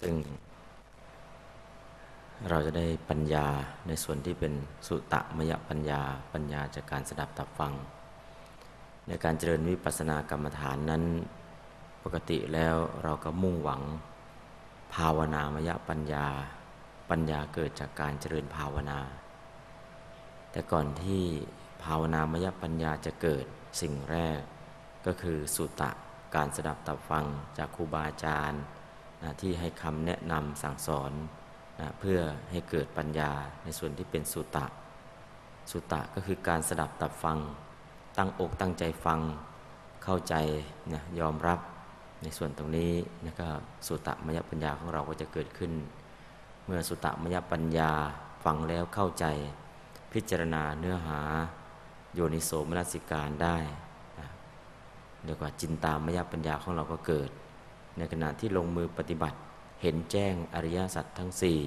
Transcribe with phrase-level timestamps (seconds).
[0.00, 0.14] ซึ่ง
[2.48, 3.46] เราจะได้ปัญญา
[3.86, 4.52] ในส่วนที่เป็น
[4.86, 6.00] สุตะมยปัญญา
[6.32, 7.72] ปัญญาจากการสดับตับฟัง
[9.08, 11.02] ในการเจริญวิปัสสนากรรมฐานนั้น
[12.04, 13.82] ปกติแล้วเราก็มุ่งหวัง
[14.94, 16.26] ภาวนามยปัญญา
[17.10, 19.00] ปัญญาเกิดจากการเจริญภาวนา
[20.50, 21.22] แต่ก่อนที่
[21.84, 23.44] ภาวนามยปัญญาจะเกิด
[23.80, 24.40] สิ่งแรก
[25.06, 25.90] ก็คือสุตะ
[26.34, 27.24] การสดับตับฟัง
[27.58, 28.60] จากครูบาอาจารย์
[29.22, 31.12] นะที่ให้คำแนะนำสั่งสอน
[31.80, 32.18] นะเพื่อ
[32.50, 33.30] ให้เกิดปัญญา
[33.64, 34.66] ในส่วนที่เป็นสุตะ
[35.70, 37.38] สุตะก็คือการสดับตับฟัง
[38.18, 39.20] ตั้งอกตั้งใจฟัง
[40.04, 40.34] เข้าใจ
[40.92, 41.60] นะยอมรับ
[42.22, 42.92] ในส่วนตรงนี้
[43.24, 43.48] นะก็
[43.86, 45.72] สุตะมยปัญญาของเราก็จะเกิดขึ้น
[46.64, 47.90] เมื่อสุตะมยปัญญา
[48.44, 49.24] ฟังแล้วเข้าใจ
[50.12, 51.20] พิจารณาเนื้อหา
[52.14, 53.58] โยนิโสมนสิการได้
[55.24, 57.30] เรียกว่าจินตามยปัญญาของเราก็เกิด
[57.96, 59.38] ในขณะที่ลงมือปฏิบัติ
[59.82, 61.60] เห็นแจ้งอริยสัจทั้งสี่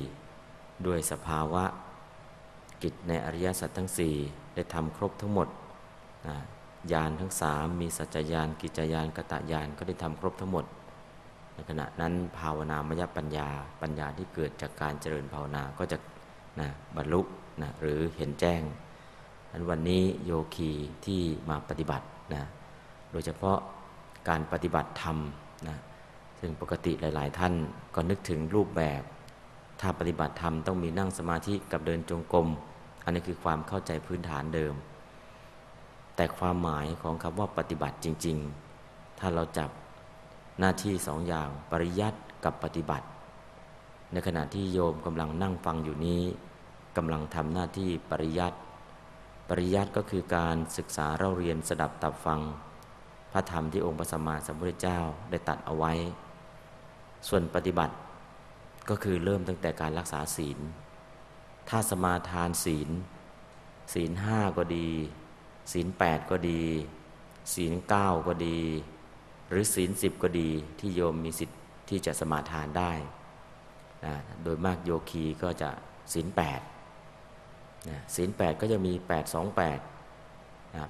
[0.85, 1.63] ด้วยสภาวะ
[2.83, 4.15] กิจในอริยสัจทั้งสี่
[4.55, 5.47] ได้ทำครบทั้งหมด
[6.91, 10.65] ญาณทั้งสามมีสัจญาณกิจญาณกตญาณก็ได้ทำครบทั้งหมด
[11.53, 13.49] ในขณะนั้นภาวนามยปัญญา
[13.81, 15.97] ปัญญาที่เกิดจากการเจริญภาวนาก็จะ
[16.59, 17.21] นะบรรลุ
[17.61, 18.61] นะหรือเห็นแจ้ง
[19.51, 20.71] อันวันนี้โยคี
[21.05, 22.43] ที่มาปฏิบัตินะ
[23.11, 23.57] โดยเฉพาะ
[24.29, 25.17] การปฏิบัติธรรม
[25.67, 25.77] นะ
[26.39, 27.53] ซึ่งปกติหลาย ๆ ท่าน
[27.95, 29.01] ก็นึกถึงรูปแบบ
[29.81, 32.47] ถ้าปฏิบัติธรรมต้องมีนั่งสมาธิกับเดินจงกรม
[33.03, 34.73] อันนี้คือความเข้าใจพื้นฐานเดิม
[36.15, 38.37] แต่ความหมายของคำว่าปฏิบัติจริง
[38.79, 39.69] ๆ ถ้าเราจับ
[40.59, 43.07] หน้าที่สองอย่างปริยัติกับปฏิบัติ
[44.11, 46.21] ในขณะที่โยมกำลังนั่งฟังอยู่นี้
[46.97, 48.57] กำลังทำหน้าที่ปริยัติ
[49.49, 52.39] ปริยัติก็คือการศึกษาเราเรียนสดับตับฟัง
[53.31, 54.99] พระธรรมที่องค์พระสัมมาสัมพุทธเจ้า
[55.29, 55.93] ได้ตัดเอาไว้
[57.27, 57.95] ส่วนปฏิบัติ
[58.89, 60.59] ก็คือเริ่มตั้งแต่การรักษาศีล
[61.69, 62.89] ถ้าสมาทานศีล
[63.93, 64.89] ศีลห้าก็ดี
[65.71, 66.63] ศีลแปดก็ดี
[67.53, 68.59] ศีลเก้าก็ดี
[69.49, 71.59] หรือศีลสิบก็ดีที่โยมมีสิทธิ์
[71.89, 72.93] ที่จะสมาทานได้
[74.05, 75.69] นะโดยมากโยคีก็จะ
[76.13, 76.61] ศีลแปด
[78.15, 79.79] ศีลแปดก็จะมีแปดสองแปด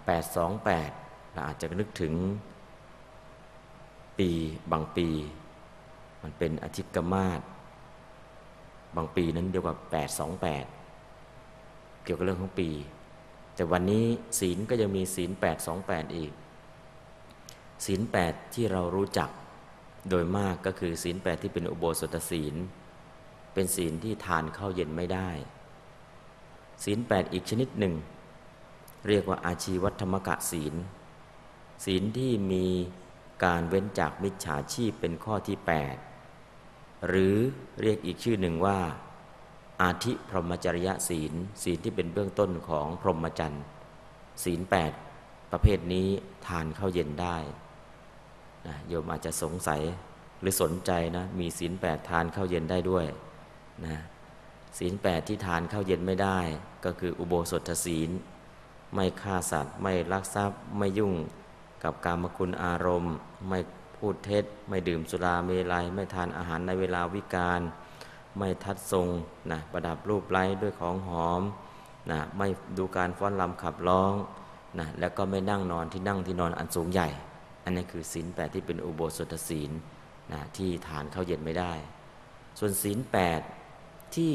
[0.06, 0.89] แปดสองแปด
[1.31, 2.13] เราอาจจะนึกถึง
[4.19, 4.29] ปี
[4.72, 5.07] บางปี
[6.24, 7.41] มันเป็นอธิกมาศ
[8.96, 10.66] บางปีนั้นเดียวกับแปดสองแปด
[12.03, 12.69] เกี่ยวกับเรื่องของปี
[13.56, 14.06] แต่วันนี้
[14.40, 16.31] ศีลก็ยังมีศีลแปดสองแปดอีก
[17.85, 19.30] ศีลแปดที่เรารู้จัก
[20.09, 22.56] โดยมากก็คือศีลแปดที่เป็นอุโบสถศีล
[23.53, 25.30] เป็นศีลที่ทานเข้าเย็นไม่ได้
[26.84, 27.94] ศีลแปดอีกชนิดหนึ่ง
[29.07, 30.74] เรียกว่าอาชีวัฒมกะศีล
[31.86, 32.66] ศีลที่มี
[33.46, 36.08] การเว้นจากมิจฉาชีพเป็นข้อที่ 8
[37.07, 37.35] หรือ
[37.81, 38.79] เรียกอีกชื่อหนึ่งว่า
[39.81, 41.33] อาทิพรหมจริยศีล
[41.63, 43.63] ศีลที่เป็นเบื้องต้นของพรหมจรรย์
[44.43, 44.61] ศีล
[45.05, 46.07] 8 ประเภทนี้
[46.47, 47.38] ทานเข้าเย็นได้
[48.67, 49.81] นะโยมอาจจะสงสัย
[50.41, 53.06] หรือสนใจนะมีศีลแปดทานเข้าเย็นได้ด้วย
[53.85, 53.97] นะ
[54.77, 56.39] ศีลแปดที่ทานเข้าเย็นไม่ได้
[56.85, 58.09] ก็คืออุโบสถศีล
[58.94, 61.13] ไม่ฆ่าสัตว์ ไม่ลักทรัพย์ ไม่ยุ่ง
[61.83, 63.15] กับกามคุณอารมณ์
[63.47, 63.59] ไม่
[64.00, 67.62] พูดเท็จ ไม่ดื่มสุราเมลัย ไม่ทานอาหารในเวลาวิกาล
[68.38, 69.07] ไม่ทัดทรง
[69.51, 71.42] นะประดับรูปไล้ด้วยของหอม
[72.12, 72.48] นะไม่
[72.78, 74.13] ดูการฟ้อนลำขับร้อง
[74.80, 77.07] นะแล้วก็ไม่นั่งนอนที่นั่งที่นอนอันสูงใหญ่
[77.63, 79.72] อันนี้คือศีลแปดที่เป็นอุโบสถศีล
[80.31, 81.74] นะที่ทานเข้าเย็นไม่ได้
[82.60, 83.42] ส่วนศีลแปด
[84.16, 84.34] ที่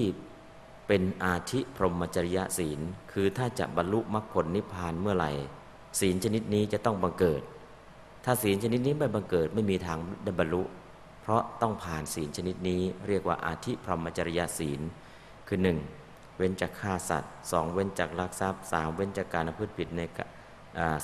[0.86, 2.80] เป็นอาทิพรหมจริยศีล
[3.12, 5.32] คือถ้าจะบรรลุมรรคผลนิพพานเมื่อไหร่
[6.00, 7.42] ศีลชนิดนี้จะต้องบังเกิด
[8.24, 10.62] ถ้าศีลชนิดนี้ไม่บังเกิดไม่มีทางได้บรรลุ
[11.22, 14.80] เพราะต้องผ่านศีลชนิดนี้ เรียกว่าอาธิพรหมจริยศีล
[15.48, 15.78] คือหนึ่ง
[16.38, 20.00] เว้นจากฆ่าสัตว์สองเว้นจากลักทรัพย์สามเว้นจากการพูดผิดใน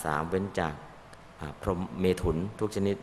[0.05, 0.75] สามเว้นจาก
[1.63, 2.97] พรหมเมถุนทุกชนิด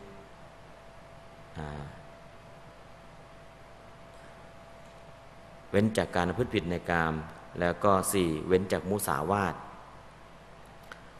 [5.70, 7.14] เว้นจากการพูดผิดในกาม
[7.60, 9.54] แล้วก็สี่เว้นจากมุสาวาท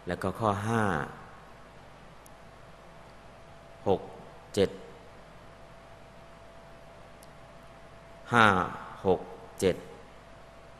[0.06, 0.82] แล้วก็ข้อห้า
[3.88, 4.00] หก
[4.54, 4.70] เจ็ด
[8.32, 8.46] ห้า
[9.06, 9.20] หก
[9.60, 9.76] เจ็ด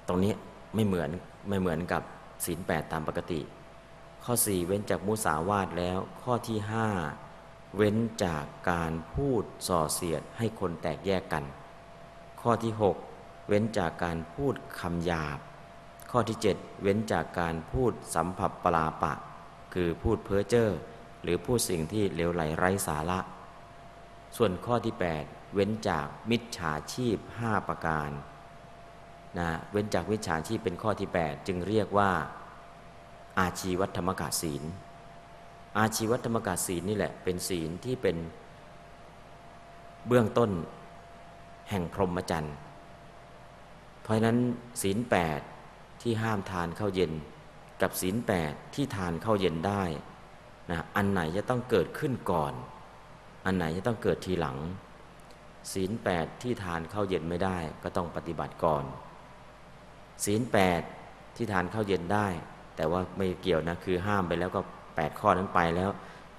[0.09, 0.33] ตรงนี้
[0.75, 1.11] ไม่เหมือน
[1.49, 2.03] ไม่เหมือนกับ
[2.45, 3.41] ศีลแปดตามปกติ
[4.25, 6.89] ข้อสี่เว้นจากมุสาวาทแล้ว ข้อที่ห้า
[7.77, 11.45] เว้นจากการพูดส่อเสียดให้คนแตกแยกกัน
[12.41, 12.97] ข้อที่หก
[13.49, 15.39] เว้นจากการพูดคำหยาบ
[16.11, 19.13] ข้อที่7เว้นจากการพูดสัมผัสปลาปะ
[19.75, 20.69] คือพูดเพ้อเจ้อ
[21.23, 23.19] หรือพูดสิ่งที่เลวไหลไร้สาระ
[24.37, 24.94] ส่วนข้อที่
[25.25, 28.11] 8 เว้นจากมิจฉาชีพ 5 ประการ
[29.38, 32.11] นะเว้นจากมิจฉาชีพเป็นข้อที่ 8 จึงเรียกว่า
[33.41, 34.62] อาชีวัธรรมกาศีล
[35.79, 38.17] อาชีวัธรรมกาศีลนี่แหละเป็นศีลที่เป็น
[40.06, 40.50] เบื้องต้น
[41.71, 42.55] แห่งพรหมจรรย์
[44.03, 44.38] เพราะนั้น
[44.82, 45.41] ศีลแปด
[46.03, 47.12] ที่ห้ามทานข้าวเย็น
[47.82, 49.82] กับศีลแปดที่ทานข้าวเย็นได้
[50.70, 52.53] นะอันไหนจะต้องเกิดขึ้นก่อน
[53.44, 54.56] อันไหนจะต้องเกิดทีหลัง
[55.73, 58.85] ศีลแปดที่ทานข้าวเย็นไม่ได้ก็ต้องปฏิบัติก่อน
[60.25, 60.82] ศีลแปด
[61.37, 62.26] ที่ทานข้าวเย็นได้
[62.76, 64.61] แต่ว่าไม่เกี่ยวนะคือห้ามไปแล้วก็
[64.97, 65.91] แปดข้อนั้นไปแล้ว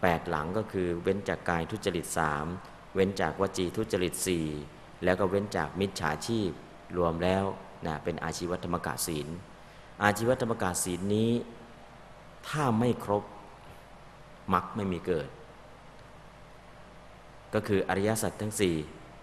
[0.02, 2.46] แปดหลังก็คือเว้นจากกายทุจริตสาม
[2.96, 4.48] เว้นจากวจีทุจริตสี่
[5.04, 6.50] แล้วก็เว้นจากมิจฉาชีพ
[6.98, 7.44] รวมแล้ว
[7.86, 9.28] นะเป็นอาชีวธรรมกาศีล
[10.04, 11.32] อาชีวธรรมกาศีลนี้
[12.48, 13.24] ถ้าไม่ครบ
[14.54, 15.30] มักไม่มีเกิด
[17.54, 18.76] ก็คืออริยสัจทั้งสี่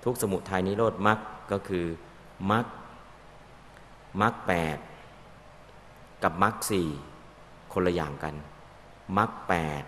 [0.05, 1.19] ทุกสมุทัยนิโรธมัก
[1.53, 1.87] ก็คือ
[2.51, 2.67] มัก
[4.21, 4.79] มักแปด
[6.23, 6.89] กับมักสี่
[7.73, 8.35] คนละอย่างกัน
[9.19, 9.83] มักแปด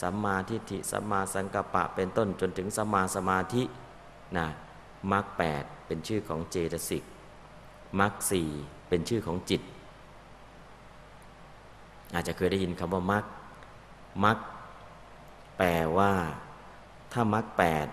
[0.00, 3.62] สัมมาทิฏฐิสัมมาสังกัปปะเป็นต้นจนถึงสัมมาสมาธิ
[4.36, 4.46] นะ
[5.12, 7.04] มรรคแปดเป็นชื่อของเจตสิก
[8.00, 8.48] มรรคสี่
[8.88, 9.62] เป็นชื่อของจิต
[12.14, 13.24] อาจจะเคยได้ยินคำว่ามรรค
[14.24, 14.38] มรรค
[15.62, 16.12] แปลว่า
[17.12, 17.86] ถ้ามรรคแปด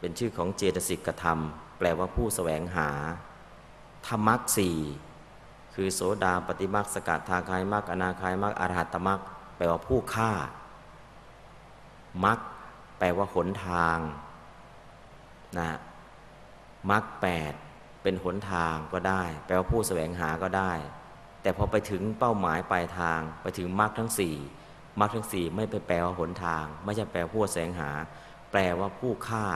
[0.00, 2.88] เป็นชื่อของเจตสิกกระทำแปลว่าผู้แสวงหา
[4.04, 4.78] ถ้ามรรคสี่
[5.74, 9.20] คือโสดาปฏิมรรคสกัดทาคายมรรคอนาคายมรรคอรหัตมรรค
[9.56, 10.32] แปลว่าผู้ฆ่า
[12.24, 12.38] มรรค
[12.98, 13.98] แปลว่าหนทาง
[15.58, 15.70] นะ
[16.90, 17.52] มรรคแปด
[18.02, 20.72] เป็นหนทางก็ได้ แปลว่าผู้แสวงหาก็ได้
[21.42, 24.36] แต่พอไปถึงเป้าหมายปลายทางไปถึงมรรคทั้งสี่
[25.00, 27.90] มรรคทั้งสี่ไม่ไปแปลว่าหนทาง ไม่ใช่แปลผู้แสวงหา
[28.50, 29.46] แปลว่าผู้ฆ่า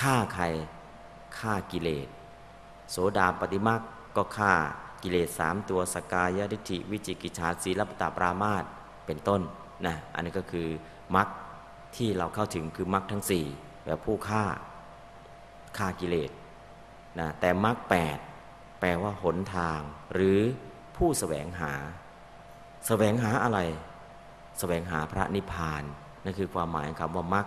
[0.00, 0.44] ฆ่าใคร
[1.38, 2.08] ฆ่ากิเลส
[2.90, 3.80] โสดาปฏิมรรค
[4.16, 4.52] ก็ฆ่า
[5.02, 8.64] กิเลสสามตัวสกายดิฐิวิจิกิจชาสีลปตาปรามาต
[9.06, 9.40] เป็นต้น
[9.86, 10.68] นะอันนี้ก็คือ
[11.16, 11.28] มรรค
[11.96, 13.44] ที่เราเข้าถึงคือมรรคทั้งสี่
[13.84, 14.44] แบบผู้ฆ่า
[15.78, 16.30] ฆ่ากิเลส
[17.18, 18.18] นะแต่มรรคแปด
[18.80, 19.80] แปลว่าหนทาง
[20.14, 20.38] หรือ
[20.96, 21.80] ผู้สแสวงหาส
[22.86, 23.60] แสวงหาอะไรส
[24.60, 25.82] สวงหาพระนิพพาน
[26.24, 27.46] นั่นคือความหมายคำว่ามรรค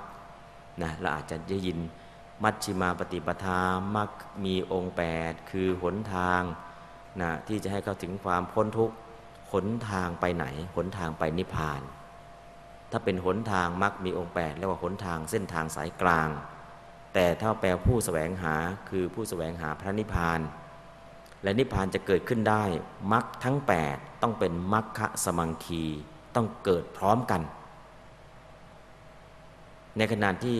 [0.82, 1.78] นะเราอาจจะได้ยิน
[2.44, 3.62] มัชชิมาปฏิปทา
[3.96, 4.10] มรรค
[4.46, 6.42] มีองค์แปดคือหนทาง
[7.22, 8.96] นะที่จะให้เข้าถึงความพ้นทุกข์
[9.52, 10.46] หนทางไปไหน
[10.76, 11.82] หนทางไปนิพพาน
[12.92, 16.30] ถ้าเป็นหนทางมรรคมีองค์แปดเรียกว่าหนทางเส้นทางสายกลาง
[17.14, 18.56] แต่ถ้าแปลผู้สแสวงหา
[18.90, 20.40] คือผู้สแสวงหาพระนิพพาน
[21.44, 22.64] และนิพพานจะเกิดขึ้นได้
[23.14, 23.58] มรรคทั้ง
[23.90, 25.86] 8 ต้องเป็นมรรคสมังคี
[26.36, 27.42] ต้องเกิดพร้อมกัน
[29.98, 30.60] ในขณะที่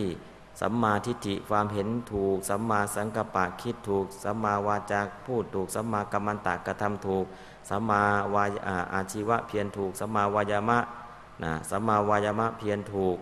[0.60, 7.24] สัมมาทิฏฐิความเห็นถูก สัมมาสังกัปปะคิดถูก สัมมาวาจาพูดถูก สัมมากัมมันตะกระทำถูก
[7.70, 8.02] สัมมา
[8.34, 8.44] วา
[8.94, 10.78] อาชีวะเพียรถูก สัมมาวายามะ
[11.42, 13.16] นะสัมมาวายามะเพียรถูก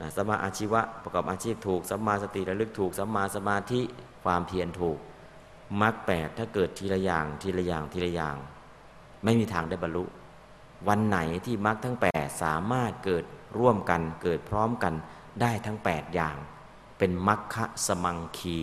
[0.00, 3.80] นะสัมมาอาชีวะประกอบอาชีพถูก สัมมาสติระลึกถูก สัมมาสมาธิ
[4.24, 4.98] ความเพียรถูก
[5.80, 8.36] มรรคแปดถ้าเกิดทีละอย่างทีละอย่างทีละอย่าง
[9.24, 10.04] ไม่มีทางได้บรรลุ
[10.88, 13.24] วันไหนที่มรรคทั้งแปดสามารถเกิด
[13.58, 14.94] ร่วมกันเกิดพร้อมกัน
[15.40, 16.36] ได้ทั้งแปดอย่าง
[16.98, 17.56] เป็นมรรค
[17.86, 18.58] สมังคี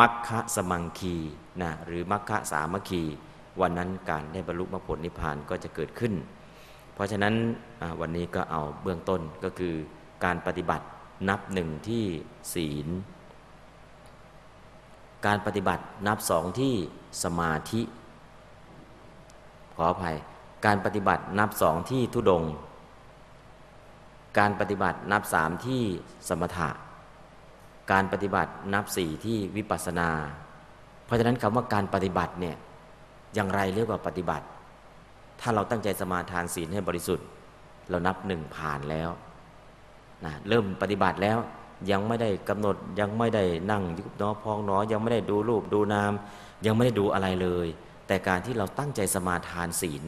[0.00, 1.16] มรรคสมังคี
[1.60, 3.02] นะหรือมรรคสามัคคี
[3.60, 6.14] วันนั้นการได้บรรลุมรรคผลนิพพานก็จะเกิดขึ้น
[6.94, 7.34] เพราะฉะนั้น
[8.00, 9.74] วันนี้ก็เอาเบื้องต้นก็คือ
[10.24, 10.84] การปฏิบัติ
[11.28, 12.04] นับหนึ่งที่
[12.54, 12.88] ศีล
[15.26, 16.74] การปฏิบัตินับสองที่
[17.22, 17.82] สมาธิ
[19.74, 20.16] ขออภัย
[20.66, 22.44] การปฏิบัตินับสองที่ทุดง
[24.38, 25.82] การปฏิบัตินับสามที่
[26.28, 26.70] สมถะ
[27.92, 30.10] การปฏิบัตินับสี่ที่วิปัสนา
[31.04, 32.56] เพราะฉะนั้นคำว่าการปฏิบัติเนี่ย
[33.34, 34.46] อย่างไรเรียกว่าปฏิบัติ
[35.40, 37.26] ถ้าเราตั้งใจสมาทานศีลให้บริสุทธิ์
[37.90, 39.10] เรานับหนึ่งผ่านแล้ว
[40.24, 41.38] นะเริ่มปฏิบัติแล้ว
[41.90, 46.12] ยังไม่ได้กำหนดยังไม่ได้นั่งยุบน้อพองน้อยังไม่ได้ดูรูปดูนาม
[46.66, 47.66] ยังไม่ได้ดูอะไรเลย
[48.06, 50.02] แต่การที่เราตั้งใจสมาทานศีล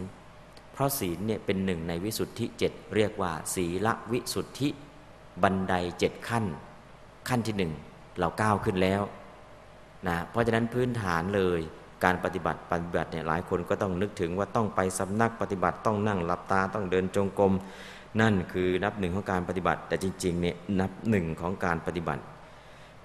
[0.80, 4.68] ราะศีลเนี่ยเป็นหนึ่งในวิสุทธิเจ็ดเรียกว่า ศีละวิสุทธิ
[5.42, 6.44] บันไดเจ็ดขั้น
[7.28, 7.72] ขั้นที่หนึ่ง
[8.18, 9.02] เราก้าวขึ้นแล้ว
[10.08, 11.60] นะเพราะฉะนั้นพื้นฐานเลย
[12.04, 17.52] การปฏิบัติปฏิบัติเนี่ยหลายคนก็ต้องนึกถึงว่าต้องไปสำนักปฏิบัติต้องนั่งหลับตาต้องเดินจงกรม
[18.20, 22.22] นั่นคือนับหนึ่งของการปฏิบัติ แต่จริงๆเนี่ยนับหนึ่งของการปฏิบัติ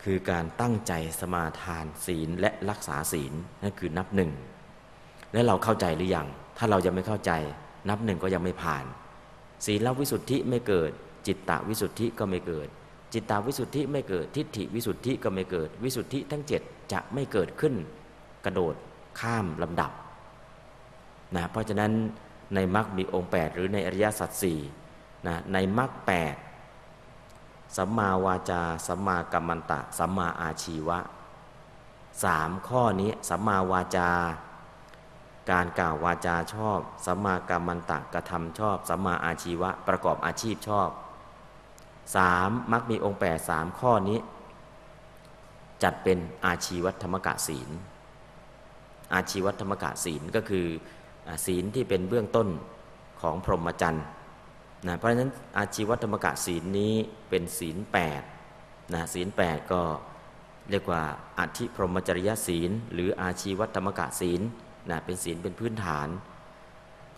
[0.04, 4.32] คือการตั้งใจสมาทานศีลและรักษาศีลนั่นคือนับหนึ่ง
[5.34, 6.28] และเราเข้าใจหรือยัง
[6.58, 7.32] ถ้าเรายังไม่เข้าใจ
[7.90, 8.86] นับหนึ่งก็ยังไม่ผ่าน
[9.66, 10.92] ศีลวิสุทธิไม่เกิด
[11.28, 12.68] จิตตวิสุทธิก็ไม่เกิด
[13.14, 16.62] จิตตาวิสุทธิไม่เกิด ทิฏฐิวิสุทธิก็ไม่เกิด วิสุทธิทั้งเจ็ด
[16.92, 17.74] จะไม่เกิดขึ้น
[18.46, 18.76] กระโดด
[19.20, 19.92] ข้ามลำดับ
[21.36, 21.92] นะเพราะฉะนั้น
[22.56, 24.60] ในมรรคมีองค์ 8 หรือในอริยสัจสี่
[25.28, 26.36] นะในมรรคแปด
[27.78, 31.00] สัมมาวาจาสัมมากัมมันตะ สัมมาอาชีวะ
[32.24, 34.10] สามข้อนี้สัมมาวาจา
[35.52, 40.90] การกล่าววาจาชอบสัมมากัมมันตะกระทำชอบสัมมาอาชีวะประกอบอาชีพชอบ
[42.16, 44.20] สามมักมีองค์แปดสามข้อนี้
[45.84, 47.70] จัดเป็นอาชีวัธรรมกะศีล
[49.14, 50.68] อาชีวัธรรมกะศีลก็คือ
[51.46, 52.48] ศีลที่เป็นเบื้องต้น
[53.22, 54.06] ของพรหมจรรย์
[54.88, 56.94] นะเพราะฉะนั้นอาชีวธรรมกะศีลนี้
[57.30, 58.22] เป็นศีลแปด
[58.94, 59.82] นะศีลแปดก็
[60.70, 61.02] เรียกว่า
[61.40, 64.42] อธิพรหมจริยศีล หรืออาชีวธรรมกะศีล
[64.90, 66.08] นะเป็นศีลเป็นพื้นฐาน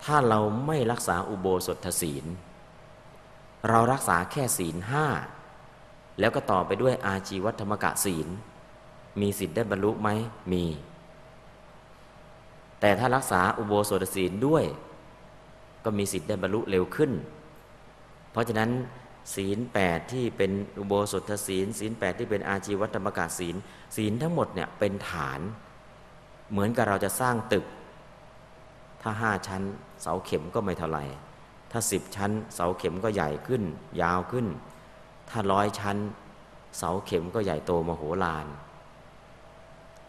[0.04, 2.24] ถ้าเราไม่รักษาอุโบสถศีล
[3.68, 5.06] เรารักษาแค่ศีลห้า
[6.20, 8.28] แล้วก็ต่อไปด้วยอาชีวัธรรมกะศีล
[9.20, 10.08] มีสิทธิ์ได้บรรลุไหม
[10.52, 10.64] มี
[12.80, 14.64] แต่ถ้ารักษาอุโบสถศีลด้วย
[15.84, 17.12] ก็มีสิทธิ์ได้บรรลุเร็วขึ้น
[18.32, 18.70] เพราะฉะนั้น
[19.34, 23.56] ศีลแปดที่เป็นอุโบสถศีล ศีลแปดที่เป็นอาชีวัธรรมกะศีล
[23.96, 25.40] ศีลทั้งหมดเนี่ยเป็นฐาน
[26.50, 27.64] เหมือนกับเราจะสร้างตึก
[29.02, 29.62] ถ้าห้าชั้น
[30.02, 31.04] เสาเข็มก็ไม่เท่าไหร่
[31.70, 33.62] ถ้าสิบชั้น เสาเข็มก็ใหญ่ขึ้น
[34.02, 34.46] ยาวขึ้น
[35.30, 35.96] ถ้าร้อยชั้น
[36.78, 38.46] เสาเข็มก็ใหญ่โตมโหฬาร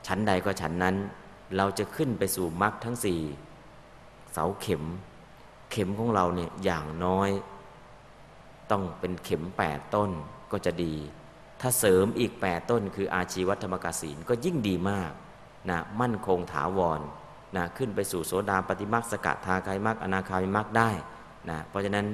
[0.07, 0.95] ชั้นใดก็ชั้นนั้น
[1.55, 3.21] เราจะขึ้นไปสู่มรรคทั้งสี่
[4.33, 4.83] เสาเข็ม
[5.71, 7.29] เข็มของเราเนี่ยอย่างน้อย
[8.71, 10.09] ต้องเป็นเข็มแปดต้น
[10.51, 10.95] ก็จะดี
[11.61, 15.11] ถ้าเสริมอีกแปดต้นคืออาชีวัธรรมกสินก็ยิ่งดีมาก
[15.69, 17.01] นะมั่นคงถาวร
[17.55, 20.89] นะขึ้นไปสู่โสดาปฏิมักสกทาคายมักอนาคามิมักได้
[21.49, 22.05] นะเพราะฉะนั้น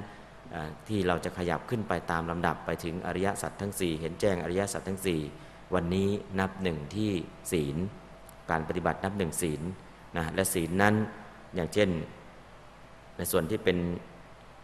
[0.88, 5.00] ที่เราจะขยับขึ้นไปตามลำดับไปถึงอริยสัจทั้ง 4 เห็นแจ้งอริยสัจทั้ง
[5.38, 6.10] 4 วันนี้
[6.40, 7.12] นับหนึ่งที่
[7.52, 7.78] ศีล
[8.50, 9.62] การปฏิบัตินับหนึ่งศีล
[10.18, 10.96] นะและศีลนั้น
[11.56, 11.90] อย่างเช่น
[13.18, 13.78] ในส่วนที่เป็น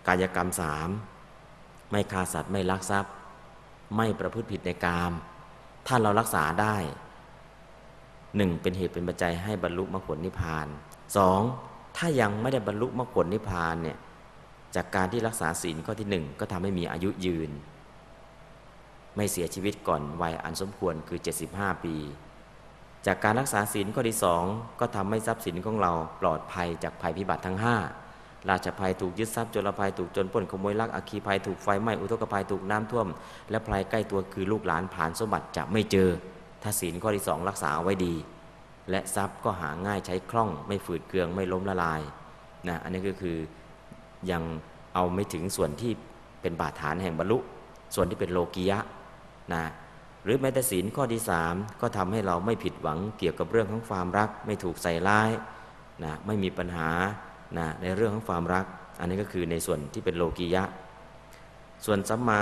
[0.08, 0.90] กายกรรมสาม
[1.92, 3.14] ไม่ฆ่าสัตว์ไม่ลักทรัพย์
[3.98, 5.12] ไม่ประพฤติผิดในกาม
[5.88, 6.76] ถ้าเรารักษาได้
[8.38, 10.68] หนึ่งเป็นเหตุเป็นปัจจัยให้บรรลุมรรคผลนิพพาน
[11.18, 11.42] สอง
[11.98, 13.98] ถ้ายังไม่ได้บรรลุมรรคผลนิพพานเนี่ย
[14.76, 17.52] จากการที่รักษาศีลข้อที่หนึ่งก็ทำให้มีอายุยืน
[19.16, 21.20] ไม่เสียชีวิตก่อนวัยอันสมควรคือ
[21.52, 21.96] 75 ปี
[23.06, 24.44] จากการรักษาศีลข้อที่สอง
[24.80, 27.58] ก็ทำให้ทรัพย์สินของเราปลอดภัยจากภัยพิบัติทั้ง
[28.04, 33.08] 5 ราชภัยถูกยึดทรัพย์โจรภัยถูกจนป้นขโมยลักอัคคีภัยถูกไฟไหม้อุทกภัยถูกน้ำท่วม
[33.50, 36.10] และภัยใกล้ตัวคือลูกหลานผ่านสมบัติจะไม่เจอ
[36.64, 38.16] ถ้าศีลข้อที่สองรักษาไว้ดี
[38.90, 42.02] และทรัพย์ก็หาง่ายใช้คล่อง ไม่ฝืดเคืองไม่ล้มละลาย
[42.68, 43.38] นะอันนี้ก็คือ
[44.32, 44.44] ยัง
[44.94, 45.92] เอาไม่ถึงส่วนที่
[46.42, 47.38] เป็นบาดฐานแห่งบรรลุ
[47.96, 48.80] ส่วนที่เป็นโลกียะ
[49.54, 49.64] นะ
[50.24, 55.30] หรือแม้แต่ศีลข้อที่สามก็ทำให้เราไม่ผิดหวังเกี่ยวกับเรื่องของความรัก ไม่ถูกใส่ร้าย
[56.04, 56.90] นะไม่มีปัญหา
[57.58, 58.66] นะในเรื่องของความรัก
[59.00, 60.64] อันนี้ก็คือในส่วนที่เป็นโลกียะ
[61.86, 62.42] ส่วนสัมมา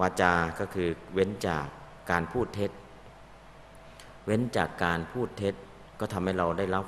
[0.00, 1.66] วาจาก็คือเว้นจาก
[2.10, 2.70] การพูดเท็จ
[4.24, 5.54] เว้นจากการพูดเท็จ
[6.00, 6.86] ก็ทำให้เราได้รับ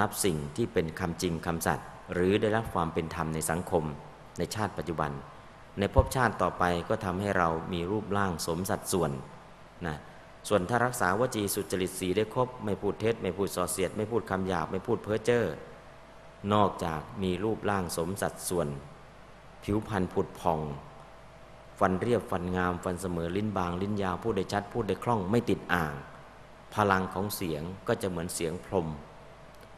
[0.00, 3.84] รับสิ่งที่เป็นคำจริงคำสัตย์หรือได้รับความเป็นธรรมในสังคม
[4.38, 5.10] ในชาติปัจจุบัน
[5.78, 9.10] ในภพชาติต่อไปก็ทำให้เรามีรูปร่างสมสัดส่วน
[9.86, 9.96] นะ
[10.48, 15.44] ส่วนถ้ารักษาวจีสุจริตสีได้ครบ ไม่พูดเท็จ ไม่พูดส่อเสียด ไม่พูดคำหยาบ ไม่พูดเพ้อเจ้อ
[16.52, 18.68] นอกจากมีรูปร่างสมสัดส่วน
[19.64, 20.60] ผิวพรรณผุดพอง
[21.78, 25.92] ฟันเรียบฟันงามฟันเสมอลิ้นบางลิ้นยาวพูดได้ชัดพูดได้คล่องไม่ติดอ่าง
[26.74, 28.88] พลังของเสียงก็จะเหมือนเสียงพรม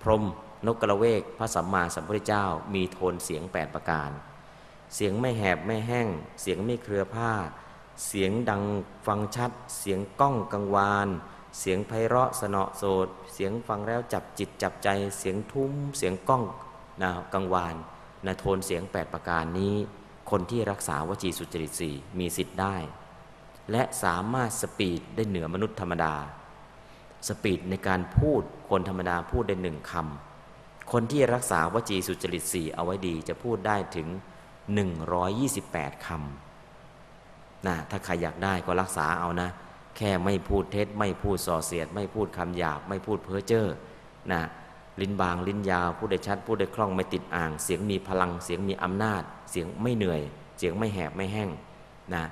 [0.03, 0.25] พรม
[0.67, 2.45] นกกระเวกพระสัมมาสัมพุทธเจ้า
[2.75, 4.11] มีโทนเสียงแปดประการ
[4.95, 6.09] เสียงไม่แหบไม่แห้ง
[6.43, 7.33] เสียงไม่เครือผ้า
[8.07, 8.63] เสียงดัง
[9.07, 11.09] ฟังชัด เสียงก้องกังวาน
[11.59, 16.45] เสียงไพเราะสนอโสด เสียงฟังแล้วจับจิตจับใจ เสียงทุ้ม เสียงก้อง
[17.03, 17.77] นะกังวาน
[18.27, 19.75] นะโทนเสียงแปดประการนี้
[20.31, 22.77] คนที่รักษาวจีสุจริตสีมีสิทธิ์ได้
[23.73, 26.15] และสามารถสปีดได้เหนือมนุษย์ธรรมดา
[27.29, 34.09] สปีดในการพูดคนธรรมดาพูดได้หนึ่งคำ คนที่รักษาวจีสุจริตสี่เอาไว้ดีจะพูดได้ถึง
[35.27, 39.49] 128คำนะถ้าใครอยากได้ก็รักษาเอานะ
[39.97, 43.67] แค่ไม่พูดเท็จ ไม่พูดส่อเสียด ไม่พูดคำหยาบ ไม่พูดเพ้อเจ้อ
[44.33, 44.43] นะ
[45.01, 50.23] ลิ้นบางลิ้นยาวพูดได้ชัดพูดได้คล่องไม่ติดอ่าง เสียงมีพลังเสียงมีอำนาจ เสียงไม่เหนื่อย
[50.59, 51.51] เสียงไม่แหบไม่แห้ง
[52.15, 52.25] นะ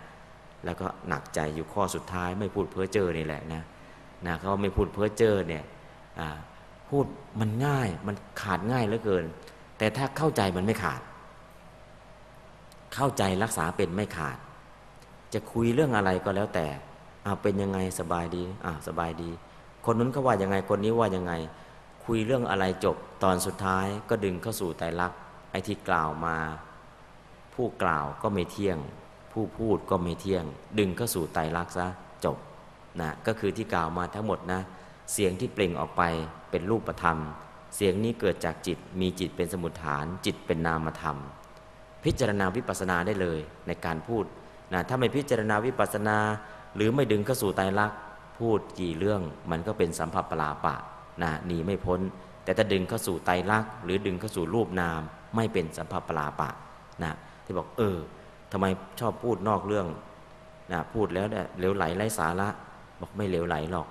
[0.65, 3.63] แล้วก็หนักใจอยู่ข้อสุดท้ายไม่พูดเพ้อเจ้อนี่แหละนะ
[4.27, 5.65] นะเขาไม่พูดเพ้อเจ้อเนี่ย
[6.89, 7.05] พูด
[7.41, 9.25] มันง่ายมันขาดง่ายเหลือเกิน
[9.79, 11.01] แต่ถ้าเข้าใจมันไม่ขาด
[12.95, 14.39] เข้าใจรักษาเป็นไม่ขาด
[15.33, 16.67] จะคุยเรื่องอะไรก็แล้วแต่
[17.27, 19.31] อาเป็นยังไงสบายดีอ่าสบายดี
[19.85, 21.33] คนนู้นเขาว่ายังไงคนนี้ว่ายังไง
[22.05, 25.19] คุยเรื่องอะไรจบตอนสุดท้ายก็ดึงเข้าสู่ไตรลักษณ์
[25.51, 26.37] ไอ้ที่กล่าวมา
[27.55, 28.79] ผู้กล่าวก็ไม่เที่ยง
[29.33, 30.45] ผู้พูดก็ไม่เที่ยง
[30.79, 31.87] ดึงเข้าสู่ไตรลักษณ์ซะ
[32.25, 32.37] จบ
[33.01, 34.61] นะก็คือที่กล่าวมาทั้งหมดนะ
[35.13, 36.03] เสียงที่เปล่งออกไป
[36.51, 37.19] เป็นรูปธรรม
[37.77, 41.17] เสียงนี้เกิดจากจิตมีจิตเป็นสมุทฐาน จิตเป็นนามธรรม
[42.05, 44.25] พิจารณาวิปัสสนาได้เลยในการพูด
[44.73, 46.19] นะถ้าไม่พิจารณาวิปัสสนา
[46.77, 47.99] หรือไม่ดึงเข้าสู่ไตรลักษณ์
[48.39, 49.21] พูดกี่เรื่อง
[49.51, 50.75] มันก็เป็นสัมผัสปลาปะ
[51.23, 52.01] นะหนีไม่พ้น
[52.45, 55.01] แต่ถ้าดึงเข้าสู่ไตรลักษณ์หรือดึงเข้าสู่รูปนาม
[55.37, 56.51] ไม่เป็นสัมผัสปลาปะ
[57.03, 57.13] นะ
[57.45, 57.99] ที่บอกเออ
[58.53, 58.67] ทำไม
[59.01, 59.87] ชอบพูดนอกเรื่อง
[60.73, 62.49] นะพูดแล้วเนี่ยเหลวไหลไร้สาระ
[63.01, 63.89] บอกไม่เหลวไหลหรอก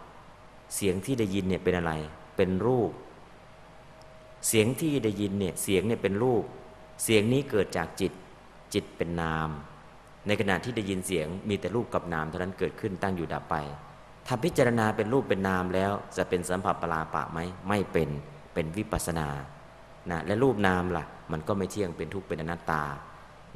[0.75, 1.93] เสียงที่ได้ยินเนี่ยเป็นอะไร
[2.37, 2.91] เป็นรูป
[4.47, 6.43] เสียงที่ได้ยินเนี่ยเสียงเนี่ยเป็นรูป
[7.03, 8.11] เสียงนี้เกิดจากจิต
[8.73, 9.49] จิตเป็นนาม
[10.27, 13.55] ในขณะที่ได้ยินเสียงมีแต่รูปกับนามเท่านั้นเกิดขึ้นตั้งอยู่ดับไป
[14.27, 18.09] ถ้าพิจารณาเป็นรูปเป็นนามแล้วจะเป็นสัมผัสปลาปะไหมไม่เป็น
[18.53, 19.27] เป็นวิปัสนา
[20.09, 22.83] นะและรูปนามละ่ะ มันก็ไม่เที่ยงเป็นทุกข์เป็นอนัตตา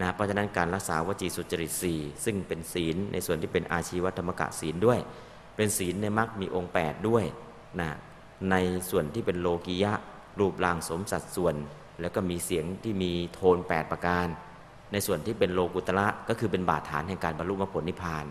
[0.01, 4.99] นะเพราะฉะนั้นการรักษาวจีสุจริตสี่ซึ่งเป็นศีลในส่วนที่เป็นอาชีวธรรมกะศีลด้วย
[5.55, 7.25] เป็นศีลในมรรคมีองค์ 8 ด้วย
[7.79, 7.89] นะ
[8.51, 8.55] ใน
[8.89, 9.93] ส่วนที่เป็นโลกิยะ
[10.39, 11.55] รูปร่างสมสัดส่วน
[12.01, 14.27] แล้วก็มีเสียงที่มีโทน 8 ประการ
[14.91, 18.25] ในส่วนที่เป็นโลกุตระก็คือเป็นบาดฐานแห่งการบรรลุมรรคผลนิพพาน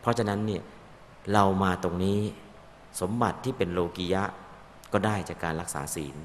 [0.00, 0.62] เพราะฉะนั้นเนี่ย
[1.32, 2.20] เรามาตรงนี้
[3.00, 4.22] สมบัติที่เป็นโลกิยะ
[4.92, 6.16] ก็ได้จากการรักษาศีล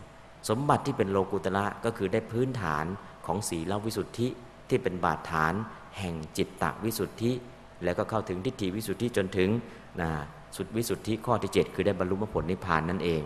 [0.50, 2.86] สมบัติที่เป็นโลกุตระก็คือได้พื้นฐาน
[3.26, 4.28] ของศีลวิสุทธิ
[4.70, 5.54] ที่เป็นบาดฐาน
[6.00, 7.32] แห่งจิตตวิสุทธิ
[7.84, 9.50] แล้วก็เข้าถึงทิฏฐิวิสุทธิจนถึง
[10.02, 10.12] นะ
[10.56, 13.24] สุดวิสุทธิข้อที่ 7 คือได้บรรลุมรรคผลนิพพานนั่นเอง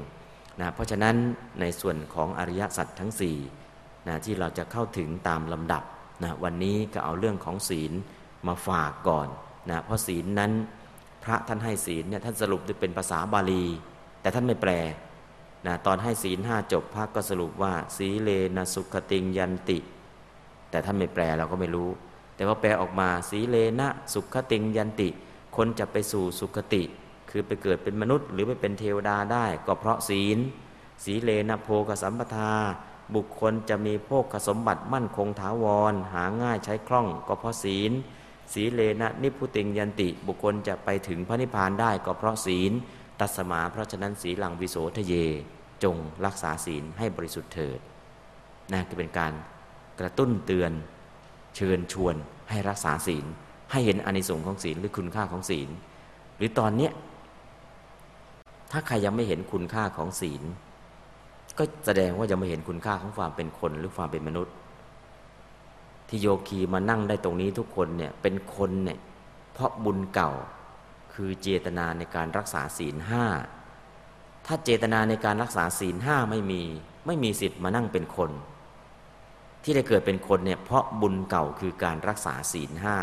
[0.60, 1.16] นะเพราะฉะนั้น
[1.62, 3.12] ในส่วนของอริยสัจทั้ง
[3.60, 5.84] 4นะที่เราจะเข้าถึงตามลำดับ
[6.24, 7.94] นะวันนี้ก็เอาเรื่องของศีล
[8.48, 9.28] มาฝากก่อน
[9.70, 10.52] นะเพราะศีลนั้น
[11.24, 13.64] พระท่านให้ศีลเนี่ยท่านสรุปด้วยเป็นภาษาบาลี
[14.22, 14.72] แต่ท่านไม่แปล
[15.68, 19.78] นะตอนให้ศีลห้าจบพระก็สรุปว่า สีเลนะสุขติงยันติ
[20.70, 21.90] แต่ท่านไม่แปลเราก็ไม่รู้
[22.36, 25.10] แต่ว่าแปลออกมาสีเลนะสุขติงยันติ
[25.56, 26.84] คนจะไปสู่สุขติ
[27.30, 30.38] คือไปเกิดเป็นมนุษย์ หรือไปเป็นเทวดาได้ ก็เพราะศีล
[31.04, 32.54] สีเลนะโพกสัมปทา
[33.16, 37.92] บุคคลจะมีโภคสมบัติมั่นคงถาวร หาง่ายใช้คล่อง ก็เพราะศีล
[38.54, 42.72] สีเลนะนิพุติงยันติ บุคคลจะไปถึงพระนิพพานได้ก็เพราะศีล
[43.20, 45.14] ตัสมาเพราะฉะนั้นสีหลังวิโสทะเย
[45.84, 47.80] จงรักษาศีลให้บริสุทธิ์เถิด
[48.72, 49.34] นั่นก็เป็นการ
[50.00, 50.72] กระตุ้นเตือน
[51.56, 52.16] เชิญชวน
[52.50, 53.26] ให้รักษาศีล
[53.72, 55.70] ให้เห็นอานิสงส์ของศีลหรือคุณค่าของศีล
[56.38, 56.92] หรือตอนเนี้ย
[58.72, 60.44] ถ้าใครยังไม่เห็นคุณค่าของศีล
[61.58, 64.56] ก็แสดงว่ายังไม่เห็นคุณค่าของความเป็นคนหรือความเป็นมนุษย์
[66.08, 69.00] ที่โยคีมานั่งได้ตรงนี้ทุกคนเนี่ยเป็นคนเนี่ย
[69.54, 70.32] เพราะบุญเก่า
[71.14, 73.26] คือเจตนาในการรักษาศีลห้า
[74.46, 76.62] ถ้าเจตนาในการรักษาศีลห้าไม่มี
[77.06, 78.32] ไม่มีสิทธิ์มานั่งเป็นคน
[79.64, 82.98] ที่ได้เกิดเป็นคนเนี่ยเพราะบุญเก่าคือการรักษาศีลห้า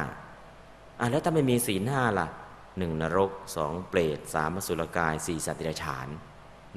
[1.00, 2.26] อะแล้วถ้าไม่มีศีลห้าล่ะ
[2.78, 6.08] หนึ่งนรกสองเปรตสามสุรกายสี่สัตว์เดิฉาน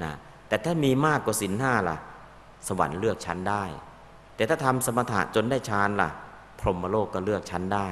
[0.02, 0.12] นะ
[0.48, 1.96] แต่ถ้ามีมากกว่าศีลห้าล่ะ
[2.68, 3.64] สวรรค์เลือกชั้นได้
[4.36, 6.10] แต่ถ้าทำสมถะจนได้ฌานล่ะ
[6.60, 7.88] พรหมโลกก็เลือกชั้นได้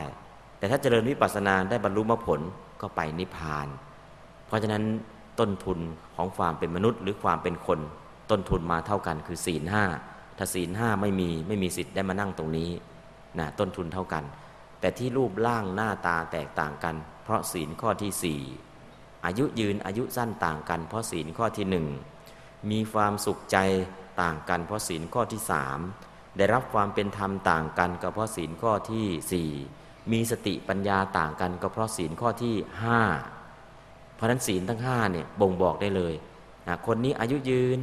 [0.58, 2.40] แต่ถ้าเจริญวิปัสสนาได้บรรลุมรรคผล
[2.80, 3.66] ก็ไปนิพพาน
[4.46, 4.82] เพราะฉะนั้น
[5.40, 5.78] ต้นทุน
[6.14, 7.78] ของความเป็นมนุษย์หรือความเป็นคน
[8.30, 9.84] ต้นทุนมาเท่ากันคือศีลห้า
[10.38, 12.70] ถ้าศีลห้าไม่มีไม่มีสิทธิ์ได้มานั่งตรงนี้
[13.38, 14.24] นะต้นทุนเท่ากัน
[14.80, 18.40] แต่ที่รูปร่างหน้าตาแตกต่างกัน เพราะศีลข้อที่สี่
[19.24, 21.86] อายุยืนอายุสั้นต่างกัน เพราะศีลข้อที่หนึ่ง
[22.70, 23.58] มีความสุขใจ
[24.22, 25.78] ต่างกันเพราะศีลข้อที่สาม
[26.36, 29.50] ได้รับความเป็นธรรมต่างกันก็เพราะศีลข้อที่สี่
[30.12, 33.00] มีสติปัญญาต่างกันก็เพราะศีลข้อที่ห้า
[34.14, 36.14] เพราะนั้นศีลทั้งห้าเนี่ยบ่งบอกได้เลย
[36.68, 37.78] นะคนนี้อายุยืน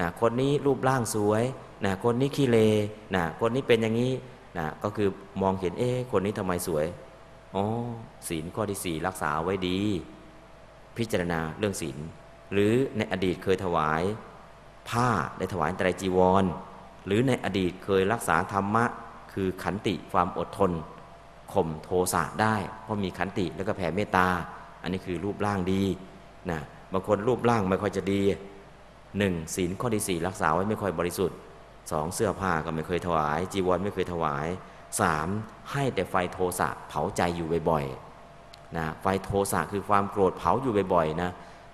[0.00, 1.42] นะคนนี้รูปร่างสวย
[1.84, 2.58] นะคนนี้ขี้เล
[3.14, 4.12] นะคนนี้เป็นอย่างนี้
[4.58, 5.08] นะก็คือ
[5.42, 6.86] มองเห็นเอ๊คนนี้ทำไมสวย
[7.54, 7.64] อ๋อ
[8.28, 9.80] ศีลข้อที่สี่รักษาไว้ดี
[10.96, 11.96] พิจารณาเรื่องศีล
[12.52, 14.02] หรือในอดีตเคยถวาย
[14.88, 15.08] ผ้า
[15.38, 16.44] ได้ถวายไตรจีวร
[17.06, 18.84] หรือในอดีตเคยรักษาธรรมะ
[19.32, 20.72] คือขันติความอดทน
[21.52, 24.28] ข่มโทสะได้ เพราะมีขันติแล้วก็แผ่เมตตา
[24.82, 25.82] อันนี้คือรูปร่างดี
[26.50, 26.60] นะ
[26.92, 28.20] บางคนรูปร่างไม่ค่อยจะดี
[29.18, 31.36] หนึ่งศีลข้อที่สี่รักษาไว้ไม่ค่อยบริสุทธิ์
[31.90, 34.46] สองเสื้อผ้าก็ไม่เคยถวาย จีวรไม่เคยถวาย
[35.00, 35.28] สาม
[35.72, 41.30] ให้แต่ไฟโทสะเผาใจอยู่บ่อยๆนะไฟโทสะคือความโกรธเผาอยู่บ่อยๆนะ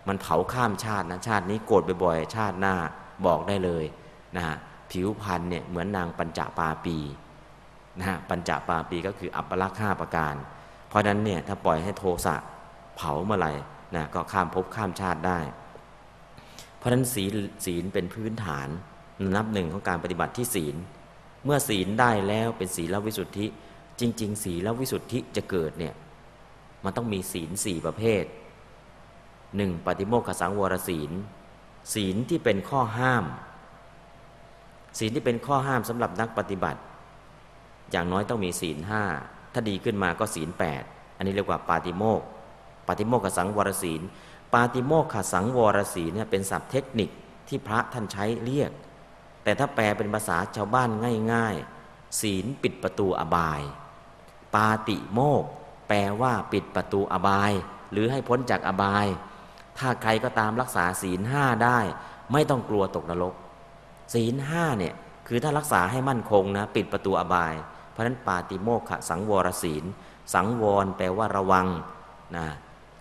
[0.09, 2.75] มันเผาข้ามชาตินะชาตินี้โกรธบ่อยๆชาติหน้า
[3.27, 3.85] บอกได้เลย
[4.37, 4.45] นะ
[4.91, 6.97] ผิวพรรณเนี่ยเหมือนนางปัญจปาปี
[8.01, 10.35] นะปัญจปาปีก็คืออัปลักษ์ห้าประการ
[10.89, 12.37] เพราะนั้นเนี่ยถ้าปล่อยให้โทสะ
[12.97, 13.53] เผาเมื่อไหร่
[13.97, 15.39] นะก็ข้ามภพข้ามชาติได้
[16.79, 18.69] เพราะนั้นศีลศีลเป็นพื้นฐาน
[19.37, 20.77] นับหนึ่งของการปฏิบัติที่ศีล
[21.45, 23.47] เมื่อศีลได้แล้วเป็นศีลวิสุทธิ
[24.01, 25.95] จริง ๆ ศีลวิสุทธิจะเกิดเนี่ย
[26.85, 28.25] มันต้องมีศีลสี่ประเภท
[29.57, 31.11] หนึ่งปฏิโมกขสังวรศีล
[31.95, 33.25] ศีลที่เป็นข้อห้าม
[34.99, 36.81] ศีลที่เป็นข้อห้ามสำหรับนักปฏิบัติ
[37.91, 39.03] อย่างน้อยต้องมีศีลห้า
[39.53, 40.83] ถ้าดีขึ้นมาก็ศีลแปด
[41.17, 42.23] อันนี้เรียกว่าปาติโมก
[42.87, 44.03] ปาติโมกขสังวรศีล
[44.55, 47.11] ปาติโมกขสังวรศีลเนี่ยเป็นศัพท์เทคนิค
[47.49, 48.71] ที่พระท่านใช้เรียก
[49.47, 50.91] แต่ถ้าแปลเป็นภาษาชาวบ้าน
[51.33, 51.57] ง่าย
[51.89, 53.63] ๆ ศีลปิดประตูอบาย
[54.55, 55.45] ปาติโมก
[55.89, 57.53] แปลว่าปิดประตูอบาย
[57.93, 59.07] หรือให้พ้นจากอบาย
[59.79, 61.79] ถ้าใครก็ตามรักษาศีลห้าได้
[62.33, 63.35] ไม่ต้องกลัวตกนรก
[64.15, 64.95] ศีลห้าเนี่ย
[65.27, 67.55] คือถ้ารักษาให้มั่นคงนะ ปิดประตูอบาย
[67.91, 69.85] เพราะฉะนั้นปาติโมกขสังวรศีล
[70.35, 71.67] สังวรแปลว่าระวัง
[72.37, 72.47] นะ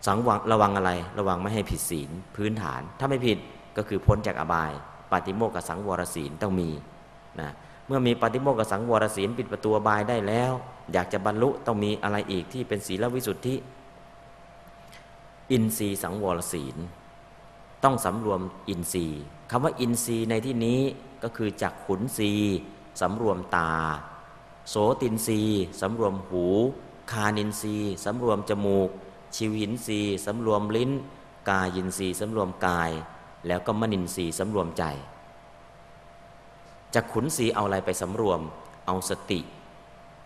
[0.07, 3.37] สังวรระวังอะไร ระวังไม่ให้ผิดศีลพื้นฐาน ถ้าไม่ผิด
[3.77, 4.73] ก็คือพ้นจากอบาย
[5.11, 6.69] ปาติโมกขสังวรศีลต้องมี
[7.39, 7.49] นะ
[7.87, 10.51] เมื่อมีปาติโมกขสังวรศีลปิดประตูบายได้แล้ว
[10.93, 13.55] อยากจะบรรลุต้องมีอะไรอีกที่เป็นศีลวิสุทธิ
[15.51, 16.77] อินทรีสังวรศีล
[17.83, 20.81] ต้องสำรวมอินทรีย์คำว่าอินทรีย์ในที่นี้
[21.23, 22.55] ก็คือจักขุนทรีย์
[23.01, 23.73] สำรวมตา
[24.69, 26.45] โสตินทรีย์สำรวมหู
[27.11, 28.89] ฆานินทรีย์สำรวมจมูก
[29.35, 30.91] ชิวหินทรีย์สำรวมลิ้น
[31.49, 32.91] กายินทรีย์สำรวมกาย
[33.47, 34.83] แล้วก็มนินทรีย์สำรวมใจ
[36.93, 38.39] จักขุนทรีเอาอะไรไปสำรวม
[38.85, 39.39] เอาสติ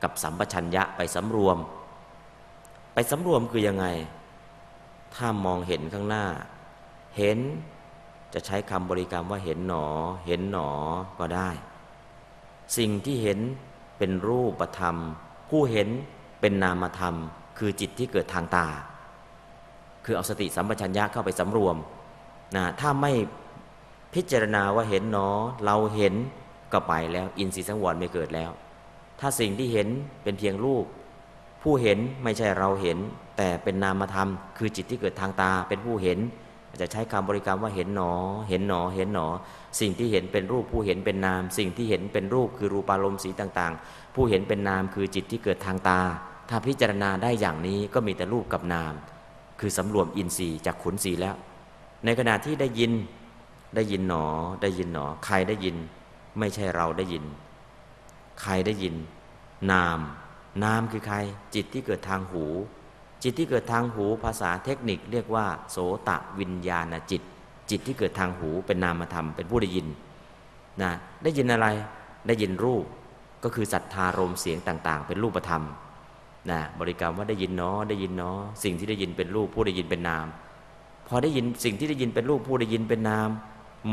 [0.03, 1.57] กับสัมปชัญญะไปสำรวม
[2.93, 3.85] ไปสำรวมคือยังไง
[5.15, 6.25] ถ้ามองเห็นข้างหน้า
[7.17, 7.39] เห็น
[8.33, 9.85] จะใช้คำบริกรรมว่าเห็นหนอ
[10.25, 10.69] เห็นหนอ
[11.19, 11.49] ก็ได้
[12.77, 13.39] สิ่งที่เห็น
[13.97, 14.95] เป็นรูปธรรม
[15.49, 15.89] ผู้เห็น
[16.41, 17.15] เป็นนามธรรม
[17.57, 18.67] คือจิตที่เกิดทางตา
[20.05, 21.75] คือเอาสติสัมปชัญญะเข้าไปสำรวม
[22.55, 23.11] นะถ้าไม่
[24.13, 25.29] พิจารณาว่าเห็นหนอ
[25.65, 26.13] เราเห็น
[26.73, 28.51] ก็ไปแล้ว อินทรีย์สังวรไม่เกิดแล้ว
[29.19, 29.87] ถ้าสิ่งที่เห็น
[30.23, 30.85] เป็นเพียงรูป
[31.63, 32.97] ผู้เห็นไม่ใช่เราเห็น
[33.37, 36.19] แต่เป็นนามธรรม คือจิตที่เกิดทางตาเป็นผู้เห็น
[36.81, 38.13] จะใช้คำบริกรรมว่าเห็นหนอ
[38.49, 39.27] เห็นหนอ เห็นหนอ
[39.79, 45.99] สิ่งที่เห็นเป็นรูปผู้เห็นเป็นนาม สิ่งที่เห็นเป็นรูปคือรูปารมณ์สีต่างๆ ผู้เห็นเป็นนามคือจิตที่เกิดทางตา
[46.49, 48.93] ถ้าพิจารณาได้อย่างนี้ก็มีแต่รูปกับนาม
[49.59, 51.35] คือสำรวมอินทรีย์จากขุนสีแล้ว
[52.05, 52.91] ในขณะที่ได้ยิน
[53.75, 54.25] ได้ยินหนอ
[54.61, 55.75] ได้ยินหนอ ใครได้ยิน
[56.39, 57.23] ไม่ใช่เราได้ยิน
[58.41, 58.95] ใครได้ยิน
[59.71, 59.99] นาม
[60.63, 61.17] นามคือใคร
[61.55, 62.45] จิตที่เกิดทางหู
[63.23, 67.21] จิตที่เกิดทางหูภาษาเทคนิคเรียกว่า โสตะวิญญาณจิต
[67.69, 69.87] จิตที่เกิดทางหูเป็นนามธรรมเป็นผู้ได้ยิน
[70.81, 70.91] นะ
[71.23, 71.67] ได้ยินอะไร
[72.27, 72.85] ได้ยินรูป
[73.43, 75.63] ก็คือศรัทธารมเสียงต่าง ๆ เป็นรูปธรรม
[76.51, 80.25] นะบริกรรมว่าได้ยินเนาะได้ยินเนาะสิ่งที่ได้ยินเป็นรูปผู้ได้ยินเป็นนาม
[81.09, 83.29] พอได้ยินสิ่งที่ได้ยินเป็นรูปผู้ได้ยินเป็นนาม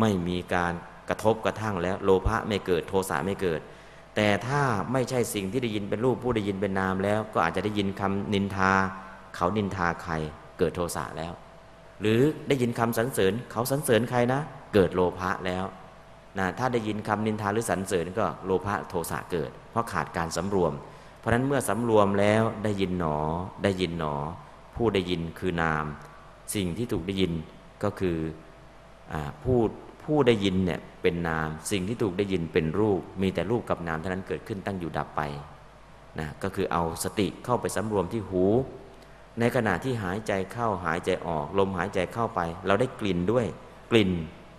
[0.00, 0.72] ไม่มีการ
[1.09, 3.61] กระทบกระทั่งแล้วโลภะไม่เกิดโทสะไม่เกิด
[4.16, 8.72] แต่ถ้าไม่ใช่สิ่งที่ได้ยินเป็นรูปผู้ได้ยินเป็นนามแล้ว ก็อาจจะได้ยินคำนินทา
[9.35, 10.12] เขานินทาใคร
[10.59, 11.33] เกิดโทสะแล้ว
[12.00, 14.40] หรือได้ยินคำสรรเสริญ เขาสรรเสริญใครนะ
[14.74, 15.64] เกิดโลภะแล้ว
[16.38, 20.72] นะถ้าได้ยินคำนินทาหรือสรรเสริญก็โลภะโทสะเกิด เพราะขาดการสำรวม
[21.18, 23.18] เพราะฉะนั้นเมื่อสำรวมแล้วได้ยินหนอ
[23.64, 24.14] ได้ยินหนอ
[24.76, 25.85] ผู้ได้ยินคือนาม
[26.54, 27.32] สิ่งที่ถูกได้ยิน
[27.85, 28.16] ก็คือ
[29.12, 29.59] อผู้
[30.04, 35.22] ผู้ได้ยินเนี่ยเป็นนาม สิ่งที่ถูกได้ยินเป็นรูป มีแต่รูปกับนามเท่านั้นเกิดขึ้นตั้งอยู่ดับไป
[36.18, 38.44] นะก็คือเอาสติเข้าไปสำรวมที่หู
[39.40, 43.46] ในขณะที่หายใจเข้าหายใจออก ลมหายใจเข้าไป เราได้กลิ่นด้วย
[43.90, 44.11] กลิ่น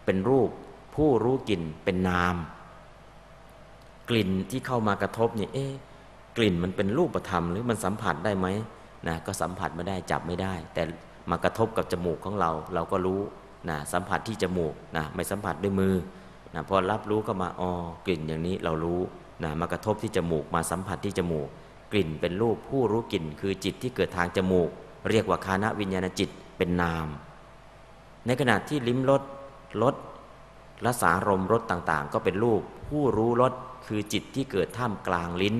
[0.06, 0.50] เป็นรูป
[0.96, 2.36] ผู้รู้กลิ่นเป็นนาม
[4.10, 5.74] กลิ่นที่เข้ามากระทบเนี่ยเอ๊ะ
[6.38, 8.48] กลิ่นมันเป็นรูปธรรมหรือมันสัมผัสได้ไหม
[9.08, 10.84] นะก็สัมผัสไม่ได้จับไม่ได้ แต่
[11.30, 13.22] มากระทบกับจมูกของเรา เราก็รู้
[13.70, 15.96] นะสัมผัสที่จมูกนะไม่สัมผัสด้วยมือ
[16.54, 17.70] นะพอรับรู้เข้ามาอ๋อ
[18.06, 19.02] กลิ่นอย่างนี้เรารู้
[19.44, 21.48] นะมากระทบที่จมูกมาสัมผัสที่จมูก
[21.92, 24.70] กลิ่นเป็นรูปผู้รู้กลิ่น คือจิตที่เกิดทางจมูก
[25.10, 27.08] เรียกว่าคานวิญญาณจิตเป็นนาม
[28.26, 29.22] ในขณะที่ลิ้มรส
[29.82, 29.96] รส
[30.86, 33.54] รสารมรสต่างๆ ก็เป็นรูปผู้รู้รส
[33.88, 35.56] คือจิตที่เกิดท่ามกลางลิ้น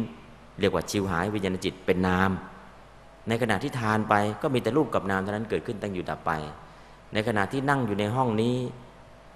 [0.60, 2.32] เรียกว่าชิวหายวิญญาณจิตเป็นนาม
[3.28, 6.32] ในขณะที่ทานไปก็มีแต่รูปกับนามเท่านั้นเกิดขึ้นตั้งอยู่ดับไป
[7.14, 8.56] ในขณะที่นั่งอยู่ในห้องนี้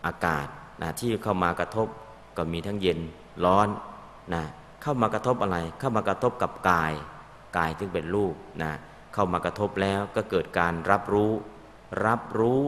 [0.05, 0.47] อากาศ
[0.81, 1.87] นะที่เข้ามากระทบ
[2.37, 2.99] ก็มีทั้งเย็น
[3.45, 3.67] ร้อน
[4.33, 4.43] นะ
[4.81, 6.93] เข้ามากระทบอะไร เข้ามากระทบกับกาย
[7.57, 8.71] กายที่เป็นรูปนะ
[9.13, 11.31] เข้ามากระทบแล้วก็เกิดการรับรู้
[12.05, 12.63] รับรู้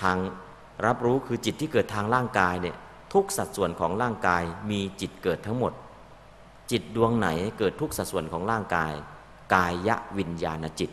[0.00, 0.18] ทาง
[0.86, 2.76] รับรู้คือจิตที่เกิดทางร่างกายเนี่ย
[3.12, 5.72] ทุกสัดส่วนของร่างกายมีจิตเกิดทั้งหมด
[6.70, 8.92] จิตดวงไหนเกิดทุกสัดส่วนของร่างกาย
[9.54, 10.90] กายวิญญาณจิต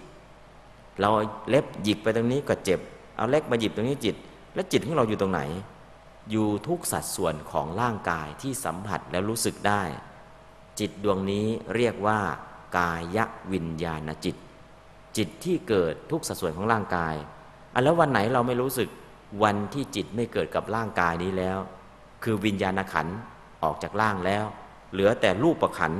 [0.99, 1.09] เรา
[1.49, 2.79] เล็บหยิกไปตรงนี้ก็เจ็บ
[3.17, 4.15] เอาเล็กมาหยิบตรงนี้จิต
[4.53, 5.41] แล้วจิตของเราอยู่ตรงไหน
[6.31, 9.81] อยู่ทุกสัดส่วนของร่างกายที่สัมผัสแล้วรู้สึกได้
[10.79, 12.19] จิตดวงนี้เรียกว่า
[12.77, 13.17] กาย
[13.53, 14.35] วิญญาณจิต
[15.17, 17.15] จิตที่เกิดทุกสัดส่วนของร่างกาย
[17.73, 18.89] อันแล้ววันไหนเราไม่รู้สึก
[19.43, 21.57] วันที่จิตไม่เกิดกับร่างกายนี้แล้ว
[22.23, 23.07] คือวิญญาณขัน
[23.63, 24.45] ออกจากร่างแล้ว
[24.91, 25.93] เหลือแต่รูปประขัน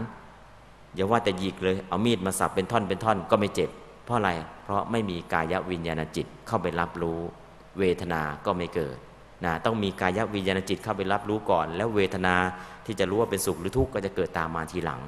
[0.95, 3.69] อย่าว่าแต่หยิกเลย เอามีดมาสับเป็นท่อนเป็นท่อนก็ไม่เจ็บ
[4.05, 4.31] เพราะอะไร
[4.63, 7.19] เพราะไม่มีกายวิญญาณจิตเข้าไปรับรู้
[7.79, 8.97] เวทนา ก็ไม่เกิด
[9.45, 12.35] นะต้องมีกายวิญญาณจิตเข้าไปรับรู้ก่อน แล้วเวทนา
[12.85, 15.01] ที่จะรู้ว่าเป็นสุขหรือทุกข์ก็จะเกิดตามมาทีหลัง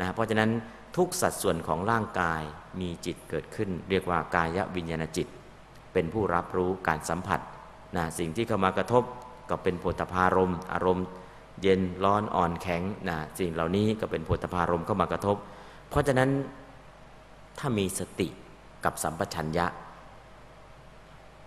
[0.00, 0.50] นะเพราะฉะนั้น
[0.96, 2.42] ทุกสัดส่วนของร่างกาย
[2.80, 5.26] มีจิตเกิดขึ้น เรียกว่ากายวิญญาณจิต
[5.92, 7.40] เป็นผู้รับรู้การสัมผัส
[7.96, 9.04] นะสิ่งที่เข้ามากระทบ
[9.50, 11.06] ก็เป็นโพธพารมอารมณ์
[11.62, 15.36] เย็นร้อนอ่อนแข็งนะสิ่งเหล่านี้ก็เป็นโพธพารมเข้ามากระทบ
[15.90, 16.30] เพราะฉะนั้น
[17.58, 18.28] ถ้ามีสติ
[18.84, 19.66] กับสัมปชัญญะ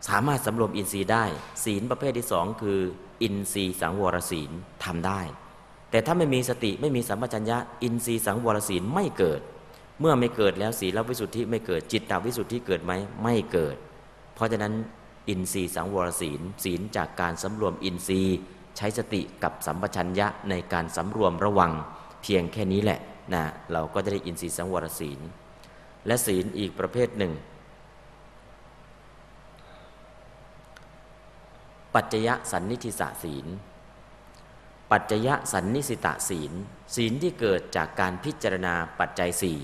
[0.07, 1.25] สามารถสำรวมอินทรีย์ได้
[1.63, 2.79] ศีลประเภทที่สองคือ
[3.23, 4.51] อินทรีย์สังวรศีล
[4.85, 5.21] ทำได้
[5.91, 9.41] แต่ถ้าไม่มีสติไม่มีสัมปชัญญะ อินทรีย์สังวรศีลไม่เกิด
[9.99, 13.75] เมื่อไม่เกิดแล้วศีลวิสุทธิไม่เกิดจิตตวิสุทธิเกิดไหมไม่เกิด
[14.35, 14.73] เพราะฉะนั้น
[15.29, 18.37] อินทรีย์สังวรศีลศีลจากการสำรวมอินทรีย์
[18.77, 21.71] ใช้สติกับสัมปชัญญะในการสำรวมระวัง
[22.21, 22.99] เพียงแค่นี้แหละ
[23.33, 25.19] นะเราก็จะได้อินทรีย์สังวรศีล
[26.07, 27.33] และศีลอีกประเภทหนึ่ง
[31.95, 33.45] ปัจจยสันนิธิสศีล
[34.91, 36.51] ปัจจยสันนิสิตศีล
[36.95, 39.59] ศีลที่เกิดจากการพิจารณาปัจจัยสี่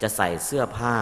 [0.00, 0.96] จะใส่เสื้อผ้า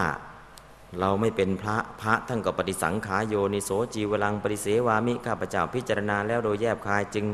[0.99, 7.25] เราไม่เป็นพระพระท่านก็ปฏิสังขายโยนิโสจีวรังปฏิเสวามิข้าพเจ้าพิจารณาแล้วโดยแยบคายจึง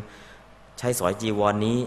[0.77, 1.79] ใช้สอยจีวรนนี้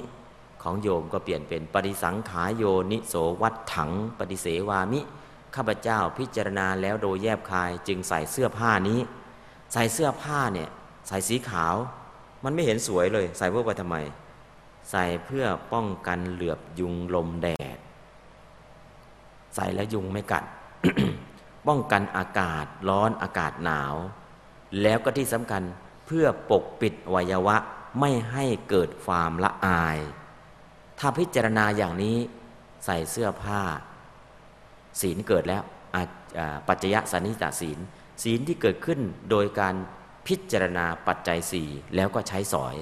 [0.63, 5.01] ของโยมก็เปลี่ยนเป็นปฏิสังขายโยนิโสวัดถังปฏิเสวามิ
[5.55, 9.01] ข้าพเจ้าพิจารณาแล้วโดยแยบคายจึงใส่เสื้อผ้านี้
[9.73, 10.69] ใส่เสื้อผ้าเนี่ย
[11.09, 11.75] ใส่สีขาว
[12.45, 13.97] มันไม่เห็นสวยเลย ใส่เพื่อไปทำไม
[14.91, 17.79] ใส่เพื่อป้องกันเหลือบยุงลมแดด
[19.55, 20.45] ใส่แล้วยุงไม่กัด
[21.69, 23.95] ป้องกันอากาศร้อนอากาศหนาว
[24.83, 25.63] แล้วก็ที่สำคัญ
[26.07, 27.57] เพื่อปกปิดวัยวะ
[28.01, 29.99] ไม่ให้เกิดความละอาย
[30.99, 32.17] ถ้าพิจารณาอย่างนี้
[32.85, 33.61] ใส่เสื้อผ้า
[35.01, 35.63] ศีลเกิดแล้ว
[36.69, 37.79] ปัจจยสันนิจศีล
[38.23, 39.75] ศีลที่เกิดขึ้นโดยการ
[40.27, 42.77] พิจารณาปัจจัยสี่แล้วก็ใช้สอย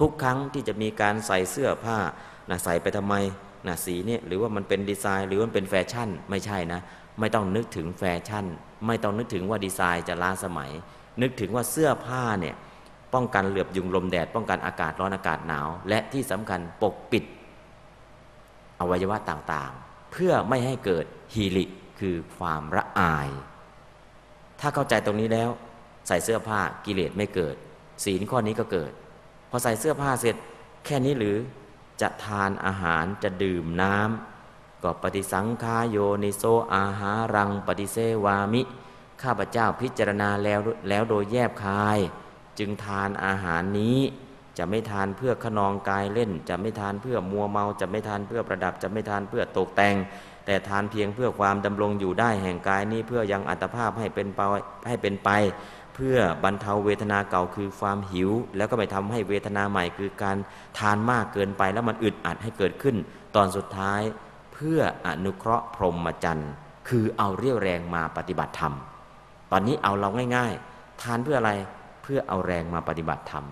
[0.00, 1.98] ทุกครั้งที่จะมีการใส่เสื้อผ้า
[2.50, 3.14] นะใส่ไปทำไม
[3.66, 6.80] นะสีเนี่ยหรือว่ามันเป็นดีไซน์ หรือมันเป็นแฟชั่นไม่ใช่นะ
[7.20, 8.46] ไม่ต้องนึกถึงแฟชั่น
[8.86, 10.70] ไม่ต้องนึกถึงว่าดีไซน์จะล้าสมัย
[11.22, 12.56] นึกถึงว่าเสื้อผ้าเนี่ย
[13.14, 17.24] ป้องกันเหลือบยุงลมแดด ป้องกันอากาศร้อนอากาศหนาว และที่สำคัญปกปิด
[18.80, 21.04] อวัยวะต่างๆ เพื่อไม่ให้เกิด
[21.34, 21.64] ฮีริ
[22.00, 23.28] คือความระอาย
[24.60, 25.50] ถ้าเข้าใจตรงนี้แล้ว
[26.08, 27.56] ใส่เสื้อผ้ากิเลสไม่เกิด
[28.04, 28.92] ศีลข้อนี้ก็เกิด
[29.50, 30.36] พอใส่เสื้อผ้าเสร็จ
[30.84, 31.36] แค่นี้หรือ
[32.00, 34.37] จะทานอาหารจะดื่มน้ำ
[34.82, 38.62] ก็ปฏิสังขายโยนิโซอาหารังปฏิเสวามิ
[39.22, 41.98] ข้าพเจ้าพิจารณาแล้วแล้วโดยแยบคาย
[42.58, 43.98] จึงทานอาหารนี้
[44.58, 49.96] จะไม่ทานเพื่อขนองกายเล่น จะไม่ทานเพื่อมัวเมา จะไม่ทานเพื่อประดับ จะไม่ทานเพื่อตกแต่ง
[50.46, 54.40] แต่ทานเพียงเพื่อความดำรงอยู่ได้แห่งกายนี้เพื่อยังอัตภาพให้เป็นไป
[54.88, 55.30] ให้เป็นไป
[55.94, 60.36] เพื่อบรรเทาเวทนาเก่าคือความหิว แล้วก็ไม่ทำให้เวทนาใหม่คือการ
[60.78, 62.96] ทานมากเกินไปแล้วมันอึดอัดให้เกิดขึ้น
[63.36, 64.00] ตอนสุดท้าย
[64.58, 66.52] พื่ออนุเคราะห์พรหมจรรย์
[66.88, 68.74] คือเอาเรี่ยวแรงมาปฏิบัติธรรม
[69.50, 71.52] ตอนนี้เอาเราง่าย ๆ ทานเพื่ออะไร
[72.02, 73.44] เพื่อเอาแรงมาปฏิบัติธรรม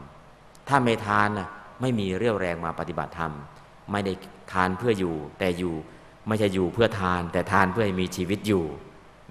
[0.68, 1.48] ถ้าไม่ทานนะ
[1.80, 3.32] ไม่มีเรี่ยวแรงมาปฏิบัติธรรม
[3.92, 4.12] ไม่ได้
[4.52, 5.74] ทานเพื่ออยู่ แต่อยู่
[6.28, 8.64] ไม่ใช่อยู่เพื่อทาน แต่ทานเพื่อให้มีชีวิตอยู่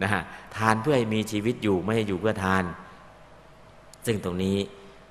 [0.02, 0.22] นะฮะ
[0.58, 2.64] ทานเพื่อให้มีชีวิตอยู่ไม่ใช่อยู่เพื่อทาน
[4.06, 4.56] ซึ่งตรงนี้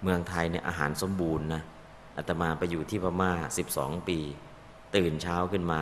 [0.03, 1.62] เมืองไทยเนี่ยอาหารสมบูรณ์นะ
[2.16, 3.33] อาตมาไปอยู่ที่พม่า
[3.70, 4.18] 12 ปี
[4.96, 5.81] ตื่นเช้าขึ้นมา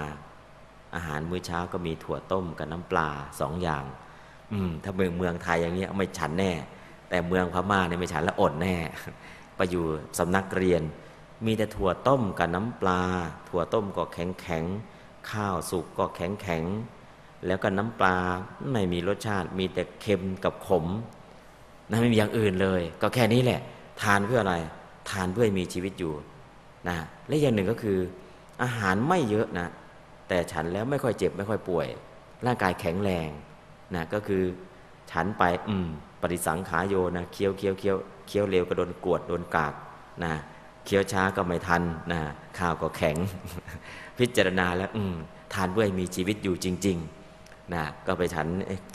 [0.94, 3.08] อาหารมื้อเช้าก็มีถั่วต้มกับน้ำปลา
[3.40, 3.84] สองอย่าง
[4.52, 6.52] อืมถ้าเมืองเมืองไทยอย่างเงี้ยไม่ฉันแน่
[7.08, 8.76] แต่เมืองพม่าเนี่ยไม่ฉันแล้วอดแน่
[9.56, 9.84] ไปอยู่
[10.18, 10.82] สำนักเรียน
[11.46, 13.02] มีแต่ถั่วต้มกับน้ำปลา
[13.48, 14.64] ถั่วต้มก็แข็งแข็ง
[15.30, 16.64] ข้าวสุกก็แข็งแข็ง
[17.46, 18.16] แล้วก็น้ำปลา
[18.72, 20.86] ไม่มีรสชาติ มีแต่เค็มกับขม
[21.90, 23.60] นะไม่มีอย่างอื่นเลย ก็แค่นี้แหละ
[24.02, 24.56] ทานเพื่ออะไร
[25.10, 26.12] ทานเพื่อมีชีวิตอยู่
[26.88, 26.96] นะ
[27.28, 27.98] และอย่างหนึ่งก็คือ
[28.62, 29.68] อาหารไม่เยอะนะ
[30.32, 31.88] แต่ฉันแล้วไม่ค่อยเจ็บไม่ค่อยป่วย
[32.46, 33.28] ร่างกายแข็งแรง
[33.94, 34.42] นะก็คือ
[35.10, 35.88] ฉันไปอืม
[36.20, 39.74] ปฏิสังขาโยนะเคี้ยวเคี้ยวเคี้ยวเคี้ยวเร็วก็โดนกวดโดนกาก
[40.24, 40.32] นะ
[40.84, 42.20] เคี้ยวช้าก็ไม่ทันนะ
[42.58, 43.16] ข้าวก็แข็ง
[44.18, 45.14] พิจารณาแล้วอืม
[45.52, 48.46] ทานเพื่อให้มีชีวิตอยู่จริงๆนะก็ไปฉัน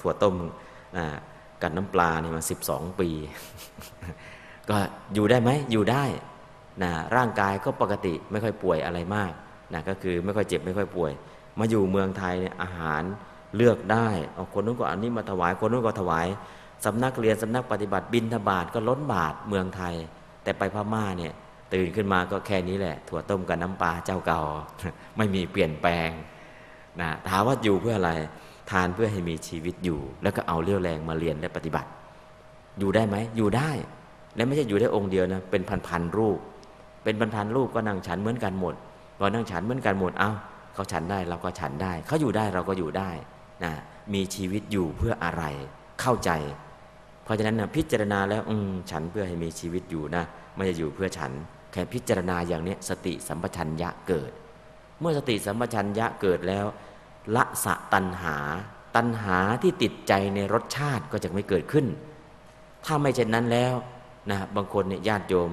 [0.02, 0.36] ถั่วต้ม
[1.62, 3.10] กับน้ำปลาเนี่ยมาสิบสองปี
[4.70, 4.78] ก็
[5.14, 6.04] อยู่ได้ไหมอยู่ได้
[6.84, 9.34] นะร่างกายก็ปกติไม่ค่อยป่วยอะไรมาก
[9.74, 11.12] นะก็คือไม่ค่อยเจ็บไม่ค่อยป่วย
[11.60, 13.04] มาอยู่เมืองไทยเนี่ยอาหาร
[13.56, 16.28] เลือกได้เอาคนนู้นก็อันนี้มาถวายคนนู้นก็ถวาย
[16.86, 19.96] สำนักเรียนสำนักปฏิบัติบินทบาทก็ล้นบาทเมืองไทย
[20.44, 21.34] แต่ไปพม่าเนี่ย
[21.74, 24.42] ตื่นขึ้นมาก็แค่นี้แหละ ถั่วต้มกับน้ำปลาเจ้าเก่า
[25.18, 26.10] ไม่มีเปลี่ยนแปลง
[27.02, 28.12] นะถามว่าอยู่เพื่ออะไร
[28.72, 31.90] ทานเพื่อให้มีชีวิตอยู่ แล้วก็เอาเรี่ยวแรงมาเรียนและปฏิบัติ
[32.80, 33.72] อยู่ได้ไหมอยู่ได้
[34.36, 36.40] และไม่ใช่อยู่ได้องค์เดียวนะเป็นพันๆรูป
[37.04, 38.76] เป็นพันๆรูปก็นั่งฉันเหมือนกันหมด
[39.18, 40.32] พอนั่งฉันเหมือนกันหมด เอา้า
[40.74, 43.10] เขาฉันได้เราก็ฉันได้ เขาอยู่ได้เราก็อยู่ได้
[43.64, 43.74] นะ
[44.14, 45.44] มีชีวิตอยู่เพื่ออะไร
[46.02, 46.32] เข้าใจ
[47.24, 50.24] เพราะฉะนั้นนะพิจารณาแล้วอืมฉันเพื่อให้มีชีวิตอยู่นะ
[50.56, 51.32] ไม่จะอยู่เพื่อฉัน
[51.72, 54.32] แค่พิจารณาอย่างนี้สติสัมปชัญญะเกิด
[55.00, 56.66] เมื่อสติสัมปชัญญะเกิดแล้ว
[57.36, 58.38] ละสะตัณหา
[58.96, 61.86] ตัณหาที่ติดใจในรสชาติก็จะไม่เกิดขึ้น
[62.86, 63.74] ถ้าไม่เช่นนั้นแล้ว
[64.30, 65.52] นะบางคนเนี่ยญาติโยม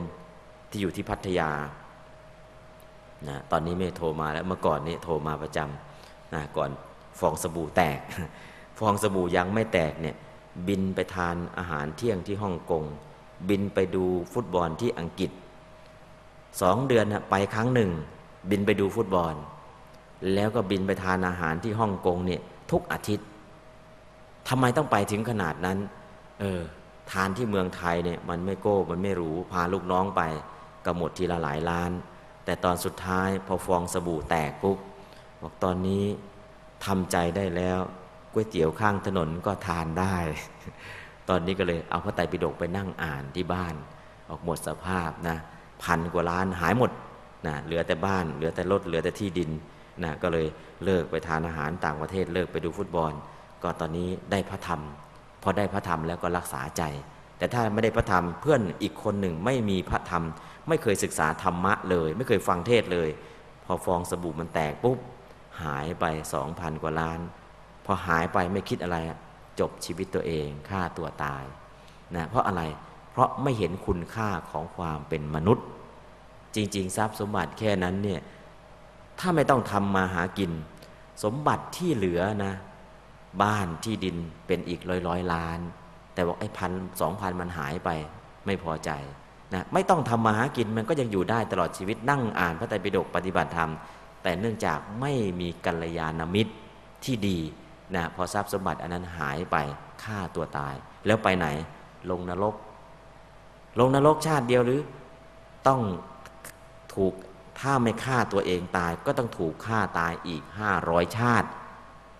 [0.70, 1.50] ที่อยู่ที่พัทยา
[3.28, 6.70] นะตอนนี้ไม่โทรมาแล้วเมื่อก่อนนี่โทรมาประจำนะก่อน
[7.20, 7.98] ฟองสบู่แตก
[8.78, 10.16] ฟองสบู่ยังไม่แตกเนี่ย
[10.68, 12.84] บินไปทานอาหารเที่ยงที่ฮ่องกง
[13.48, 15.30] บินไปดูฟุตบอลที่อังกฤษ
[16.60, 17.90] สองเดือนไปครั้งหนึ่ง
[18.50, 19.34] บินไปดูฟุตบอล
[20.34, 23.26] แล้วก็บินไปทานอาหารที่ฮ่องกงเนี่ยทุกอาทิตย์
[24.48, 25.78] ทำไมต้องไปถึงขนาดนั้น
[26.40, 26.62] เออ
[27.12, 30.22] ทานที่เมืองไทยเนี่ยมันไม่โก้มันไม่รู้พาลูกน้องไป
[30.84, 31.90] ก็หมดทีละหลายล้าน
[32.44, 34.78] แต่ตอนสุดท้ายพอฟองสบู่แตกปุ๊บ
[35.40, 36.04] บอกตอนนี้
[36.86, 37.78] ทำใจได้แล้ว
[38.32, 40.16] ก๋วยเตี๋ยวข้างถนนก็ทานได้
[41.28, 43.74] ตอนนี้ก็เลยเอาพระไตรปิฎกไปนั่งอ่านที่บ้าน
[44.30, 45.36] ออกหมดสภาพนะ
[45.82, 46.90] พันกว่าล้านหายหมด
[47.46, 49.50] นะเหลือแต่บ้าน เหลือแต่รถเหลือแต่ที่ดิน
[50.02, 50.46] นะก็เลย
[50.84, 53.12] เลิกไปทานอาหารต่างประเทศเลิกไปดูฟุตบอล
[53.62, 54.80] ก็ตอนนี้ได้พระธรรม
[55.42, 56.82] พอได้พระธรรมแล้วก็รักษาใจ
[57.38, 60.24] แต่ถ้าไม่ได้พระธรรมเพื่อนอีกคนหนึ่งไม่มีพระธรรม
[60.68, 63.08] ไม่เคยศึกษาธรรมะเลย ไม่เคยฟังเทศเลย
[63.64, 64.98] พอฟองสบู่มันแตกปุ๊บ
[65.62, 67.20] หายไปสองพันกว่าล้าน
[67.84, 68.98] พอหายไปไม่คิดอะไร
[69.60, 71.44] จบชีวิตตัวเองฆ่าตัวตาย
[72.14, 72.62] นะเพราะอะไร
[73.12, 75.66] เพราะไม่เห็นคุณค่าของความเป็นมนุษย์
[76.54, 78.20] จริง ๆ ทรัพย์สมบัติแค่นั้นเนี่ย
[79.20, 80.50] ถ้าไม่ต้องทำมาหากิน
[81.24, 82.54] สมบัติที่เหลือนะ
[83.42, 85.58] บ้านที่ดินเป็นอีกร้อยร้อยล้าน
[86.14, 87.90] แต่บอกไอ้พันสองพันมันหายไป
[88.46, 88.90] ไม่พอใจ
[89.54, 93.70] นะไม่ต้องทำมาหากินมันก็ยังอยู่ได้ตลอดชีวิตนั่งอ่านพระไตรปิฎกปฏิบัติธรรม
[94.22, 96.52] แต่เนื่องจากไม่มีกัลยาณมิตร
[97.04, 97.38] ที่ดี
[97.94, 99.56] นะพอทรัพย์สมบัติอันนั้นหายไป
[100.02, 100.74] ฆ่าตัวตาย
[101.06, 101.46] แล้วไปไหน
[102.10, 102.54] ลงนรก
[103.80, 104.80] ลงนรกชาติเดียวหรือ
[105.68, 105.80] ต้อง
[106.94, 107.14] ถูก
[107.60, 111.48] ถ้าไม่ฆ่าตัวเองตายก็ต้องถูกฆ่าตายอีกห้าร้อยชาติ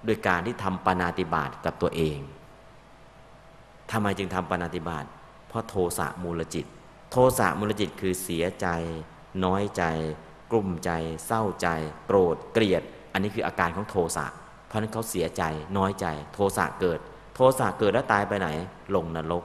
[0.05, 2.19] โดยการที่ทำปานาติบาตกับตัวเอง
[3.91, 5.05] ทำไมจึงทำปานาติบาต
[5.49, 6.67] เพราะโทสะมูลจิต
[7.17, 8.69] โทสะมูลจิตคือเสียใจ
[9.45, 9.85] น้อยใจ
[10.51, 10.91] กลุ่มใจ
[11.27, 11.69] เศร้าใจ
[12.07, 14.27] โกรธเกลียด อันนี้คืออาการของโทสะ
[14.67, 15.43] เพราะนั้นเขาเสียใจ
[15.79, 16.99] น้อยใจ โทสะเกิด
[17.35, 18.49] โทสะเกิดแล้วตายไปไหน
[18.95, 19.45] ลงนรก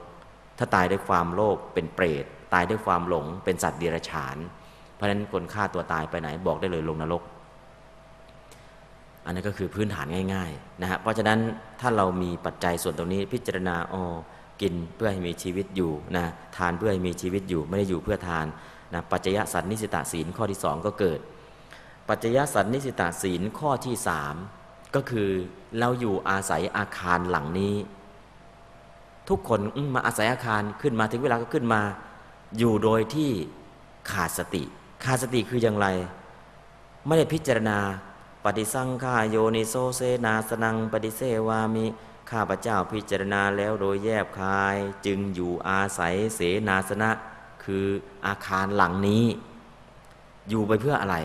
[0.58, 4.36] ถ้าตายด้วยความโลภเป็นเปรตตายด้วยความหลงเป็นสัตว์เดรัจฉาน
[4.94, 7.22] เพราะฉะนั้นคนฆ่าตัวตายไปไหนบอกได้เลยลงนรก
[9.24, 11.38] อันนี้ก็คือพื้นฐานง่ายๆนะฮะเพราะฉะนั้น
[11.80, 14.02] ถ้าเรามีปัจจัยส่วนตรงนี้พิจารณาอ๋อ
[14.60, 18.46] กินเพื่อให้มีชีวิตอยู่นะทานเพื่อให้มีชีวิตอยู่ไม่ได้อยู่เพื่อทาน
[18.94, 21.20] นะปัจจยสัตนิสิตาศีลข้อที่สองก็เกิด
[22.08, 24.34] ปัจจยสัตนิสิตาศีลข้อที่สาม
[24.94, 25.28] ก็คือ
[25.78, 27.74] เราอยู่อาศัยอาคารหลังนี้
[29.28, 29.60] ทุกคน
[29.94, 31.82] มาอาศัยอาคารขึ้นมาถึงเวลาก็ขึ้นมา
[32.58, 33.30] อยู่โดยที่
[34.10, 34.62] ขาดสติ
[35.04, 35.86] ขาดสติคืออย่างไร
[37.06, 37.78] ไม่ได้พิจารณา
[38.44, 41.86] ปฏิสังขาโยนิโซเซนาสนังปฏิเสวามิ
[42.30, 44.76] ข้าพเจ้าพิจารณาแล้วโดยแยบคาย
[45.06, 47.10] จึงอยู่อาศัยเสนาสนะ
[47.64, 47.86] คือ
[48.26, 49.24] อาคารหลังนี้
[50.48, 51.16] อยู่ไปเพื่ออะไร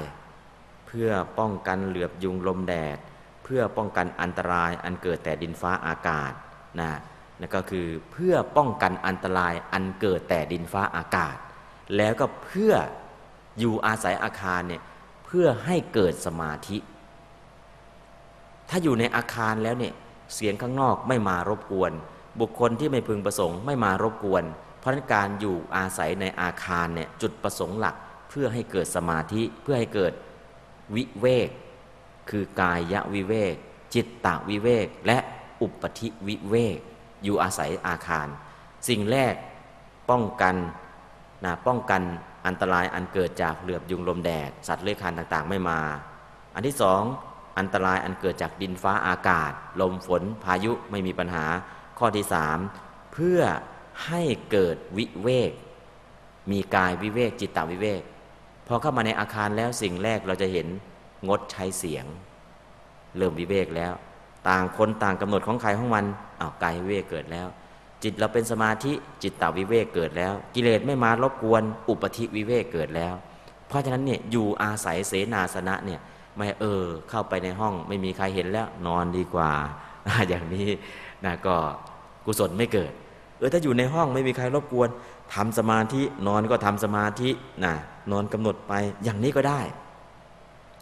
[0.88, 2.98] เพื่อป้องกันเหลือบยุงลมแดด
[3.44, 6.32] เพื่อป้องกันอันตรายอันเกิดแต่ดินฟ้าอากาศ
[6.80, 6.92] นะ
[7.40, 11.36] นั่นก็คือเพื่อป้องกันอันตรายอันเกิดแต่ดินฟ้าอากาศ
[11.98, 12.74] แล้วก็เพื่อ
[13.60, 14.82] อยู่อาศัยอาคารเนี่ย
[15.26, 16.78] เพื่อให้เกิดสมาธิ
[18.70, 19.94] ถ้าอยู่ในอาคารแล้วเนี่ย
[20.34, 21.92] เสียงข้างนอกไม่มารบกวน
[22.42, 24.44] บุคคลที่ไม่พึงประสงค์ไม่มารบกวน
[24.80, 27.96] เพราะนั้นการอยู่อาศัยในอาคารเนี่ยจุดประสงค์หลัก
[28.30, 30.14] เพื่อให้เกิดสมาธิเพื่อให้เกิด
[30.96, 31.50] วิเวก
[32.30, 33.56] คือกายวิเวก
[33.94, 35.18] จิตตวิเวก และ
[35.62, 36.78] อุปธิวิเวก
[37.24, 38.28] อยู่อาศัยอาคาร
[38.88, 39.34] สิ่งแรก
[40.10, 40.56] ป้องกัน
[41.46, 42.02] นะป้องกัน
[42.48, 45.80] อันตรายอันเกิดจากเหลือบยุงลมแดดสัตว์เลื้อยคลานต่างๆ ไม่มา
[46.56, 47.02] อันที่สอง
[47.58, 49.52] อันตรายอันเกิดจากดินฟ้าอากาศ
[49.82, 51.46] ลมฝนพายุไม่มีปัญหา
[52.00, 52.58] ข้อที่สาม
[53.14, 53.40] เพื่อ
[54.08, 55.52] ให้เกิดวิเวก
[56.52, 58.02] มีกายวิเวกจิตตวิเวก
[58.68, 60.68] พอเข้ามาในอาคารแล้วสิ่งแรกเราจะเห็น
[61.28, 62.06] งดใช้เสียง
[63.18, 63.94] เริ่มวิเวกแล้ว
[64.50, 66.06] ต่างคนต่างกำหนดของใครของมัน
[66.40, 67.48] อ้าวกายวิเวกเกิดแล้ว
[68.04, 68.94] จิตเราเป็นสมาธิ
[69.24, 73.14] จิตตวิเวกเกิดแล้ว กิเลสไม่มารบกวน อุปธิวิเวกเกิดแล้ว
[73.68, 76.02] เพราะฉะนั้นเนี่ยอยู่อาศัยเสนาสนะเนี่ย
[76.36, 79.52] ไม่เออ เข้าไปในห้องไม่มีใครเห็นแล้วนอนดีกว่า
[80.30, 80.68] อย่างนี้
[81.26, 81.56] นะก็
[82.26, 82.92] กุศลไม่เกิด
[83.38, 84.90] เออถ้าอยู่ในห้องไม่มีใครรบกวน
[85.36, 87.30] ทำสมาธินอนก็ทำสมาธิ
[87.66, 87.74] นะ
[88.12, 88.74] นอนกำหนดไป
[89.04, 89.62] อย่างนี้ก็ได้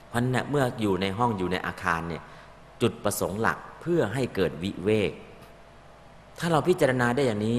[0.09, 2.23] เพราะนั้นเมื่ออยู่ในห้องอยู่ในอาคารเนี่ย
[2.81, 5.11] จุดประสงค์หลักเพื่อให้เกิดวิเวก
[6.39, 7.57] ถ้าเราพิจารณาได้อย่างนี้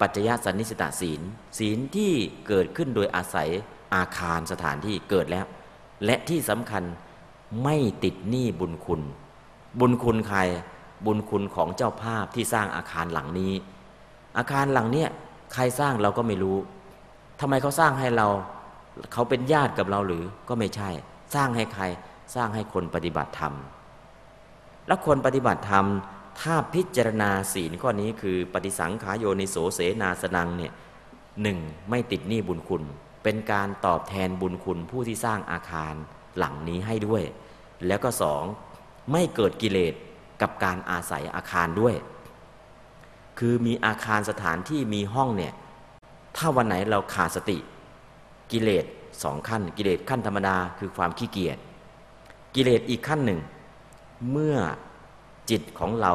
[0.00, 1.20] ปัจจยสันนิสตาศีล
[1.58, 2.12] ศีลที่
[2.48, 3.48] เกิดขึ้นโดยอาศัย
[3.94, 5.46] อาคารสถานที่เกิดแล้ว
[6.04, 6.82] และที่สำคัญ
[7.62, 9.02] ไม่ติดหนี้บุญคุณ
[9.80, 10.40] บุญคุณใคร
[11.06, 13.52] บุญคุณของเจ้าภาพที่สร้างอาคารหลังนี้
[14.38, 15.08] อาคารหลังเนี้ย
[15.54, 16.56] ใครสร้างเราก็ไม่รู้
[17.40, 18.28] ทำไมเขาสร้างให้เรา
[19.12, 20.90] เขาเป็นญาติกับเราหรือก็ไม่ใช่
[21.34, 21.84] สร้างให้ใคร
[22.34, 23.54] สร้างให้คนปฏิบัติธรรม
[24.86, 25.86] แล้วคนปฏิบัติธรรม
[26.40, 30.72] ถ้าพิจารณาศีลข้อนี้คือปฏิสังขายโยนิโสเสนาสนังเนี่ย
[31.42, 31.58] หนึ่ง
[31.90, 32.82] ไม่ติดหนี้บุญคุณ
[33.24, 35.94] เป็นการตอบแทนบุญคุณผู้ที่สร้างอาคาร
[36.38, 37.22] หลังนี้ให้ด้วย
[37.86, 38.42] แล้วก็สอง
[39.12, 39.94] ไม่เกิดกิเลส
[40.40, 41.94] กับการอาศัยอาคารด้วย
[43.38, 45.54] คือมีอาคารสถานที่มีห้องเนี่ย
[46.36, 47.58] ถ้าวันไหนเราขาดสติ
[48.52, 48.84] กิเลส
[49.22, 51.58] สองขั้น กิเลสขั้นธรรมดาคือความขี้เกียจ
[52.54, 53.40] กิเลสอีกขั้นหนึ่ง
[54.30, 54.56] เมื่อ
[55.50, 56.12] จิตของเรา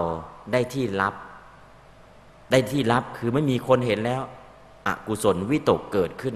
[0.51, 1.13] ได้ที่รับ
[2.51, 4.21] ได้ที่รับคือไม่มีคนเห็นแล้ว
[4.87, 6.35] อกุศลวิตกเกิดขึ้น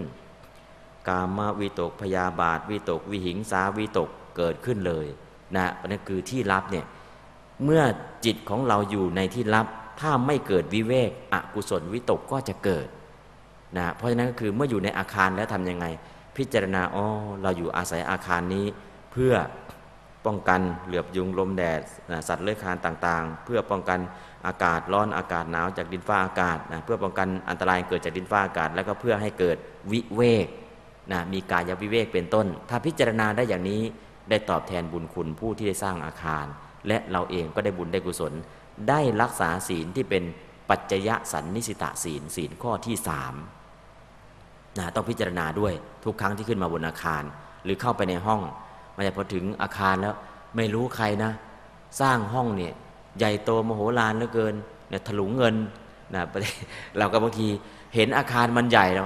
[1.07, 5.05] กามวิตกพยาบาทวิตก วิหิงสาวิตกเกิดขึ้นเลย
[5.55, 6.85] นะนั่นคือที่ลับเนี่ย
[7.63, 7.83] เมื่อ
[8.25, 9.67] จิตของเราอยู่ในที่ลับ
[9.99, 12.87] ถ้าไม่เกิดวิเวกอกุศลวิตกก็จะเกิด
[13.77, 15.85] นะเพราะฉะนั้นก็คือเมื่ออยู่ในอาคารแล้วทํำยังไง
[16.37, 17.05] พิจารณาอ๋อ
[17.41, 18.65] เราอยู่อาศัยอาคารนี้
[19.11, 19.33] เพื่อ
[20.25, 21.81] ป้องกันเหลือบยุงลมแดด
[22.11, 23.99] นะสัตว์เลื้อยคลานต่างๆ เพื่อป้องกัน
[24.47, 29.57] อากาศร้อนอากาศหนาวจากดินฟ้าอากาศนะเพื่อป้องกันอันตรายเกิดจากดินฟ้าอากาศ แล้วก็เพื่อให้เกิด
[29.91, 30.47] วิเวก
[31.11, 33.81] นะมีกายวิเวกเป็นต้น ถ้าพิจารณาได้อย่างนี้
[34.29, 36.45] ได้ตอบแทนบุญคุณผู้ที่ได้สร้างอาคาร
[36.87, 38.33] และเราเองก็ได้บุญได้กุศล
[38.89, 40.23] ได้รักษาศีลที่เป็น
[40.69, 43.33] ปัจจยสันนิสิตาศีลศีลข้อที่สาม
[44.77, 47.23] นะต้องพิจารณาด้วยทุกครั้งที่ขึ้นมาบนอาคาร
[47.63, 48.41] หรือเข้าไปในห้อง
[48.95, 50.15] มันจะพอถึงอาคารแล้ว
[50.55, 51.31] ไม่รู้ใครนะ
[52.01, 52.73] สร้างห้องเนี่ย
[53.17, 54.55] ใหญ่โตมโหฬารเหลือเกิน
[54.89, 55.55] เนี่ยถลุงเงิน
[56.13, 56.23] นะ
[56.97, 57.47] เราก็บางที
[57.95, 59.05] เห็นอาคารมันใหญ่เรา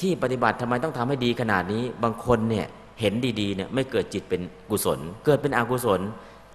[0.00, 2.66] ที่ปฏิบัติทำไมต้องทำให้ดีขนาดนี้ บางคนเนี่ย
[3.00, 4.40] เห็นดีๆเนี่ยไม่เกิดจิตเป็น
[4.70, 6.00] กุศล เกิดเป็นอกุศล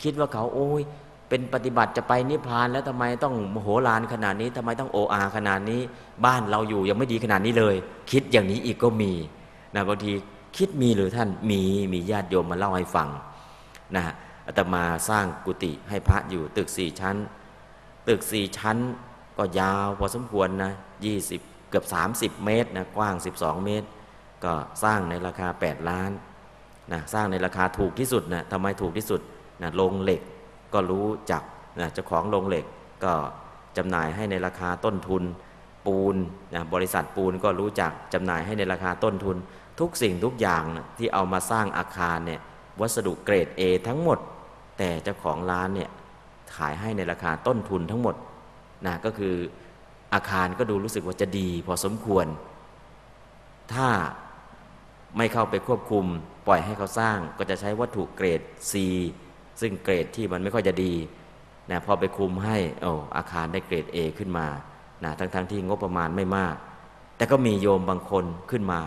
[0.03, 0.81] คิดว่าเขาโอ้ย
[1.29, 5.81] เป็นปฏิบัติจะไปนิพพาน แล้วทำไมต้องโมโหลานขนาดนี้ทำไมต้องโออาขนาดนี้
[6.25, 7.75] บ้านเราอยู่ยังไม่ดีขนาดนี้เลย
[8.11, 9.11] คิดอย่างนี้อีกก็มี
[9.75, 10.11] นะบางที
[10.57, 11.61] คิดมีหรือท่านมี
[11.93, 13.09] มีญาติโยมมาเล่าให้ฟัง
[13.95, 14.03] นะ
[14.47, 17.15] อาตมาสร้างกุฏิให้พระอยู่ตึกสี่ชั้น
[18.07, 18.77] ตึกสี่ชั้น
[19.37, 20.71] ก็ยาวพอสมควรนะ
[21.05, 23.88] ยี่สิบ เกือบ 30 เมตรนะกว้าง 12 เมตร
[24.43, 24.53] ก็
[24.84, 26.11] สร้างในราคา 8 ล้าน
[26.91, 29.22] นะสร้างในราคาถูกที่สุดนะทำไมถูกที่สุด
[29.61, 30.22] นะลงเหล็ก
[30.74, 31.43] ก็รู้จัก
[31.80, 32.65] นะเจ้าของลงเหล็ก
[33.03, 33.13] ก็
[33.78, 35.24] จำหน่ายให้ในราคาต้นทุน
[35.86, 36.15] ปูน
[36.55, 39.38] นะบริษัทปูนก็รู้จักจำหน่ายให้ในราคาต้นทุน
[39.80, 42.41] ทุกสิ่งทุกอย่างนะที่เอามาสร้างอาคารเนี่ย
[42.82, 44.20] วัสดุเกรด A ทั้งหมด
[44.78, 45.89] แต่เจ้าของร้านเนี่ย
[46.55, 48.15] ขายให้ในราคาต้นทุนทั้งหมด
[48.86, 49.36] นะก็คือ
[50.14, 52.26] อาคารก็ดูรู้สึกว่าจะดีพอสมควร
[53.74, 53.88] ถ้า
[55.18, 56.05] ไม่เข้าไปควบคุม
[56.47, 58.41] ปล่อยให้เขาสร้างก็จะใช้วัตถุเกรด
[58.72, 58.74] C
[59.62, 60.93] ซึ่งเกรดที่มันไม่ค่อยจะดี
[61.72, 64.47] นะพอไปคุมให้โอ้อาคารได้เกรด A ขึ้นมา
[65.03, 66.55] นะทั้งๆทที่งบประมาณไม่มาก
[67.18, 68.80] แต่ก็มีโยมบางคนขึ้นมา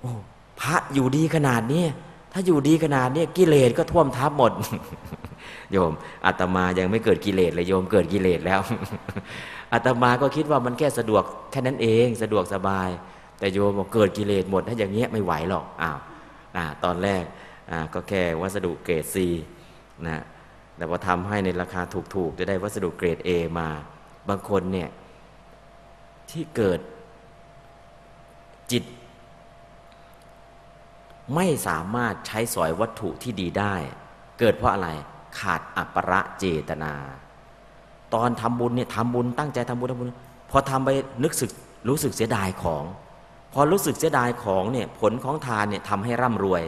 [0.00, 0.12] โอ้
[0.60, 1.84] พระอยู่ดีขนาดนี้
[2.32, 4.52] ถ้าอยู่ดีขนาดนี้กิเลสก็ท่วมทับหมด
[5.72, 5.92] โยม
[6.26, 8.60] อาตมายังไม่เกิดกิเลสเลยโยมเกิดกิเลสแล้ว
[9.74, 12.88] อาตมาก็คิดว่ามันแค่สะดวกแค่นั้นเองสะดวกสบาย
[13.38, 15.98] แต่โยมบอกเกิดกิเลสหมดถ้าอย่างเงี้ยไม่ไหวหรอกอ้าว
[16.84, 17.24] ตอนแรก
[17.94, 19.16] ก็แค่วัสดุเกรด C
[20.06, 20.22] นะ
[20.76, 21.80] แต่พอทำให้ในราคา
[22.14, 23.68] ถูกๆจะได้วัสดุเกรด A มา
[24.28, 24.90] บางคนเนี่ย
[26.30, 26.80] ที่เกิด
[28.72, 28.84] จิต
[31.34, 33.74] ไม่สามารถใช้สอยวัตถุที่ดีได้
[34.40, 34.88] เกิดเพราะอะไร
[35.38, 36.94] ขาดอัปปะเจตนา
[38.14, 40.08] ตอนทำบุญเนี่ยทำบุญตั้งใจทำบุญทำบุญ
[40.50, 40.90] พอทำไป
[41.24, 41.50] นึกสึก
[41.88, 42.84] รู้สึกเสียดายของ
[43.52, 46.62] พอรู้สึกเสียดายของเนี่ยผลของทานเนี่ยทำให้ร่ำรวย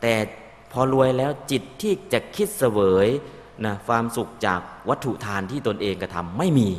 [0.00, 0.14] แต่
[0.72, 3.08] พอรวยแล้วจิตที่จะคิดเสวย
[3.64, 6.70] นะความสุขจากวัตถุทานที่ตนเองกระทำไม่มี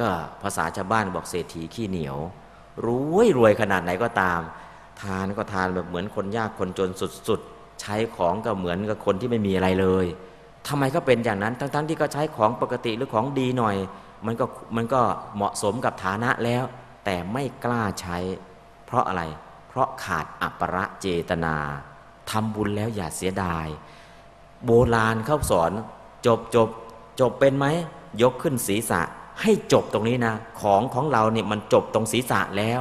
[0.00, 0.08] ก็
[0.42, 2.16] ภาษาชาวบ้านบอกเศรษฐีขี้เหนียว
[2.86, 4.40] รวยรวยขนาดไหนก็ตาม
[5.02, 6.90] ทานก็ทานแบบเหมือนคนยากคนจน
[7.28, 10.06] สุดๆ ใช้ของก็เหมือนกับคนที่ไม่มีอะไรเลย
[10.68, 13.76] ทำไมก็เป็นอย่างนั้น ทั้งๆทที่ก็ใช้ของปกติหรือของดีหน่อย
[14.26, 14.44] มันก็
[14.76, 15.00] มันก็
[15.36, 16.64] เหมาะสมกับฐานะแล้ว
[17.04, 18.16] แต่ไม่กล้าใช้
[18.86, 19.22] เพราะอะไร
[19.68, 21.56] เพราะขาดอัปรเจตนา
[22.30, 23.66] ทำบุญแล้วอย่าเสียดาย
[24.64, 25.72] โบราณเขาสอน
[26.26, 26.68] จบจบ
[27.20, 27.66] จบเป็นไหม
[28.22, 29.00] ยกขึ้นศีรษะ
[29.42, 32.80] ให้จบตรงนี้นะ ของของเราเนี่ยมันจบตรงศีรษะแล้ว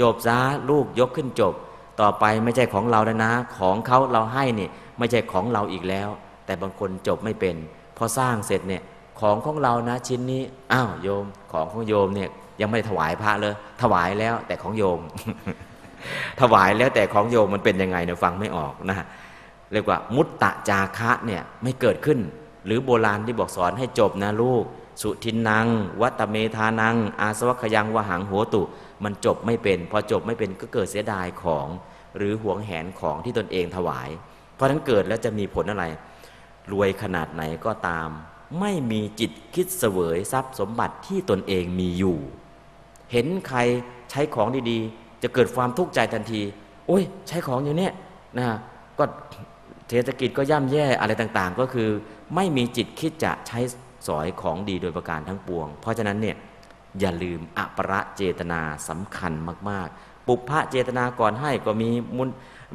[0.00, 0.38] จบซะ
[0.70, 1.54] ลูกยกขึ้นจบ
[2.00, 6.08] ต่อไปไม่ใช่ของเราแล้วนะ ของเขาเราให้เนี่ยไม่ใช่ของเราอีกแล้ว
[6.46, 7.56] แต่บางคนจบไม่เป็น
[7.96, 8.82] พอสร้างเสร็จเนี่ย
[9.20, 10.42] ของของเรานะชิ้นนี้
[10.72, 12.28] อ้าวโยมของของโยมเนี่ย
[12.60, 15.00] ยังไม่ได้ถวายพระเลย ถวายแล้วแต่ของโยม
[16.40, 19.06] ถวายแล้วแต่ของโยมมันเป็นยังไงเนี่ยฟังไม่ออกนะ
[19.72, 22.18] เรียกว่ามุตตะจาคะเนี่ยไม่เกิดขึ้น
[22.66, 24.64] หรือโบราณที่บอกสอนให้จบนะลูก
[25.02, 25.66] สุทินนัง
[26.00, 28.62] วัตเมธานัง อาสวัคยังวหังหัวตุ
[29.04, 31.66] มันจบไม่เป็น พอจบไม่เป็นก็เกิดเสียดายของ
[32.16, 34.08] หรือหวงแหนของที่ตนเองถวาย
[34.54, 35.84] เพราะนั้นเกิดแล้วจะมีผลอะไร
[36.72, 38.08] รวยขนาดไหนก็ตาม
[38.60, 42.18] ไม่มีจิตคิดเสวยทรัพย์สมบัติที่ตนเองมีอยู่
[43.12, 43.58] เห็นใคร
[44.10, 46.42] ใช้ของดีๆ จะเกิดความทุกข์ใจทันที
[46.86, 47.92] โอ้ย ใช้ของอย่างเนี้ย
[48.38, 48.46] นะ
[48.98, 49.04] ก็
[49.88, 51.88] เศรษฐกิจก็ย่ำแย่อะไรต่างๆ ก็คือ
[52.34, 53.60] ไม่มีจิตคิดจะใช้
[54.08, 56.36] สอยของดีโดยประการทั้งปวง เพราะฉะนั้นเนี่ย
[57.00, 59.32] อย่าลืมอปรเจตนาสำคัญ
[59.70, 62.28] มาก ๆ ปุพพะเจตนาก่อนให้ก็มีมุน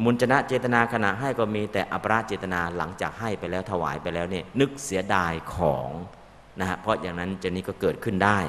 [0.03, 5.89] มุนจนะเจตนาขณะให้ก็มีแต่อปรเจตนาหลังจากให้ไปแล้วถวายไปแล้วเนี่ยนึกเสียดายของ
[6.59, 8.39] นะฮะเพราะอย่างนั้นเจนี้ก็เกิดขึ้นได้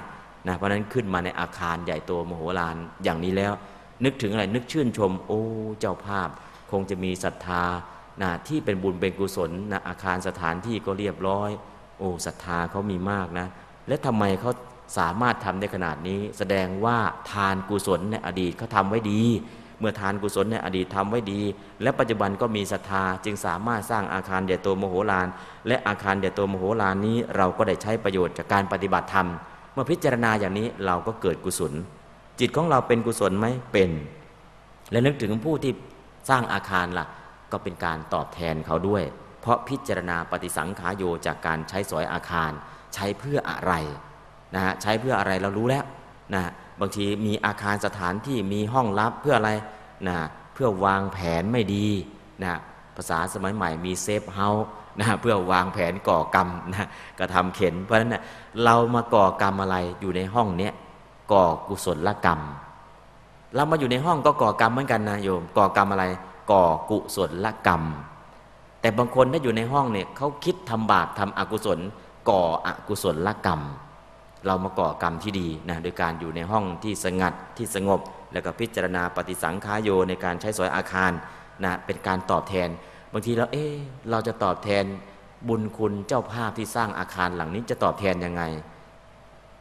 [0.46, 3.52] นะเพราะนั้นขึ้นมาในอาคารใหญ่โตมโหฬารอย่างนี้แล้ว
[4.04, 5.42] นึกถึงอะไรนึกชื่นชม โอ้
[5.80, 6.28] เจ้าภาพ
[6.70, 7.64] คงจะมีศรัทธา
[8.22, 11.50] นะที่เป็นบุญเป็นกุศลนะอาคารสถานที่ก็เรียบร้อย
[11.98, 13.46] โอ้ศรัทธาเขามีมากนะ
[13.88, 14.52] และทำไมเขา
[14.98, 16.98] สามารถทำได้ขนาดนี้ แสดงว่า
[17.32, 19.22] ทานกุศลในอดีตเขาทาไว้ดี
[19.82, 21.40] เมื่อทานกุศลในอดีตทำไว้ดี
[21.82, 25.28] และปัจจุบันก็มีศรัทธาจึงสามารถสร้างอาคารใหญ่โตมโหฬาร
[25.68, 29.28] และอาคารใหญ่โตมโหฬารนี้เราก็ได้ใช้ประโยชน์จากการปฏิบัติธรรม
[29.72, 31.72] เมื่อพิจารณาอย่างนี้เราก็เกิดกุศล
[32.40, 33.90] จิตของเราเป็นกุศลไหมเป็น
[34.90, 35.72] และนึกถึงผู้ที่
[36.28, 37.06] สร้างอาคารล่ะ
[37.52, 39.02] ก็เป็นการตอบแทนเขาด้วย
[39.40, 42.50] เพราะพิจารณาปฏิสังขารโยจากการใช้สอยอาคาร
[42.94, 43.72] ใช้เพื่ออะไร
[44.54, 45.84] นะฮะใช้เพื่ออะไรเรารู้แล้ว
[46.34, 46.52] นะ
[46.82, 49.50] บางทีมีอาคารสถานที่มีห้องลับเพื่ออะไร
[50.08, 50.16] นะ
[50.54, 51.86] เพื่อวางแผนไม่ดี
[52.42, 52.52] นะ
[52.96, 54.66] ภาษาสมัยใหม่มีเซฟเฮาส์
[55.00, 56.86] นะเพื่อวางแผนก่อกรรมนะ
[57.18, 58.22] กระทำเข็น เพราะฉะนั้นนะ
[58.64, 60.72] เรามาก่อกรรมอะไรอยู่ในห้องเนี้ย
[61.32, 62.40] ก่อกุศลกรรม
[63.54, 66.04] เรามาอยู่ในห้องก็ก่อกรรมเหมือนกันนะโยมก่อกรรมอะไร
[66.50, 67.82] ก่อกุศลกรรม
[68.80, 71.78] แต่บางคนถ้าอยู่ในห้องเนี่ยเขาคิดทำบาปทำอกุศล
[72.28, 73.60] ก่ออกุศลกรรม
[74.46, 78.00] เรามาก่อกรรมที่ดีนะโดยการอยู่ในห้องที่สงัดที่สงบ
[78.32, 81.12] แล้วก็พิจารณาปฏิสังขายโยในการใช้สอยอาคาร
[81.64, 82.68] นะเป็นการตอบแทน
[83.12, 83.66] บางทีเราเอ๊
[84.10, 84.84] เราจะตอบแทน
[85.48, 88.42] บุญคุณเจ้าภาพที่สร้างอาคารหลังนี้จะตอบแทนยังไง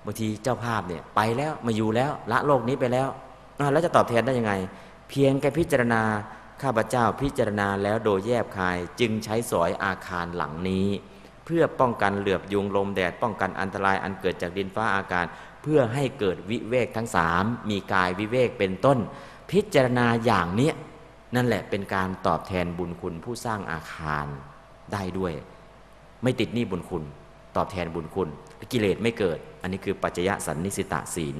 [0.05, 3.07] บางทีเจ้าภาพเนี่ยไปแล้วมาอยู่แล้วละโลกนี้ไปแล้ว
[3.73, 4.53] แล้วจะตอบแทนได้ยังไง
[5.09, 6.01] เพียงแค่พิจารณา
[6.61, 10.88] ข้าพเจ้าพิจารณาแล้วโดยแยบคายจึงใช้สอยอาคารหลังนี้
[11.51, 15.27] พื่อป้องกันเหลือบยุงลมแดด ป้องกันอันตรายอันเกิดจากดินฟ้าอากาศ
[15.61, 18.99] เพื่อให้เกิดวิเวกทั้งสามมีกายวิเวกเป็นต้น
[19.51, 20.73] พิจารณาอย่างเนี้ย
[21.35, 24.25] นั่นแหละเป็นการตอบแทนบุญคุณผู้สร้างอาคาร
[24.93, 25.33] ได้ด้วย
[26.23, 27.03] ไม่ติดหนี้บุญคุณ
[27.55, 28.29] ตอบแทนบุญคุณ
[28.71, 31.37] กิเลสไม่เกิด อันนี้คือปัจจยสันนิสิตาศีล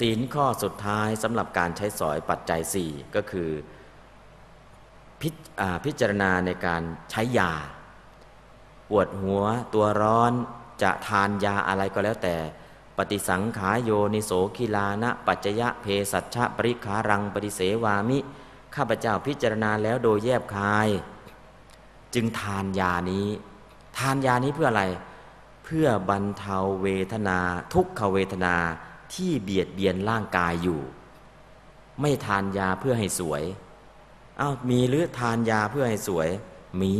[0.00, 3.50] ศีลข้อสุดท้ายสำหรับการใช้สอยปัจจัยสี่ก็คือ
[5.20, 5.30] พิ
[5.84, 7.52] พจารณาในการใช้ยา
[8.90, 9.42] ปวดหัว
[9.74, 10.32] ตัวร้อน
[10.82, 12.36] จะทานยาอะไรก็แล้วแต่
[12.96, 18.18] ปฏิสังขายโยนิโสคิลานะ ปัจจยะเพสัชะปริขารังปฏิเสวามิ
[18.74, 20.88] ข้าพเจ้าพิจารณาแล้วโดยแยบคาย
[22.14, 23.28] จึงทานยานี้
[23.98, 24.84] ทานยานี้เพื่ออะไร
[25.64, 27.38] เพื่อบรรเทาเวทนา
[27.74, 28.56] ทุกขเวทนา
[29.14, 30.80] ที่เบียดเบียนร่างกายอยู่
[32.00, 33.42] ไม่ทานยาเพื่อให้สวย
[34.40, 36.28] อา้าวมีหรือทานยาเพื่อให้สวย
[36.82, 36.94] มี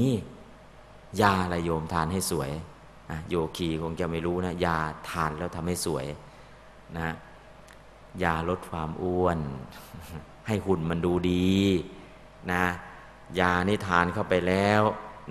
[1.23, 2.51] ยาอะไรโยมทานให้สวย
[3.31, 4.79] โยคีคงจะไม่รู้นะ ยา
[5.11, 6.07] ทานแล้วทำให้สวย
[6.99, 7.15] นะ
[8.23, 9.39] ยาลดความอ้วน
[10.47, 11.55] ให้หุ่นมันดูดี
[12.53, 12.65] นะ
[13.41, 14.83] ยานี่ทานเข้าไปแล้ว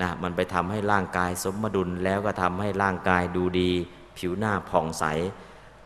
[0.02, 3.72] นะมันไปทำให้ร่างกายสมดุลแล้วก็ทำให้ร่างกายดูดี
[4.18, 5.04] ผิวหน้าผ่องใส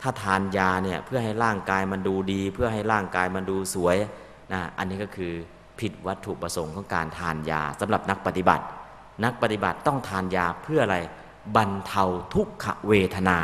[0.02, 3.98] ถ้าทานยาเนี่ยเพื่อให้ร่างกายมันดูดี เพื่อให้ร่างกายมันดูสวย
[4.54, 5.34] นะอันนี้ก็คือ
[5.80, 8.66] ผิดวัตถุประสงค์ของการทานยาสำหรับนักปฏิบัติ
[9.24, 10.98] นักปฏิบัติต้องทานยาเพื่ออะไร
[11.56, 12.04] บรรเทา
[12.36, 13.40] ทุกขเวทนา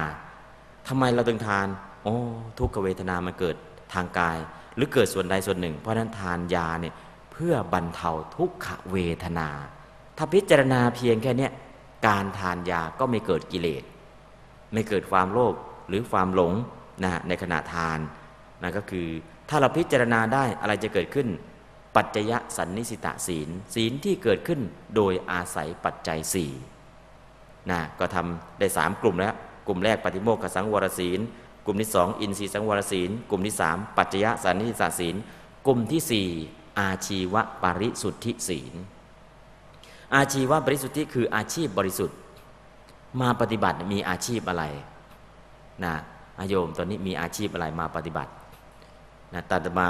[0.88, 1.68] ทำไมเราต้องทาน
[2.04, 2.16] โอ้
[2.60, 3.56] ทุกขเวทนามันเกิด
[3.94, 4.38] ทางกาย
[4.76, 6.94] หรือเกิดส่วนใดส่วนหนึ่ง เพราะนั้นทานยาเนี่ย
[7.32, 9.50] เพื่อบรรเทาทุกขเวทนา
[10.18, 11.50] ถ้าพิจารณาเพียงแค่นี้
[12.08, 13.84] การทานยาก็ไม่เกิดกิเลส
[14.74, 15.54] ไม่เกิดความโลภ
[15.88, 16.54] หรือความหลง
[17.04, 18.00] นะในขณะทาน
[18.62, 19.08] นะก็คือ
[19.50, 21.28] ถ้าเราพิจารณาได้อะไรจะเกิดขึ้น
[21.96, 24.62] ปัจจยสันนิสิตศีล ศีลที่เกิดขึ้น
[24.96, 26.52] โดยอาศัยปัจจัยสี่
[27.70, 29.34] นะก็ทำได้สามกลุ่มแล้ว
[29.68, 31.20] กลุ่มแรกปฏิโมกขสังวรศีล
[31.66, 35.16] กลุ่มที่สองอินทรีสังวรศีล กลุ่มที่สามปัจจยสันนิสิตศีล
[35.68, 36.28] กลุ่มที่สี่
[36.80, 38.74] อาชีวปริสุทธิศีล
[40.16, 42.18] อาชีวปริสุทธิคืออาชีพบริสุทธิ์
[43.22, 44.64] มาปฏิบัติมีอาชีพอะไร
[45.84, 45.94] นะ
[46.40, 48.32] อาโยมตอนนี้มีอาชีพอะไรมาปฏิบัติ
[49.36, 49.88] นะตามา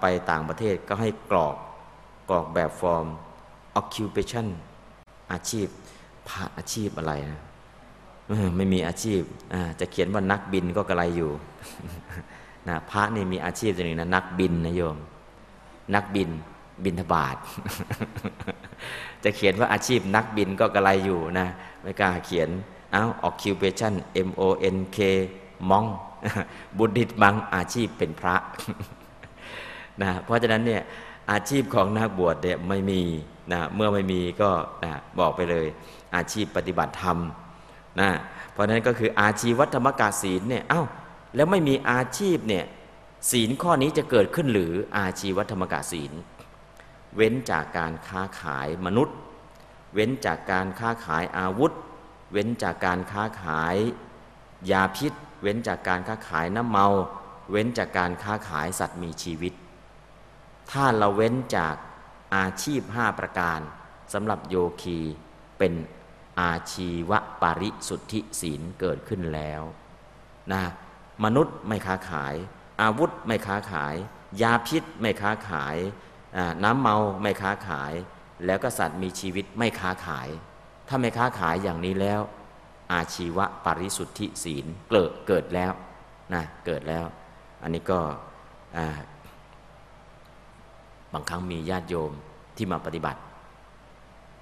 [0.00, 1.56] ไปต่างประเทศก็ให้กรอก
[2.30, 3.06] กรอกแบบฟอร์ม
[3.80, 4.46] occupation
[5.32, 5.68] อาชีพ
[6.28, 7.40] พาอาชีพอะไรนะ
[8.56, 9.22] ไม่มีอาชีพ
[9.80, 11.30] จะเขียนว่านักบินก็กระไรอยู่
[12.68, 14.96] นะพระนี่มีอาชีพอย่างนึงนะนักบินนะโยม
[15.94, 16.30] นักบิน
[16.84, 17.36] บินทบาท
[19.24, 21.46] จะเขียนว่าอาชีพนักบินก็กระไรอยู่นะ
[21.82, 22.48] ไม่กล้าเขียน
[22.92, 23.94] เอา occupation
[24.28, 24.42] M O
[24.74, 24.98] N K
[25.70, 25.84] มอง
[26.78, 28.36] บุญดิตบังอาชีพเป็นพระ
[30.02, 30.82] นะเพราะฉะนั้นเนี่ย
[31.30, 33.00] อาชีพของนักบวชเนี่ยไม่มี
[33.52, 34.50] นะเมื่อไม่มีก็
[34.84, 35.66] นะบอกไปเลย
[36.16, 37.18] อาชีพปฏิบัติธรรม
[38.00, 38.10] นะ
[38.52, 40.82] เพราะนั้นก็คืออาชีวัธรรมกาศีลเนี่ยเอา้า
[41.34, 42.64] แล้วไม่มีอาชีพเนี่ย
[43.30, 46.12] ศีลข้อนี้จะเกิดขึ้นหรืออาชีวัธรรมกาศีล
[47.16, 49.16] เว้นจากการค้าขายมนุษย์
[49.94, 51.72] เว้นจากการค้าขายอาวุธ
[52.32, 53.76] เว้นจากการค้าขาย
[54.70, 55.12] ยาพิษ
[55.42, 56.86] เว้นจากการค้าขายน้ำเมา
[57.50, 59.52] เว้นจากการค้าขายสัตว์มีชีวิต
[60.70, 61.74] ถ้าเราเว้นจาก
[62.36, 63.60] อาชีพห้าประการ
[64.12, 64.98] สำหรับโยคี
[65.58, 65.72] เป็น
[66.40, 67.12] อาชีว
[67.42, 69.62] ปาริสุทธิศีลเกิดขึ้นแล้ว
[70.52, 70.62] นะ
[71.24, 72.34] มนุษย์ไม่ค้าขาย
[72.82, 73.94] อาวุธไม่ค้าขาย
[74.42, 75.76] ยาพิษไม่ค้าขาย
[76.64, 77.92] น้ำเมาไม่ค้าขาย
[78.46, 80.28] แล้วก็สัตว์มีชีวิตไม่ค้าขาย
[80.88, 82.20] ถ้าไม่ค้าขายอย่างนี้แล้ว
[82.92, 85.72] อาชีวะปริสุทธิศีลเกิดเกิดแล้ว
[86.34, 87.04] นะเกิดแล้ว
[87.62, 88.00] อันนี้ก็
[91.12, 92.12] บางครั้งมีญาติโยม
[92.56, 93.20] ที่มาปฏิบัติ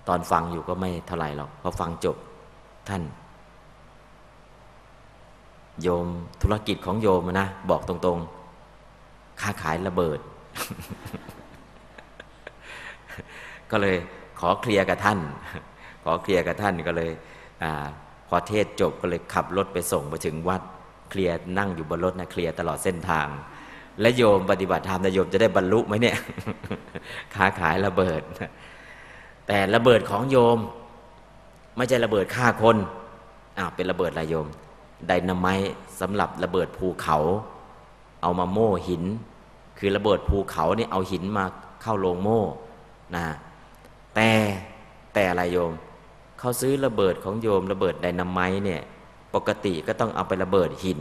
[0.09, 2.17] ตอนฟังอยู่ก็ไม่เท่าไหร่หรอกพอฟังจบ
[2.89, 3.03] ท่าน
[5.83, 6.07] โยม
[6.43, 10.19] ธุรกิจของโยมนะ บอกตรงๆ ค้าขายระเบิด
[13.71, 13.97] ก็เลย
[14.41, 15.19] ขอเคลียร์กับท่าน
[16.05, 17.11] ขอเคลียร์กับท่านก็เลย
[18.29, 20.63] พอเทศจบก็เลยขับรถไปส่งไปถึงวัด
[21.11, 23.27] เคลียร์นั่งอยู่บนรถนะเคลียร์ตลอดเส้นทาง
[24.01, 26.17] และโยมปฏิบัติธรรมนะโยมจะได้บรรลุไหมเนี่ย
[27.35, 28.23] ค้าขายระเบิด
[29.47, 30.59] แต่ระเบิดของโยม
[31.77, 32.77] ไม่ใช่ระเบิดฆ่าคน
[33.59, 34.47] อ้าวเป็นระเบิดอะไรโยม
[35.09, 35.49] ไดนาไม
[36.01, 37.19] สำหรับระเบิดภูเขา
[38.23, 39.05] เอามาโม่หิน
[39.79, 41.45] คือระเบิดภูเขาเนี่ยเอาหินมา
[41.83, 42.43] เข้าโรงโม่
[43.17, 43.25] นะ
[44.15, 44.31] แต่
[45.15, 45.73] แต่อะไรโยม
[46.39, 48.83] เขาซื้อระเบิดของโยมระเบิดไดนาไมต์เนี่ย
[49.35, 51.01] ปกติก็ต้องเอาไประเบิดหิน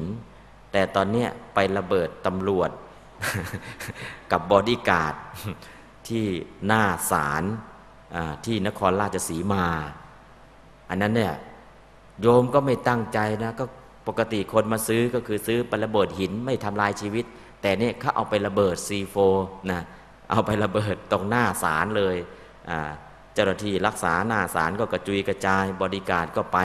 [0.72, 2.70] แต่ตอนเนี้ยไประเบิดตำรวจ
[4.32, 5.16] กับบอดี้การ์ด
[6.08, 6.26] ที่
[6.68, 7.44] หน้าศาล
[8.46, 9.66] ที่นครราชสีมา
[10.90, 11.34] อันนั้นเนี่ย
[12.22, 13.66] โยมก็ไม่ตั้งใจนะก็
[14.08, 17.26] ปกติคนมาซื้อก็คือซื้อไประเบิดหินไม่ทำลายชีวิต
[17.62, 19.16] แต่เนี่ยเขาเอาไประเบิด C4
[19.72, 19.82] นะ
[20.32, 22.16] เอาไประเบิดตรงหน้าศาลเลย
[22.70, 22.92] อ่า
[23.38, 26.60] เจ้าหน้าที่รักษาหน้าศาลก็กระจุยกระจาย บริการก็ไป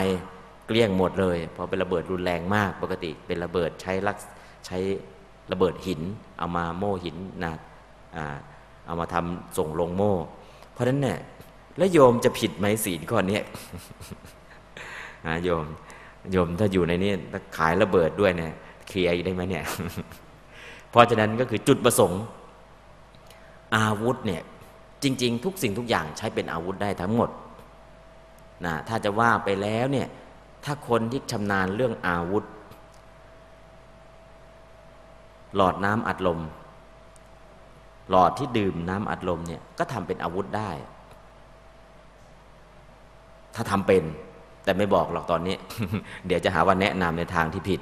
[0.67, 4.17] เกลี้ยงหมดเลยเพราะเป็นระเบิดรุนแรงมากปกติเป็นระเบิดใช้ลัก
[4.65, 4.77] ใช้
[5.51, 6.01] ระเบิดหิน
[6.37, 7.53] เอามาโม่หินนะ
[8.85, 10.13] เอามาทำส่งลงโม่
[10.73, 11.17] เพราะฉะนั้นเนี่ย
[11.77, 13.39] แล้วโยมจะผิดไหมศีลข้อนี้
[15.43, 15.65] โยม
[16.31, 17.11] โยมถ้าอยู่ในนี้
[17.57, 18.53] ขายระเบิดด้วยเนี่ย
[18.87, 19.63] เคลียร์ได้ไหมเนี่ย
[20.89, 22.21] เพราะฉะนั้นก็คือจุดประสงค์
[23.75, 24.43] อาวุธเนี่ย
[25.03, 27.29] จริง ๆ ทุกสิ่งทุกอย่างใช้เป็นอาวุธได้ทั้งหมด
[28.65, 30.07] นะถ้าจะว่าไปแล้วเนี่ย
[30.63, 32.43] ถ้าคนที่ชำนาญเรื่องอาวุธ
[35.55, 36.39] หลอดน้ำอัดลม
[38.09, 40.71] หลอดที่ดื่มน้ำอัดลมเนี่ยก็ทำเป็นอาวุธได้
[43.55, 44.03] ถ้าทำเป็น
[44.63, 45.55] แต่ไม่บอกหรอกตอนนี้
[46.27, 47.79] เดี๋ยวจะหาว่าแนะนำในทางที่ผิด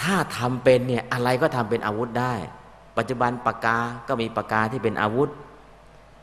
[0.00, 2.34] ถ้าทำเป็นเนี่ยอะไรก็ทำเป็นอาวุธได้
[2.98, 5.28] ปัจจุบันปากกา ก็มีปากกาที่เป็นอาวุธ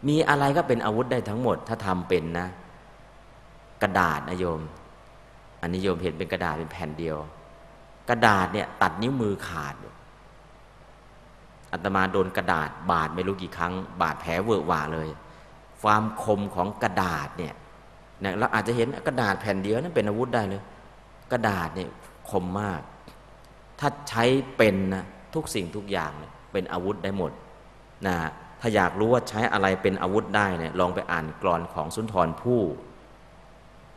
[0.07, 2.47] มีอะไรก็เป็นอาวุธได้ทั้งหมด ถ้าทำเป็นนะ
[3.83, 4.61] กระดาษนะโยม
[5.61, 7.17] อันนี้โยมเห็นเป็นกระดาษเป็นแผ่นเดียว
[8.09, 9.75] กระดาษเนี่ย ตัดนิ้วมือขาด
[11.71, 15.09] อาตมาโดนกระดาษบาดไม่รู้กี่ครั้ง บาดแผลเวอะหวาเลย
[15.81, 17.53] ความคมของกระดาษเนี่ย
[18.21, 20.63] เนี่ยเราอาจจะเห็นกระดาษแผ่นเดียวนั้นเป็นอาวุธได้เลย
[21.31, 21.89] กระดาษเนี่ย
[22.29, 22.81] คมมาก
[23.79, 24.23] ถ้าใช้
[24.57, 27.31] เป็นนะทุกสิ่งทุกอย่างเเป็นอาวุธได้หมด
[28.07, 28.15] นะ
[28.59, 32.61] ถ้าอยากรู้ว่าใช้อะไรเป็นอาวุธได้เนี่ยลองไปอ่านกรอนของสุนทรภู่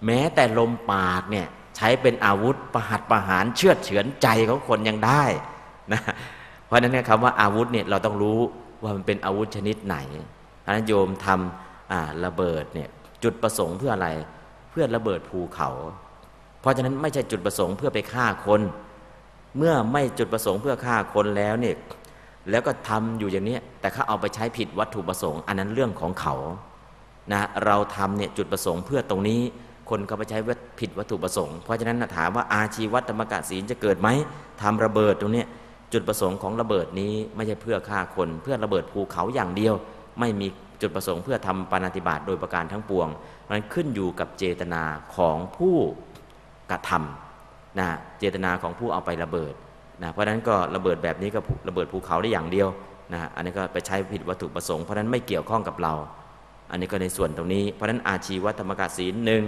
[0.06, 1.46] แม้แต่ลมปากเนี่ย
[1.76, 5.24] ใช้เป็นอาวุธประหัตประหารเชือดเฉือนใจของคนยังได้
[5.92, 6.00] นะ
[6.66, 8.38] เพราะนั้นนี่คำว่าอาวุธเนี่ยเราต้องรู้
[8.82, 9.96] ว่ามันเป็นอาวุธชนิดไหน
[10.64, 12.88] พระนโยมทำระเบิดเนี่ย
[13.22, 14.08] จุดประสงค์เพื่ออะไร
[14.70, 15.70] เพื่อระเบิดภูเขา
[16.60, 18.60] เพราะฉะนั้นไม่ใช่จุดประสงค์เพื่อไปฆ่าคน
[19.58, 21.74] เมื่อไม่จุดประสงค์เพื่อฆ่าคนแล้วเนี่ย
[22.50, 26.34] แล้วก็ทำอยู่อย่างนี้แต่เขาเอาไปใช้ผิดวัตถุประสงค์ อันนั้นเรื่องของเขา
[27.32, 29.40] นะเราทำเนี่ยจุดประสงค์เพื่อตรงนี้
[29.90, 30.38] คนเขาไปใช้
[30.80, 34.08] ผิดวัตถุประสงค์ เพราะฉะนั้นถามว่าอาชีวัตธรรมกะศีลจะเกิดไหม
[34.62, 35.44] ทำระเบิดตรงนี้
[35.92, 39.74] จุดประสงค์ของระเบิดนี้ไม่ใช่เพื่อฆ่าคน เพื่อระเบิดภูเขาอย่างเดียว
[40.20, 40.46] ไม่มี
[40.82, 43.08] จุดประสงค์เพื่อทำปาฏิบัติโดยประการทั้งปวง
[43.50, 44.82] มันขึ้นอยู่กับเจตนา
[45.16, 45.76] ของผู้
[46.70, 47.88] กระทำนะ
[48.18, 49.54] เจตนาของผู้เอาไประเบิด
[50.02, 52.68] นะเพราะฉะนั้นก็ระเบิดแบบนี้ก็ระเบิดภูเขาได้อย่างเดียว
[53.12, 55.94] นะอันนี้ก็ไปใช้ผิดวัตถุประสงค์เพราะนั้นไม่เกี่ยวข้องกับเรา
[56.70, 59.42] อันนี้ก็ในส่วนตรงนี้ เพราะฉะนั้นอาชีวธรรมกาศีลหนึ่ง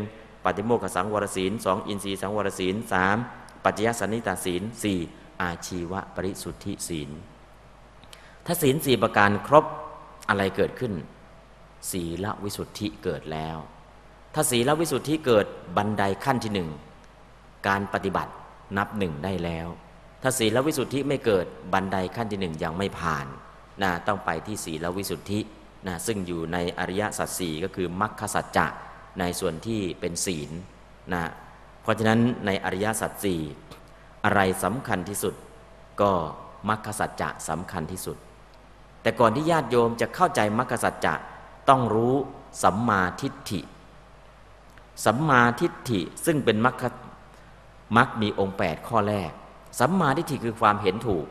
[0.44, 3.16] ปฏิโมกขสังวรศีลสองอินทรีสังวรศีลสาม
[3.64, 4.98] ปัจจยสันนิตาศีลสี่
[5.42, 7.10] อาชีวปริสุทธิศีล
[8.46, 9.64] ถ้าศีลสี่ประการครบ
[10.28, 10.92] อะไรเกิดขึ้น
[11.90, 13.56] ศีลวิสุทธิเกิดแล้ว
[14.34, 15.46] ถ้าศีลวิสุทธิเกิด
[15.76, 16.68] บันไดขั้นที่หนึ่ง
[17.68, 18.32] การปฏิบัติ
[18.76, 19.68] นับหนึ่งได้แล้ว
[20.22, 23.26] ถ้าศีลวิสุทธิไม่เกิดบันไดขั้นที่หนึ่งยังไม่ผ่าน
[23.82, 25.40] นะต้องไปที่ศีลวิสุทธิ
[25.86, 28.66] นะซึ่งอยู่ในอริยสัจสี่ก็คือมรรคสัจจะ
[29.20, 30.50] ในส่วนที่เป็นศีล
[31.12, 31.22] นะ
[31.82, 33.40] เพราะฉะนั้นในอริยสัจสี่
[34.24, 35.34] อะไรสำคัญที่สุด
[36.00, 36.12] ก็
[36.68, 38.16] มรรคสัจจะสำคัญที่สุด
[39.02, 41.14] แต่ก่อนที่ญาติโยมจะเข้าใจมรรคสัจจะ
[41.68, 42.14] ต้องรู้
[42.62, 43.60] สัมมาทิฏฐิ
[45.04, 46.84] สัมมาทิฏฐิซึ่งเป็นมรรค
[47.96, 49.32] มรรคมีองค์ 8 ข้อแรก
[49.78, 51.26] สัมมาทิฏฐิคือความเห็นถูก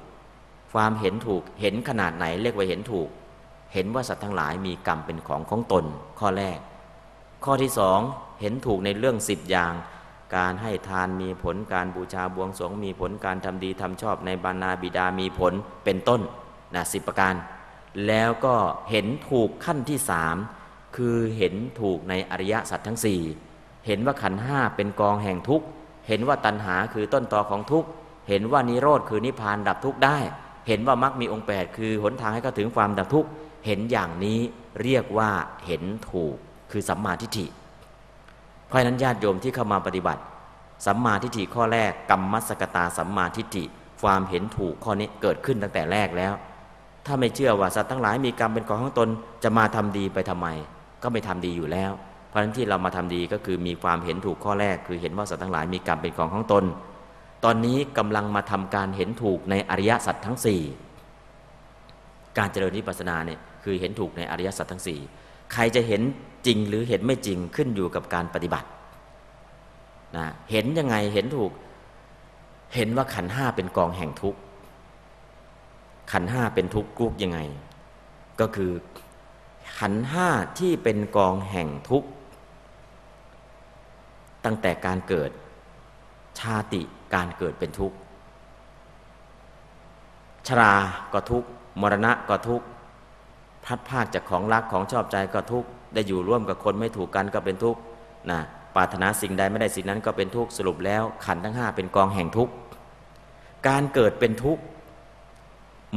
[0.73, 3.09] ความเห็นถูกเห็นขนาดไหนเรียกว่าเห็นถูก
[3.73, 5.85] เห็นว่าสัตว์ทั้งหลายมีกรรมเป็นของของตน
[6.19, 6.59] ข้อแรก
[7.45, 7.99] ข้อที่สอง
[8.41, 9.73] เห็นถูกในเรื่องสิบอย่าง
[10.35, 15.53] การให้ทานมีผลการบูชาบวงสรวงมีผลการทำดีทำชอบในบรรณาบิดามีผล
[15.85, 16.21] เป็นต้น
[16.75, 17.33] นะสิบประการ
[18.07, 18.55] แล้วก็
[18.89, 20.35] เห็นถูกขั้นที่สาม
[20.95, 23.21] คือเห็นถูกในอริยสัจทั้งสี่
[23.87, 25.65] เห็นว่าขันห้าเป็นกองแห่งทุกข์
[26.07, 27.89] เห็นว่าตัณหาคือต้นตอของทุกข์
[28.31, 30.17] เห็นว่านิโรธคือนิพพานดับทุกข์ได้
[30.67, 33.29] เห็นว่ามรรคมีองค์แปดคือหนทางให้เข้าถึงความดับทุกข์
[33.65, 34.39] เห็นอย่างนี้
[34.81, 35.29] เรียกว่า
[35.65, 36.35] เห็นถูก
[36.71, 37.45] คือสัมมาทิฏฐิ
[38.67, 40.21] เพราะนั้นญาติโยมที่เข้ามาปฏิบัติ
[40.85, 43.63] สัมมาทิฏฐิข้อแรกกรรมมัสกตาสัมมาทิฏฐิ
[44.01, 46.33] ความเห็นถูกข้อนี้เกิดขึ้นตั้งแต่แรกแล้ว
[47.05, 49.09] ถ้าไม่เชื่อว่าสัตว์ทั้งหลายมีกรรมเป็นของของตน
[49.43, 50.47] จะมาทำดีไปทำไม
[51.03, 51.91] ก็ไม่ทำดีอยู่แล้ว
[52.29, 56.63] เพราะฉะนั้นที่เรามาทำดีก็คือมีความเห็นถูกข้อแรก คือเห็นว่าสัตว์ทั้งหลายมีกรรมเป็นของของตน
[57.43, 60.37] ตอนนี้กำลังมาทำการเห็นถูกในอริยสัจทั้ง
[61.17, 64.83] 4 การเจริญวิปัสสนาเนี่ยคือเห็นถูกในอริยสัจทั้ง
[65.15, 66.01] 4 ใครจะเห็น
[66.45, 68.67] จริงหรือเห็นไม่จริงขึ้นอยู่กับการปฏิบัติ
[70.17, 71.51] นะเห็นยังไงเห็นถูก
[72.75, 74.39] เห็นว่าขันห้าเป็นกองแห่งทุกข์
[76.11, 77.39] ขันห้าเป็นทุกข์กุกยังไง
[78.39, 78.71] ก็คือ
[79.79, 80.27] ขันห้า
[80.59, 82.09] ที่เป็นกองแห่งทุกข์
[84.45, 85.31] ตั้งแต่การเกิด
[86.39, 86.81] ชาติ
[87.13, 87.95] การเกิดเป็นทุกข์
[90.47, 90.73] ชรา
[91.13, 91.47] ก็ทุกข์
[91.81, 92.65] มรณะก็ทุกข์
[93.65, 97.79] พัดพากจากของรักของชอบใจก็ทุกข์ ได้อยู่ร่วมกับคนไม่ถูกกันก็เป็นทุกข์
[98.31, 98.39] นะ
[98.75, 102.53] ปรารถนาสิ่งใดไม่ได้สิ่งนั้นก็เป็นทุกข์ สรุปแล้วขันทั้งห้าเป็นกองแห่งทุกข์
[103.67, 104.61] การเกิดเป็นทุกข์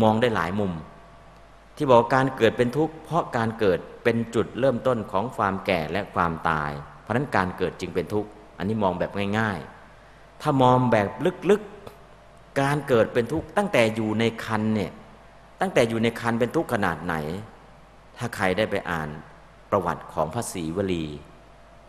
[0.02, 0.72] มองได้หลายมุม
[1.76, 6.70] ที่บอกการเกิดเป็นทุกข์เพราะการเกิดเป็นจุดเริ่มต้นของความแก่และความตาย
[7.02, 8.28] เพราะนั้นการเกิดจึงเป็นทุกข์
[8.58, 9.73] อันนี้มองแบบง่าย ๆ
[10.46, 11.08] ถ้ามองแบบ
[11.50, 14.92] ลึกๆ การเกิดเป็นทุกข์ตั้งแต่อยู่ในคันเนี่ย
[15.60, 17.14] ตั้งแต่อยู่ในคันเป็นทุกข์ขนาดไหน
[18.18, 19.08] ถ้าใครได้ไปอ่าน
[19.70, 21.06] ประวัติของพระศรีวลี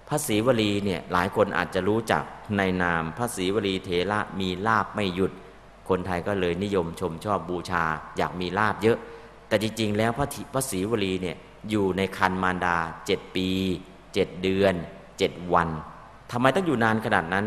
[0.09, 2.23] พระศรีวลีเนี่ยหลายคนอาจจะรู้จัก
[2.57, 5.31] ในนามพระศรีวลีเถระมีลาบไม่หยุด
[5.89, 7.83] คนไทยก็เลยนิยมชมชอบบูชา
[8.17, 8.97] อยากมีลาบเยอะ
[9.47, 11.37] แต่จริง ๆ แล้วพระพระศรีวลีเนี่ย
[11.69, 13.49] อยู่ในคันมารดาเจ็ดปี
[14.13, 14.73] เจ็ดเดือน
[15.17, 15.69] เจ็ดวัน
[16.31, 17.45] ทำไมต้องอยู่นานขนาดนั้น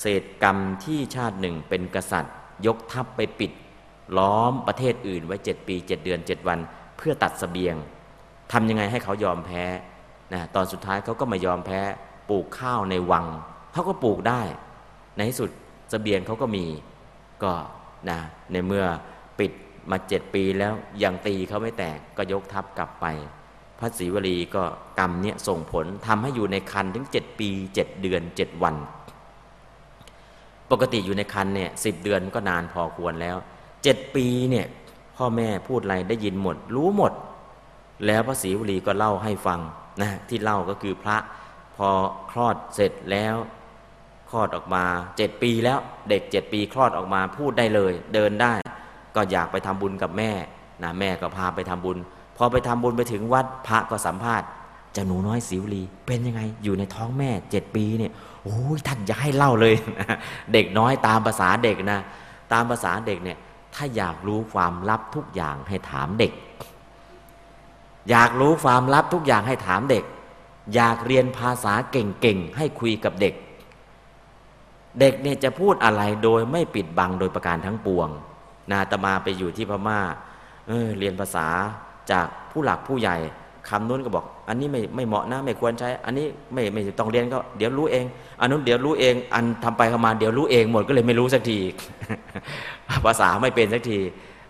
[0.00, 2.34] เศษกรรมที่ชาติหนึ่งเป็นกษัตริย์
[2.66, 3.52] ยกทัพไปปิด
[4.18, 6.58] ล้อมประเทศอื่นไว้เจ็ดปีเจ็ดเดือนเจ็ดวัน
[6.96, 7.76] เพื่อตัดสเสบียง
[8.52, 9.64] ทำยังไงให้เขายอมแพ้
[10.32, 11.80] นะตอนสุดท้ายเขาก็ไม่ยอมแพ้
[12.28, 13.26] ปลูกข้าวในวัง
[13.72, 14.42] เขาก็ปลูกได้
[15.16, 15.50] ในที่สุด
[15.92, 16.64] สเสบียงเขาก็มี
[17.42, 17.52] ก็
[18.10, 18.18] นะ
[18.52, 18.84] ในเมื่อ
[19.38, 19.52] ปิด
[19.90, 20.72] มาเจ็ดปีแล้ว
[21.02, 23.06] ยังตีเขาไม่แตกก็ยกทัพกลับไป
[23.78, 24.64] พระศรีวลีก็
[24.98, 28.74] กรรมเนี่ยส่งผลทำให้อยู่ในคันถึงเจ็ดปีเจ็ดเดือนเจ็ดวัน
[30.70, 33.36] ปกติอยู่ในคันเนี่ยสิบเดือนก็นานพอควรแล้ว
[33.82, 34.66] เจ็ดปีเนี่ย
[35.16, 37.12] พ่อแม่พูดอะไรได้ยินหมด รู้หมด
[38.06, 39.60] แล้วพระศรีวลีก็เล่าให้ฟัง
[40.02, 41.16] นะที่เล่าก็คือพระ
[41.76, 41.88] พอ
[42.30, 43.36] คลอดเสร็จแล้ว
[44.30, 44.84] คลอดออกมา
[45.16, 48.52] เจ็ดปีแล้วเด็กเจ็ดปีคลอดออกมาพูดได้เลย เดินได้
[49.16, 50.30] ก็อยากไปทำบุญกับแม่
[50.82, 51.98] นะแม่ก็พาไปทำบุญ
[52.36, 54.48] พอไปทำบุญไปถึงวัดพระก็สัมภาษณ์
[54.96, 58.12] จะหนูน้อยสิวลีเป็นยังไงอยู่ในท้องแม่เจ็ดปีเนี่ย
[58.46, 59.74] โอ้ยท่านอย่าให้เล่าเลย
[60.52, 62.00] เด็กน้อยตามภาษาเด็กนะ
[62.52, 63.38] ตามภาษาเด็กเนี่ย
[63.74, 66.32] ถ้าอยากรู้ความลับทุกอย่างให้ถามเด็ก
[68.10, 70.04] อยากรู้ความลับทุกอย่างให้ถามเด็ก
[70.74, 73.34] อยากเรียนภาษาเก่งๆให้คุยกับเด็ก
[75.00, 78.08] เด็กเนี่ยจะพูดอะไรโดยไม่ปิดบังโดยประการทั้งปวง
[78.70, 80.00] นาตมาไปอยู่ที่พม่า
[80.68, 81.46] เออเรียนภาษา
[82.10, 83.16] จากผู้หลักผู้ใหญ่
[83.68, 88.04] คำนู้นก็บอก อันนี้ไม่ไม่เหมาะนะไม่ควรใช้ อันนี้ไม่ไม่ต้องเรียนก็เดี๋ยวรู้เอง
[88.40, 91.58] อันนู้นเดี๋ยวรู้เอง อันทำไปเข้ามาเดี๋ยวรู้เองหมดก็เลยไม่รู้สักที
[93.04, 93.98] ภาษาไม่เป็นสักที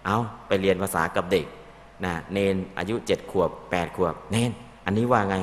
[0.04, 1.46] เอาไปเรียนภาษากับเด็ก
[2.04, 4.50] นะเนนอายุเจ็ดขวบแปดขวบ เนน
[4.86, 5.36] อันนี้ว่าไง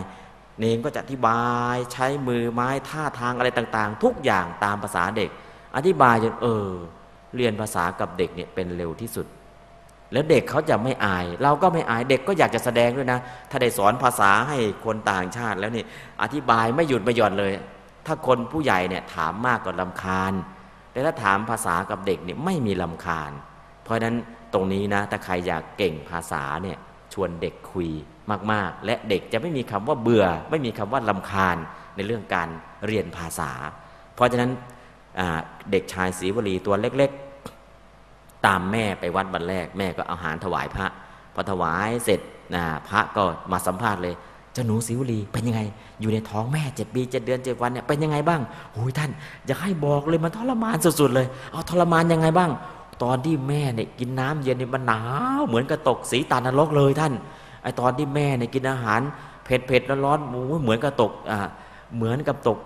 [0.60, 1.42] เนนก็จะอธิบา
[1.74, 5.30] ยใช้มือไม้ท่าทางอะไรต่าง ๆ ทุกอย่างตามภาษาเด็ก
[5.76, 6.68] อธิบายจนเออ
[7.36, 9.28] เรียนภาษากับเด็กเนี่ยเป็นเร็วที่สุด
[10.14, 15.86] แล้วเด็กเขาจะไม่อาย เราก็ไม่อายเด็กก็อยากจะแสดงด้วยนะ ถ้าได้สอนภาษาให้คนต่างชาติแล้วนี่
[16.22, 17.54] อธิบายไม่หยุดไม่หย่อนเลย
[18.06, 20.34] ถ้าคนผู้ใหญ่เนี่ยถามมากกว่าลำคาญ
[20.92, 23.32] แต่ถ้าถามภาษากับเด็กเนี่ยไม่มีลำคาญ
[23.84, 24.16] เพราะฉะนั้น
[24.54, 26.78] ตรงนี้นะถ้าใครอยากเก่งภาษาเนี่ย
[27.14, 27.90] ชวนเด็กคุย
[28.52, 31.58] มากๆ และเด็กจะไม่มีคำว่าเบื่อ ไม่มีคำว่าลำคาญ
[31.96, 32.50] ในเรื่องการ
[32.86, 33.52] เรียนภาษา
[34.16, 34.52] เพราะฉะนั้น
[35.72, 37.12] เด็กชายศรีวลีตัวเล็ก
[38.46, 40.88] ตามแม่ไปวัดวันแรก แม่ก็เอาอาหารถวายพระ
[41.34, 42.20] พอถวายเสร็จ
[42.56, 44.16] นะพระก็มาสัมภาษณ์เลย
[44.54, 45.62] เจ้าหนูสิวลีเป็นยังไง
[46.02, 48.42] อยู่ในท้องแม่เจ็ดปีเจ็ดเดือนเจ็ดวันเนี่ยเป็นยังไงบ้าง
[48.74, 49.12] โอ้ยท่าน
[49.46, 52.52] อยากให้บอกเลยมันทรมานสุดๆเลย เอาทรมานยังไงบ้าง
[53.04, 55.02] ตอนที่แม่เนี่ยกินน้ำเย็นเนี่ยมันหนา
[55.40, 57.14] วเหมือนกับตกสีตานรกเลยท่าน
[57.64, 59.02] ไอตอนที่แม่เนี่ยกินอาหาร
[59.46, 61.40] เผ็ดเผ็ดร้อนๆหมูเหมือนกับตกอ่า
[61.96, 62.58] เหมือนกับตก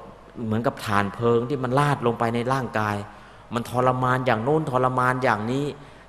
[0.45, 2.95] เหมือนกับฐานเพลิงที่มันลาดลงไปในร่างกาย
[3.53, 5.65] มันทรมานอย่างโน้นทรมานอย่างนี้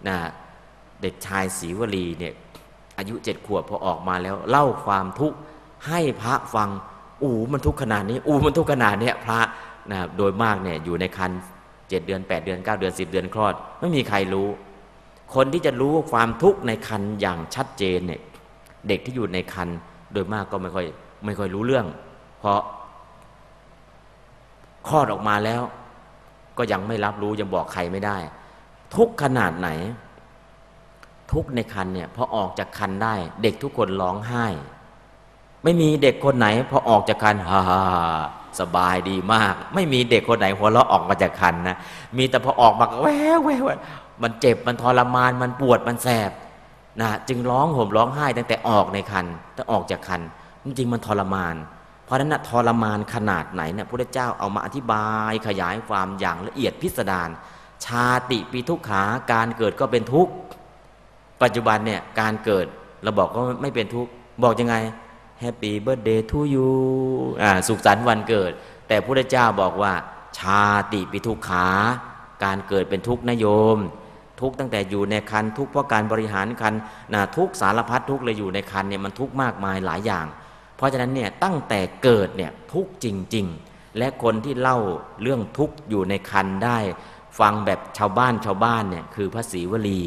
[0.08, 0.16] นะ
[1.02, 2.34] เด็กชายศรีวลีเนี่ย
[2.98, 5.36] อายุเจ็ดขวบพอออกมาแล้ว เล่าความทุกข์
[5.88, 6.68] ให้พระฟัง
[7.22, 9.40] อูมันทุกข์ขนาดนี้ อูมันทุกข์ขนาดนี้พระ
[9.92, 11.30] นะโดยมากเนี่ยอยู่ในคัน
[11.88, 14.48] เจ็ดเดือนแปดเดือนเก้าเดือนสิบเดือนคลอด ไม่มีใครรู้
[15.34, 18.20] คนที่จะรู้ความทุกข์ในคันอย่างชัดเจนเนี่ย
[18.88, 19.68] เด็กที่อยู่ในคัน
[20.12, 20.86] โดยมากก็ไม่ค่อย
[21.24, 21.86] ไม่ค่อยรู้เรื่อง
[22.38, 22.60] เพราะ
[24.88, 25.62] คลอดออกมาแล้ว
[26.58, 28.16] ก็ยังไม่รับรู้ยังบอกใครไม่ได้
[28.96, 29.68] ทุกขนาดไหน
[31.32, 34.46] ทุกในคันเนี่ยพอออกจากคันได้ เด็กทุกคนร้องไห้
[35.64, 37.60] ไม่มีเด็กคนไหน พอออกจากคันฮ่า
[38.60, 41.76] สบายดีมาก ไม่มีเด็กคนไหนหัวเราะออกมาจากคันนะ
[42.18, 43.06] มีแต่พอออกมาแว
[43.36, 43.64] วแวว
[44.22, 46.30] มันเจ็บมันทรมานมันปวดมันแสบ
[47.00, 50.20] นะจึงร้องห่มร้องไห้ตั้งแต่ออกในคันตั้งออกจากคัน
[50.64, 51.54] จริงมันทรมาน
[52.08, 57.28] เพราะนั้นนะทรมานขนาดไหนเนี่ยพระเจ้าเอามาอธิบายขยายความอย่างละเอียดพิสดาร
[57.86, 59.02] ชาติปิ ทุกขา
[59.32, 60.32] การเกิดก็เป็นทุกข์
[61.42, 62.66] ปัจจุบันเนี่ยการเกิด
[63.02, 64.10] เราบอกก็ไม่เป็นทุกข์
[64.42, 64.76] บอกยังไง
[65.40, 66.68] happy birthday to you
[67.42, 68.52] อ่าสุขสันต์วันเกิด
[68.88, 69.92] แต่พระเจ้าบอกว่า
[70.38, 71.68] ชาติปิ ทุกขา
[72.44, 73.46] การเกิดเป็นทุกข์นะโย
[73.76, 73.78] ม
[74.40, 76.74] ทุกข์ตั้งแต่อยู่ในครรภ์ทุกข์เพราะการบริหารครรภ์
[77.14, 80.26] นะทุกข์สารพัดทุกข์เลยอยู่ในครรภ์เนี่ยมันทุกข์มากมายหลายอย่าง
[80.78, 84.78] เพราะฉะนั้นเนี่ยตั้งแต่เกิดเนี่ยทุกข์จริง ๆ และคนที่เล่า
[85.22, 86.78] เรื่องทุกอยู่ในคันได้
[87.40, 90.00] ฟังแบบชาวบ้านชาวบ้านเนี่ยคือพระศรีวลี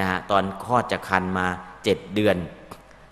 [0.00, 1.46] นะตอนคลอดจากคันมา
[1.84, 2.36] เจ็ดเดือน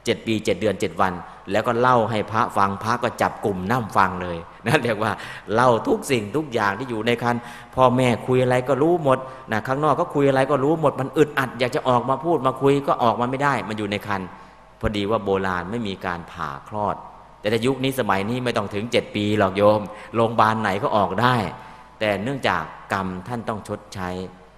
[0.04, 1.12] เจ็ดปีเจ็ดเดือนเจ็ดวัน
[1.50, 4.36] แล้วก็เล่าให้พระฟังพระก็จับกลุ่มนั่งฟังเลย
[4.66, 5.12] นะเรียกว่า
[5.54, 7.36] เล่าทุกสิ่งทุกอย่างที่อยู่ในคัน
[7.74, 9.18] พ่อแม่คุยอะไรก็รู้หมด
[9.52, 14.20] นะข้างนอกก็คุยอะไรก็รู้หมดมันอึดอัด อยากจะออกมาพูดมาคุยก็ออกมาไม่ได้ มันอยู่ในคัน
[14.82, 16.96] พอดีว่าโบราณไม่มีการผ่าคลอด
[17.40, 19.80] แต่ในยุคนี้สมัยนี้ไม่ต้องถึงเจ็ดปีหรอกโยม
[20.14, 21.36] โรงพยาบาลไหนก็ออกได้
[22.00, 22.62] แต่เนื่องจาก
[22.92, 24.08] กรรมท่านต้องชดใช้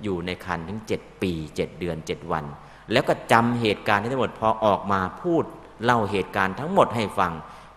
[0.03, 2.45] อยู่ในคันถึงเจ็ดปีเจ็ดเดือนเจ็ดวัน
[2.93, 5.45] แล้วก็จำเหตุการณ์ทั้งหมดพอออกมาพูด
[5.85, 7.33] เล่าเหตุการณ์ทั้งหมดให้ฟัง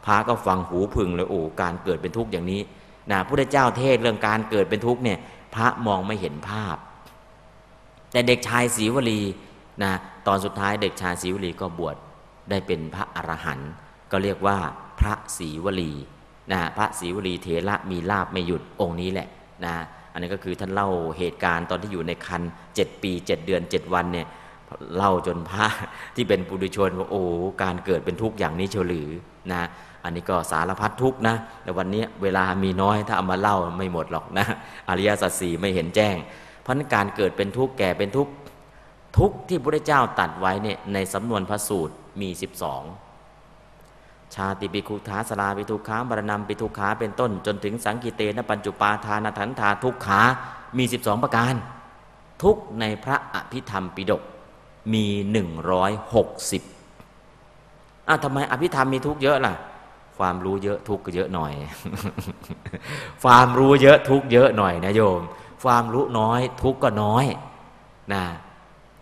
[0.06, 2.62] พาก็ฟังหูพึงเลยโอ้การเกิดเป็นทุกข์อย่างนี้
[3.12, 5.20] นะพระเจ้าเทศเรื่องการเกิดเป็นทุกข์เนี่ย
[5.56, 6.76] พระมองไม่เห็นภาพ
[8.12, 9.22] แต่เด็กชายศรีวลี
[9.84, 9.94] นะ
[10.28, 11.96] ตอนสุดท้ายเด็กชายศรีวลีก็บวช
[12.50, 13.72] ได้เป็นพระอรหันต์
[14.12, 14.58] ก็เรียกว่า
[15.00, 15.92] พระศรีวลี
[16.52, 19.28] นะพระศรีวลีเถระมีลาบไม่หยุดองค์นี้แหละ
[19.66, 19.74] นะ
[20.12, 22.42] อันนี้ก็คือท่านเล่าเหตุการณ์ตอนที่อยู่ในคัน
[22.76, 24.28] เจ็ดปีเจ็ดเดือนเจ็ดวันเนี่ย
[24.96, 25.68] เล่าจนพระ
[26.16, 27.22] ที่เป็นปุถุชนว่าโอ้
[27.64, 29.10] การเกิดเป็นทุกข์อย่างนี้เฉลือ
[29.52, 29.62] นะ
[30.04, 34.46] อันนี้ก็สารพัดทุกข์นะแต่วันนี้เวลามีน้อยถ้าเอามาเล่าไม่หมดหรอกนะ
[34.90, 36.16] อริยสัจสี่ไม่เห็นแจ้ง
[36.62, 38.32] เพราะการเกิดเป็นทุกข์แก่เป็นทุกข์
[39.18, 42.30] ทุกข์ที่พระเจ้าตัดไว้เนี่ยในสำนวนพระสูตร มี
[43.16, 50.22] 12 ชาติปิคุทาสลาปิทุขาบารณมปิทุขาเป็นต้น จนถึงสังกิเตนะปัญจุปาทานถันธาทุกขา
[50.78, 51.54] มี 12 ประการ
[52.44, 54.22] ทุกในพระอภิธรรมปิฎก
[54.94, 55.06] มี
[56.32, 59.54] 160อะทำไมอภิธรรมมีทุกเยอะล่ะ
[60.18, 61.54] ความรู้เยอะทุกเยอะหน่อย
[63.24, 65.22] ความรู้เยอะทุกเยอะหน่อยนะโยม
[65.64, 67.26] ความรู้น้อยทุกก็น้อย
[68.14, 68.24] นะ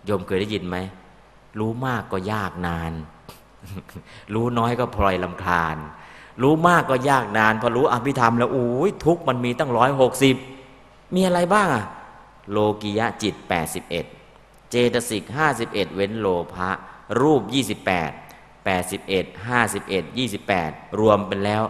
[0.05, 0.77] โยมเคยได้ยินไหม
[1.59, 2.91] รู้มากก็ยากนาน
[4.33, 5.77] รู้น้อยก็พลอยลำคาญ
[6.41, 10.35] รู้มากก็ยากนาน พอรู้อภิธรรมแล้วโอ้ยทุกมันมีตั้งร้อยหกสิบ
[11.13, 11.85] มีอะไรบ้างอะ
[12.51, 13.35] โลกิยะจิต
[14.03, 15.23] 81 เจตสิก
[15.59, 16.69] 51 เว้นโลภะ
[17.21, 17.41] รูป
[18.05, 21.63] 28 81 51 28 รวมเป็นแล้ว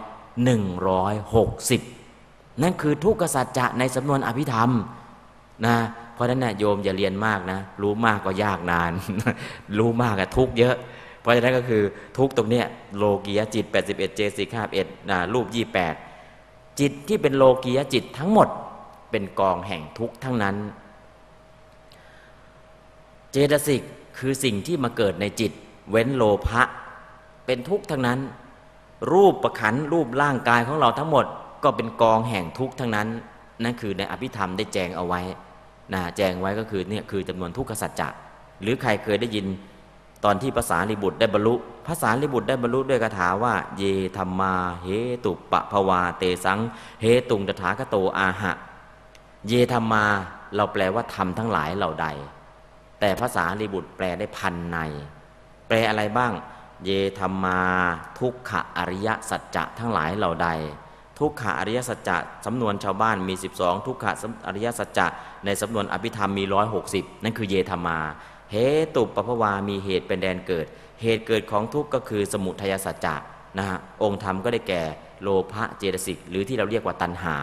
[0.86, 4.70] 160 นั่นคือทุกขสัจจะในสำนวนอภิธรรม
[5.66, 5.76] นะ
[6.16, 8.92] เพราะนั้นนะโยมอย่าเรียนมากนะ รู้มากก็ยากนาน
[9.78, 10.76] รู้มากอะทุกเยอะ
[11.20, 11.82] เพราะฉะนั้นก็คือ
[12.18, 14.48] ทุกตรงเนี้ยโลกียจิต 81 เจสิก
[14.80, 15.46] 51นะรูป
[16.12, 18.48] 28 จิตที่เป็นโลกียจิตทั้งหมด
[19.10, 20.56] เป็นกองแห่งทุกทั้งนั้น
[23.32, 23.82] เจตสิก
[24.18, 25.52] คือสิ่งที่มาเกิดในจิต
[25.90, 26.62] เว้นโลภะ
[27.46, 28.20] เป็นทุกทั้งนั้น
[29.12, 31.26] รูปประขันรูปร่างกายของเราทั้งหมด
[31.64, 33.08] ก็เป็นกองแห่งทุกทั้งนั้น
[33.62, 35.20] นั่นคือในอภิธรรมได้แจงเอาไว้
[35.94, 38.08] นะแจงไว้ก็คือเนี่ยคือจำนวนทุกขสัจจะ
[38.62, 39.46] หรือใครเคยได้ยิน
[40.24, 41.54] ตอนที่ภาษาลิบุตรได้บรรลุ
[41.88, 43.82] ภาษาลิบุตรได้บรรลุด้วยคาถาว่า เย
[44.16, 44.88] ธรรมาเห
[45.24, 46.58] ตุปะภวาเตสัง
[47.02, 48.52] เหตุงตถาคโตอาหะ
[49.46, 50.04] เยธรรมา
[50.56, 52.06] เราแปลว่าทำทั้งหลายเหล่าใด
[53.00, 54.78] แต่ภาษาลิบุตรแปลได้พันใน
[55.68, 56.32] แปลอะไรบ้าง
[56.84, 57.60] เยธรรมา
[58.18, 60.48] ทุกขอริยสัจจะทั้งหลายเหล่าใด
[61.18, 64.04] ทุกขอริยสัจจะสำนวนชาวบ้านมี 12 ทุกข
[64.46, 65.06] อริยสัจจะ
[65.44, 66.44] ในสำนวนอภิธรรมมี
[66.84, 67.98] 160 นั่นคือเยธรรมา
[68.52, 68.56] เห
[68.96, 70.66] ตุปปภวามีเหตุเป็นแดนเกิด
[71.02, 73.16] เหตุเกิดของทุกข์ก็คือสมุทัยสัจจะ
[73.58, 74.82] นะฮะองค์ธรรมก็ได้แก่
[75.22, 77.36] โลภะเจตสิกหรือที่เราเรียกว่าตัณหา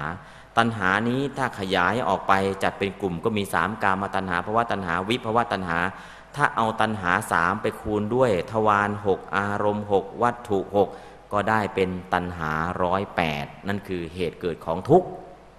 [0.57, 5.79] ตัณหานี้ถ้าขยายออกไปจัดเป็นกลุ่มก็มีสามกามาตัณหาภาวะตัณหาวิภาวะตัณหา
[6.35, 10.79] ถ้าเอาตัณหาสามไปคูณด้วย ทวารหกอารมณ์หกวัตถุห
[11.33, 12.51] ก็ได้เป็นตัณหา
[12.83, 15.07] ร้อยแปดนั่นคือเหตุเกิดของทุกข์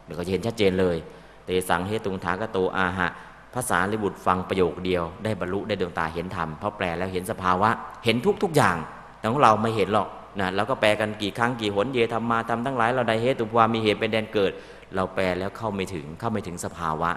[0.04, 0.96] เดี๋ยวก็จะเห็นชัดเจนเลย
[1.44, 3.08] เตสังเฮตุงทากโตอาหะ
[3.54, 7.70] ภาษาลิบุตรฟังประโยคเดียว ได้บรรลุได้ดวงตาเห็นธรรมเพราะแปลแล้วเห็นสภาวะ
[8.04, 8.76] เห็นทุกทุกอย่าง
[9.18, 10.08] แต่ของเราไม่เห็นหรอก
[10.40, 14.52] นะแล้วก็แปลกันกี่ครั้งกี่หนเยธรรมมาทำทั้งหลายเราได้เหตุความีเหตุเป็นแดนเกิด
[14.94, 17.10] เราแปลแล้วเข้าไม่ถึงเข้าไม่ถึงสภาวะ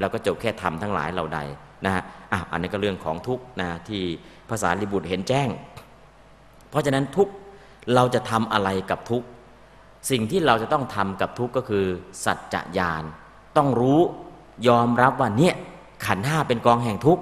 [0.00, 1.40] เราก็จบแค่ทำทั้งหลายเราใด
[1.84, 2.02] นะฮะ
[2.32, 4.02] อะอันนี้ก็เรื่องของทุกนะที่
[4.50, 5.48] ภาษาลิบุตรเห็นแจ้ง
[6.70, 7.28] เพราะฉะนั้นทุก
[7.94, 9.22] เราจะทำอะไรกับทุก
[10.10, 11.84] สิ่งที่เราจะต้องทำกับทุกก็คือ
[12.24, 13.04] สัจจะญาณ
[13.56, 14.00] ต้องรู้
[14.68, 15.54] ยอมรับว่าเนี่ย
[16.06, 17.18] ขันห้าเป็นกองแห่งทุก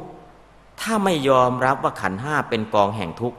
[0.80, 3.34] ถ้าไม่ยอมรับว่าขันห้าเป็นกองแห่งทุก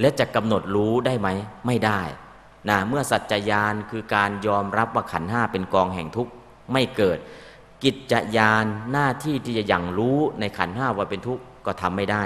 [0.00, 1.28] และจะกำหนดรู้ได้ไหม
[1.66, 2.00] ไม่ได้
[2.68, 6.28] นะเมื่อสัจจญาณคือการยอมรับว่าขันห้าเป็นกองแห่งทุก
[6.72, 7.18] ไม่เกิด
[7.84, 12.24] กิจจญาณหน้าที่ที่จะยังรู้ในขันห้าว่าเป็นทุกข์ก็ทำไม่ได้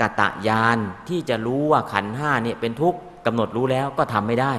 [0.00, 0.78] กตะญาณ
[1.08, 4.52] ที่จะรู้ว่าขันห้าเนี่ยเป็นทุกข์ กำหนดรู้แล้วก็ทำไม่ได้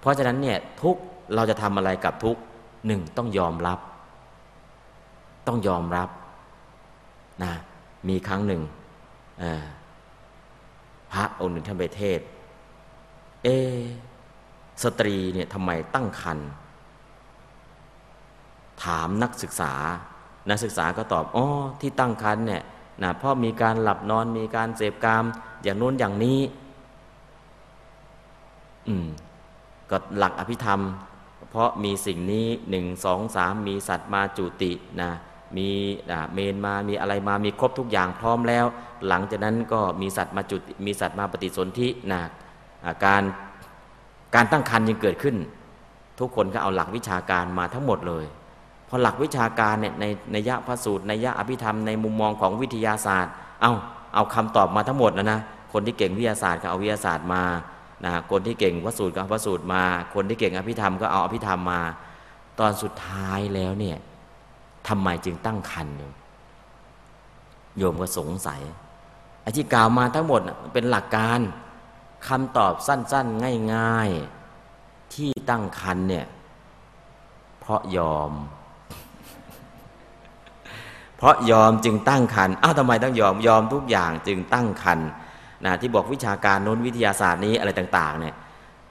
[0.00, 0.96] เพราะฉะนั้นเนี่ยทุก
[1.34, 2.36] เราจะทำอะไรกับทุก
[2.86, 3.78] หนึ่งต้องยอมรับ
[5.46, 6.08] ต้องยอมรับ
[7.42, 7.52] นะ
[8.08, 8.62] มีครั้งหนึ่ง
[11.12, 12.20] พระองค์หนึ่งท่านไปเทศ
[13.44, 13.48] เอ
[14.82, 16.38] สตรีเนี่ยทำไมตั้งคัน
[18.84, 19.72] ถามนักศึกษา
[20.50, 21.46] นักศึกษาก็ตอบอ๋อ
[21.80, 22.62] ที่ตั้งคันเนี่ย
[23.02, 25.24] นะเพราะมีการหลับนอนมีการเสพกาม
[25.62, 26.38] อย่างนู้นอย่างนี้
[28.88, 29.06] อืม
[29.90, 30.80] ก็หลักอภิธรรม
[31.50, 34.72] เพราะมีสิ่งนี้หนึ่งสองสามมีสัตว์มาจุติ
[35.02, 35.10] นะ
[35.56, 35.68] มี
[36.34, 38.64] เมนมามีอะไรมามีครบทุกอย่างพร้อมแล้ว
[39.08, 42.20] หลังจากนั้นก็มีสัตว์มาจุดมีสัตว์มาปฏิสนธินะ
[43.04, 43.22] การ
[44.34, 45.36] การตั้งครรภ์ยังเกิดขึ้น
[46.20, 48.24] ทุกคนก็เอาหลักวิชาการมาทั้งหมดเลย
[48.88, 53.72] พอหลักวิชาการเนี่ยในในยะพระสูตรในยะอภิธรรมในมุมมองของวิทยาศาสตร์ เอา
[54.14, 55.40] เอาคำตอบมาทั้งหมดนะนะ
[55.72, 57.42] คนที่เก่งวิทยาศาสตร์ก็เอาวิทยาศาสตร์มา
[58.04, 59.84] นะคนที่เก่งพระสูตรก็เอาพระสูตรมา
[60.14, 61.82] คนที่เก่งอภิธรรมก็เอาอภิธรรมมา
[62.58, 63.98] ตอนสุดท้ายแล้วเนี่ย
[64.88, 66.10] ทำไมจึงตั้งคันอยู่
[67.76, 68.60] โยมก็สงสัย
[69.42, 70.40] ไอ้ที่กล่าวมาทั้งหมด
[70.72, 71.40] เป็นหลักการ
[72.28, 74.10] คำตอบสั้น ๆ ง่าย
[74.62, 76.26] ๆ ที่ตั้งคันเนี่ย
[77.60, 78.32] เพราะยอม
[81.16, 84.98] เพราะยอมจึงตั้งคันอ้าวทำไมต้องยอมยอมทุกอย่างจึงตั้งคัน
[85.64, 88.34] นะที่บอกวิชาการโน้นวิทยาศาสตร์นี้อะไรต่างๆเนี่ย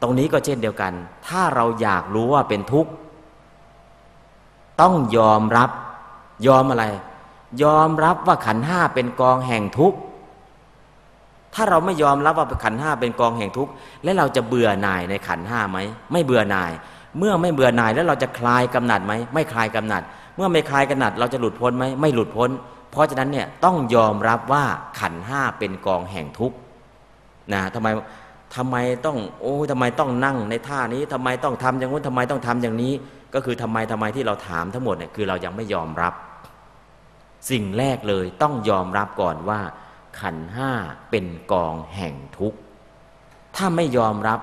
[0.01, 0.93] ตรงนี้ก็เช่นเดียวกัน
[1.27, 2.91] ถ้าเราอยากรู้ว่าเป็นทุกข์
[4.81, 5.69] ต้องยอมรับ
[6.47, 6.85] ยอมอะไร
[7.63, 9.97] ยอมรับว่าขันห้าเป็นกองแห่งทุกข์
[11.53, 13.71] ถ้าเราไม่ยอมรับว่าขันห้าเป็นกองแห่งทุกข์
[14.03, 15.77] และเราจะเบื่อหน่ายในขันห้าไหม
[16.11, 16.71] ไม่เบื่อหน่าย
[17.17, 20.01] เมื่อไม่เบื่อหน่ายแล้วเราจะคลายกำหนัดไหม ไม่คลายกำหนัด
[20.35, 22.49] เมื่อไม่คลายกำหนัด เราจะหลุดพ้นไหม ไม่หลุดพ้น
[22.91, 24.63] เพราะฉะนั้นเนี่ยต้องยอมรับว่า
[24.99, 26.57] ขันห้าเป็นกองแห่งทุกข์
[27.53, 27.87] นะทำไม
[28.55, 28.75] ทำไม
[29.05, 32.93] ต้องโอ้ทำไมต้องนั่งในท่านี้ทำไมต้องทำอย่างนู้นทำไมต้องทำอย่างนี้
[33.33, 36.13] ก็คือทำไมทำไมที่เราถามทั้งหมดเนี่ยคือเรายังไม่ยอมรับ
[37.49, 39.59] สิ่งแรกเลยต้องยอมรับก่อนว่า
[40.21, 40.71] ขันห้า
[41.09, 42.57] เป็นกองแห่งทุกข์
[43.55, 44.39] ถ้าไม่ยอมรับ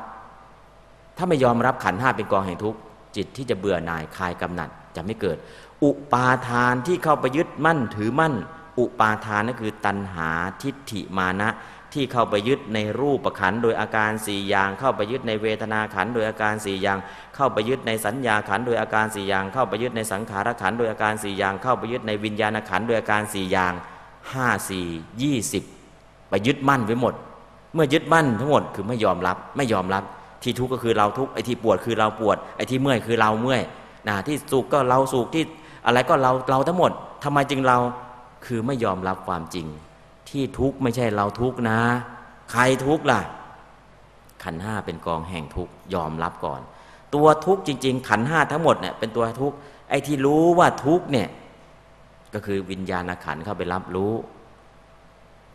[1.16, 2.78] ถ้าไม่ยอมรับขันห้าเป็นกองแห่งทุกข์
[3.16, 5.36] จิตที่จะเบื่อหน่ายคลายกำหนัดจะไม่เกิด
[5.84, 8.34] อุปาทานที่เข้าไปยึดมั่นถือมั่น
[8.78, 10.30] อุปาทานนั่นคือตัณหา
[10.62, 11.48] ทิฏฐิมานะ
[11.94, 16.98] ที่เข้าไปยึดในรูปขันโดยอาการสี่อย่าง เข้าไปยึดในเวทนาขันโดยอาการสี่อย่าง
[17.34, 23.72] เข้าไปยึดในสัญญาขันโดยอาการสี่อย่าง เข้าไปยึดในสังขารขันโดยอาการสี่อย่าง เข้าไปยึดในวิญญาณขันโดยอาการสี่อย่าง
[24.32, 24.86] ห้าสี่
[25.22, 25.62] ยี่สิบ
[26.28, 27.14] ไปยึดมั่นไว้หมด
[27.74, 30.04] เมื่อยึดมั่นทั้งหมดคือไม่ยอมรับไม่ยอมรับ
[30.42, 33.62] ที่ทุกข์ก็คือเราทุกข์ไอ้ที่ปวดคือเราปวดไอ้ที่เมื่อยคือเราเมื่อย
[34.08, 35.44] นะที่สุขก็เราสุขที่
[35.88, 36.92] อะไรก็เราเราทั้งหมด
[37.24, 37.78] ทำไมจึงเรา
[38.46, 39.66] คือไม่ยอมรับความจริง
[40.28, 41.80] ที่ทุกข์ไม่ใช่เราทุกข์นะ
[42.52, 43.20] ใครทุกข์ล่ะ
[44.44, 46.60] ขันห้าเป็นกองแห่งทุกข์ยอมรับก่อน
[47.14, 49.56] ตัวทุกข์จริง ๆ ขันห้าทั้งหมดเนี่ยเป็นตัวทุกข์
[49.90, 51.28] ไอ้ที่รู้ว่าทุกข์เนี่ย
[52.34, 54.12] ก็คือวิญญาณขันเข้าไปรับรู้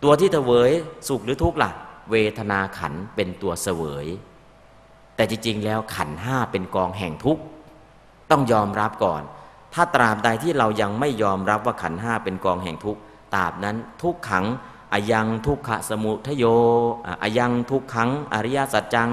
[0.04, 0.72] ตัวที่เสวย
[1.08, 1.72] สุขหรือทุกข์ล่ะ
[2.12, 4.08] เวทนาขันเป็นตัวเสวย
[5.16, 7.42] แต่จริงๆแล้วขันห้าเป็นกองแห่งทุกข์
[8.32, 9.22] ต้องยอมรับก่อน
[9.74, 13.02] ถ้าตราบใดที่เรายังไม่ยอมรับว่าขันห้าเป็นกองแห่งทุกข์
[13.36, 14.46] ตราบนั้นทุกขัง
[14.94, 16.46] อายังทุกขะสมุทโย
[17.24, 19.10] อายังทุกขังอริยสัจจัง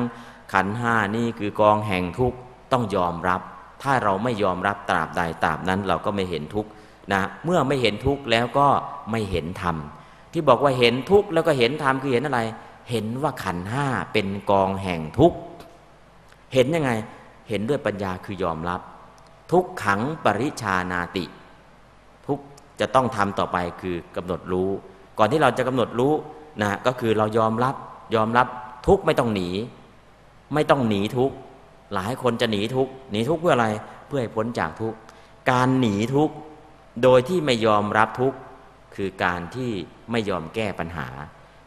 [0.53, 2.35] ขันห้านี่คือกองแห่งทุก
[2.73, 3.41] ต้องยอมรับ
[3.83, 6.67] ถ้าเราไม่ยอมรับตราบใดตราบนั้นเราก็ไม่เห็นทุก
[7.13, 8.69] นะเมื่อไม่เห็นทุกแล้วก็
[9.11, 9.77] ไม่เห็นธรรม
[10.33, 12.41] ที่บอกว่าเห็นทุกแล้วก็เห็นธรรมคือเห็นอะไร
[12.91, 15.33] เห็นว่าขันห้าเป็นกองแห่งทุก
[16.55, 16.91] เห็นยังไง
[17.49, 18.81] เห็นด้วยปัญญาคือยอมรับ
[19.53, 21.25] ทุกขังปริชานาติ
[22.27, 22.39] ทุก
[22.81, 24.69] จะต้องทำต่อไปคือกำหนดรู้
[25.19, 26.13] ก่อนที่เราจะกำหนดรู้
[26.63, 27.75] นะก็คือเรายอมรับ
[28.15, 28.47] ยอมรับ
[28.87, 29.49] ทุกไม่ต้องหนี
[30.55, 31.31] ไม่ต้องหนีทุก
[31.95, 33.69] หลายคนจะหนีทุกหนีทุกเพื่ออะไร
[34.07, 34.95] เพื่อให้พ้นจากทุก
[35.51, 36.31] การหนีทุก
[37.03, 38.35] โดยที่ไม่ยอมรับทุก
[38.95, 39.71] คือการที่
[40.11, 41.09] ไม่ยอมแก้ปัญหา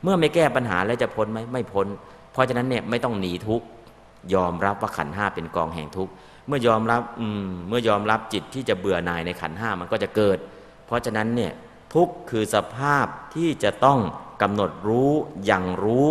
[0.03, 1.87] เมื่อไม่แก้ปัญหาแล้วจะพ้นไหมไม่พ้น
[2.31, 3.61] เพราะฉะนั้นเนี่ยไม่ต้องหนีทุก
[4.33, 6.11] ยอมรับว่าขันห้าเป็นกองแห่งทุกข์
[6.47, 10.37] เมื่อยอมรับอืมเมื่อยอมรับจิตที่จะเบื่อหน่ายในขันห้ามันก็จะเกิด
[10.85, 11.51] เพราะฉะนั้นเนี่ย
[11.93, 13.05] ทุกข์คือสภาพ
[13.35, 13.99] ที่จะต้อง
[14.41, 15.11] กำหนดรู้
[15.45, 16.07] อย่างรู้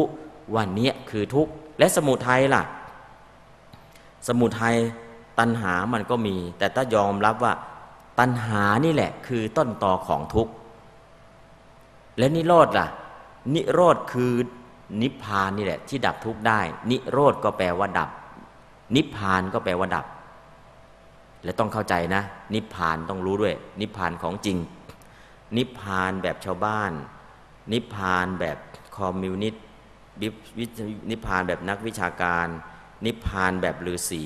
[0.54, 2.62] ว่าเนี้ยคือทุกข์และสมุทัยล่ะ
[4.28, 4.76] สมุทัย
[5.38, 7.52] ตัณหามันก็มี แต่ถ้ายอมรับว่า
[8.18, 10.52] ตัณหานี่แหละคือต้นตอของทุกข์
[12.18, 12.86] และนิโรธล่ะ
[13.54, 14.32] นิโรธคือ
[15.00, 16.60] นิพพานนี่แหละ ที่ดับทุกได้
[16.90, 18.10] นิโรธก็แปลว่าดับ
[18.96, 20.06] นิพพานก็แปลว่าดับ
[21.44, 22.22] และต้องเข้าใจนะ
[22.54, 24.58] นิพพานต้องรู้ด้วย นิพพานของจริง
[25.56, 26.92] นิพพานแบบชาวบ้าน
[27.72, 28.58] นิพพานแบบ
[28.96, 29.64] คอมมิวนิสต์
[31.10, 32.46] นิพพานแบบนักวิชาการ
[33.06, 34.24] นิพพานแบบฤาษี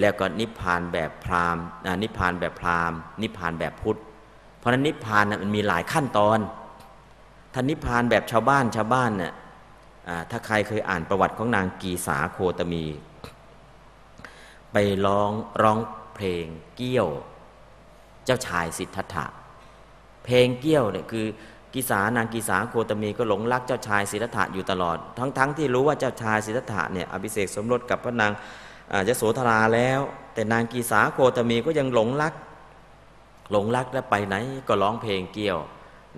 [0.00, 1.64] แล้วก็นิพพานแบบพราหมณ์
[2.02, 3.98] นิพพานแบบพราหมณ์ นิพพานแบบพุทธ
[4.58, 6.38] เพราะนั้นนิพพานมันมีหลายขั้นตอน
[7.54, 9.32] ท่านนิพพานแบบชาวบ้านชาวบ้านเนี่ย
[10.30, 12.84] ถ้าใครเคยอ่านประวัติของนางกีสาโคตมี
[14.72, 14.76] ไป
[15.06, 15.32] ร้อง
[15.62, 15.78] ร้อง
[16.14, 17.08] เพลงเกี้ยว
[18.24, 19.26] เจ้าชายสิทธัตถะ
[20.24, 21.26] เพลงเกี้ยวเนี่ยคือ
[21.74, 28.32] กิสานางกิสาโคตมีก็หลงรักเจ้าชายสิทธัตถะอยู่ตลอด ทั้งๆทที่รู้ว่าเจ้าชายสิทธัตถะเนี่ยอภิเษกสมรสกับพระนาง
[29.08, 30.00] จะโสธราแล้ว
[30.34, 32.34] แต่นางกีสาโคตมีก็ยังหลงรัก
[33.50, 34.36] หลงรักแล้วไปไหน
[34.68, 35.58] ก็ร้องเพลงเกี้ยว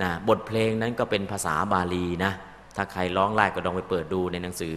[0.02, 2.32] นะบทเพลงนั้นก็เป็นภาษาบาลีนะ
[2.76, 4.76] ถ้าใครร้องไล่ก็ลองไปเปิดดูในหนังสือ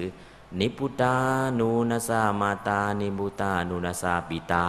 [0.60, 1.15] นิพุตา
[1.60, 4.68] นูนาสามาตา นิบุตานูนาสาปิตา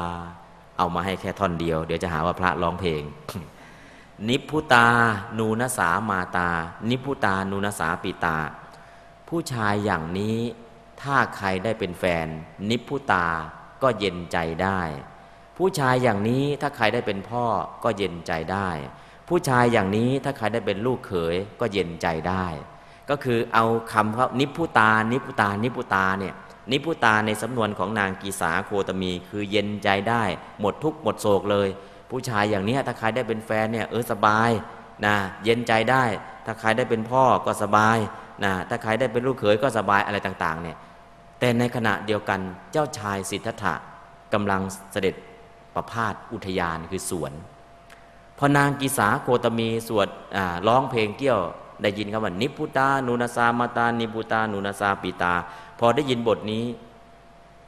[0.78, 3.02] เอามาให้แค่ท่อนเดียว เดี๋ยวจะหาว่าพระร้องเพลง
[4.28, 4.86] นิพุตา
[5.38, 6.48] นูนสามาตา
[6.88, 8.36] นิพุตานูนสาปิตา
[9.28, 10.38] ผู้ชายอย่างนี้
[11.02, 12.26] ถ้าใครได้เป็นแฟน
[12.70, 13.26] นิพุตา
[13.82, 14.80] ก็เย็นใจได้
[15.56, 17.44] ผู้ชายอย่างนี้ถ้าใครได้เป็นพ่อ
[17.84, 18.68] ก็เย็นใจได้
[19.28, 22.46] ผู้ชายอย่างนี้ถ้าใครได้เป็นลูกเขยก็เย็นใจได้
[23.10, 26.34] ก็คือเอาคำว่านิพุตา นิพุตา นิพุตาเนี่ย
[26.70, 30.22] นิพุตาในสำนวนของนางกีสาโคตมี คือเย็นใจได้
[30.60, 31.68] หมดทุกหมดโศกเลย
[32.10, 34.50] ผู้ชายอย่างนี้ถ้าใครได้เป็นแฟนเนี่ยเออสบาย
[35.04, 35.14] นะ
[35.44, 36.04] เย็นใจได้
[36.46, 37.98] ถ้าใครได้เป็นพ่อก็สบาย
[38.44, 40.76] นะถ้าใครได้เป็นลูกเขยก็สบายอะไรต่างๆเนี่ย
[41.38, 42.40] แต่ในขณะเดียวกัน
[42.72, 43.74] เจ้าชายสิทธัตถะ
[44.32, 44.62] กำลัง
[44.92, 45.14] เสด็จ
[45.74, 47.32] ประพาสอุทยานคือสวน
[48.38, 50.08] พอนางกิสาโคตมีสวด
[50.68, 51.40] ร้องเพลงเกี่ยว
[51.82, 55.34] ได้ยินคำว่านิพุตานุนาสามาตานิพุตานุนาสาปิตา
[55.78, 56.64] พอได้ยินบทนี้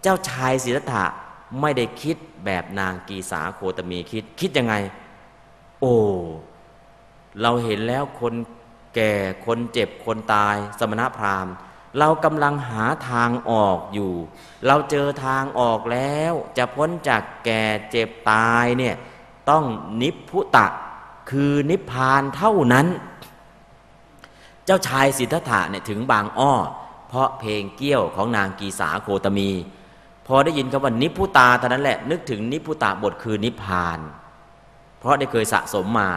[0.02, 1.04] เจ้าชายสิทธัตถะ
[1.60, 4.74] ไม่ได้คิดแบบนางกีสาโคตมีคิด คิดยังไง
[5.80, 5.94] โอ้
[7.40, 8.34] เราเห็นแล้วคน
[8.94, 9.12] แก่
[9.46, 11.54] คนเจ็บคนตาย สมณพราหมณ์
[11.98, 14.12] เรากำลังหาทางออกอยู่
[14.66, 18.94] เราเจอทางออกแล้ว จะพ้นจากแก่เจ็บตายเนี่ย
[19.50, 19.64] ต้อง
[20.02, 20.66] นิพพุตะ
[21.30, 22.86] คือนิพพานเท่านั้น
[24.66, 26.54] เจ้าชายสิทธัตถะเนี่ยถึงบางอ้อ
[27.08, 29.50] เพราะเพลงเกี้ยวของนางกีสาโคตมี
[30.26, 33.98] พอได้ยินคำว่านิพุตาเท่านั้นแหละนึกถึงนิพุตะบทคือนิพพาน
[34.98, 36.10] เพราะได้เคยสะสมมา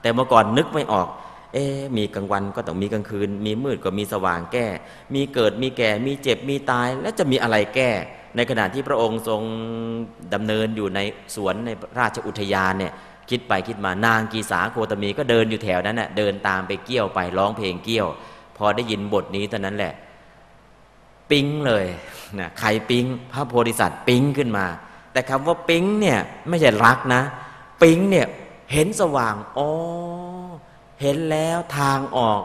[0.00, 1.08] แต่เมื่อก่อนนึกไม่ออก
[1.52, 1.64] เอ๊
[1.96, 4.66] มีกลางวันก็ต้องมีกลางคืน มีมืดก็มีสว่างแก้
[5.14, 7.90] มีเกิดมีแก่ มีเจ็บมีตาย แล้วจะมีอะไรแก้
[8.36, 9.42] ในขณะที่พระองค์ทรง
[10.34, 11.00] ดำเนินอยู่ใน
[11.34, 12.92] สวนในราชอุทยานเนี่ย
[13.30, 18.08] คิดไปคิดมานางกีสาโคตมีก็เดินอยู่แถวนั้นน่ะเดินตามไปเกี่ยวไปร้องเพลงเกี่ยว
[18.56, 19.94] พอได้ยินบทนี้เท่านั้นแหละ
[21.30, 21.86] ปิ๊งเลย
[22.38, 24.66] นะใครปิ๊งพระโพธิสัตว์ปิ๊งขึ้นมา
[25.12, 27.22] แต่คำว่าปิ๊งเนี่ยไม่ใช่รักนะ
[27.82, 28.26] ปิ๊งเนี่ย
[28.72, 29.68] เห็นสว่างอ๋อ
[31.02, 32.42] เห็นแล้วทางออก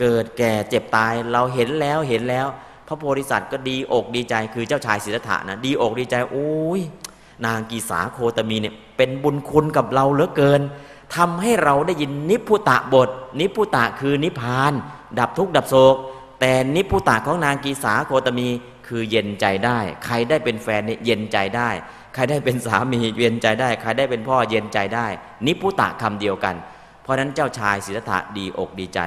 [0.00, 2.46] เกิดแก่เจ็บตายเราเห็นแล้วเห็นแล้ว
[2.86, 6.80] พระโพธิสัตว์ก็ดีอกดีใจคือเจ้าชายสิทธัตถะนะดีอกดีใจโอ้ย
[7.46, 10.60] นางกีสาโคตมีเนี่ย เป็นบุญคุณกับเราเหลือเกิน
[11.16, 13.08] ทำให้เราได้ยินนิพุตะบท
[13.40, 14.72] นิพุตะคือนิพาน
[15.18, 15.96] ดับทุกข์ดับโศก
[16.40, 18.48] แต่นิพุตะของนางกีสาโคตมี
[18.86, 21.70] คือเย็นใจได้ ใครได้เป็นแฟนเนี่ยเย็นใจได้
[22.14, 25.06] ใครได้เป็นสามีเย็นใจได้ ใครได้เป็นพ่อเย็นใจได้
[25.46, 26.54] นิพุตะคำเดียวกัน
[27.02, 29.00] เพราะนั้นเจ้าชายสิทธะดีอกดีใจ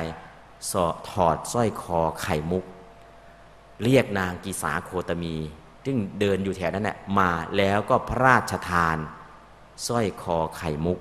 [0.71, 2.65] สอถอดสร้อยคอไข่มุก
[3.83, 5.35] เรียกนางกีสาโคตมี
[5.85, 8.97] ซึ่งเดินอยู่แถวนั้นแหละมาแล้วก็พระราชทาน
[9.87, 10.99] สร้อยคอไข่มุก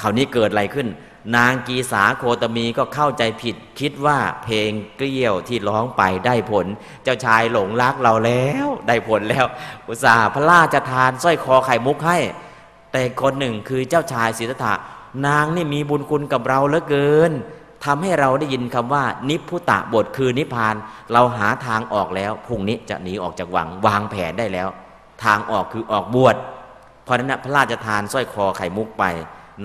[0.00, 0.88] คราวนี้เกิดอะไรขึ้น
[1.36, 6.66] นางกีสาโคตมีก็เข้าใจผิด คิดว่าเพลงเกลี้ยวที่ร้องไปได้ผล
[7.04, 9.46] เจ้าชายหลงรักเราแล้ว ได้ผลแล้ว
[9.88, 12.18] อุตส่าห์พระราชทานสร้อยคอไข่มุกให้
[12.92, 14.74] แต่คนหนึ่งคือเจ้าชายสิทธัตถะ
[15.26, 17.32] นางนี่มีบุญคุณกับเราเหลือเกิน
[17.84, 20.74] ทำให้เราได้ยินคำว่า นิพุตะบทคือนิพาน
[21.12, 24.68] เราหาทางออกแล้วพรุ่งนี้จะหนีออกจากวังวางแผนได้แล้ว
[25.24, 26.36] ทางออกคือออกบวช
[27.06, 29.04] พราะนั้นพระราชทานสร้อยคอไข่มุกไป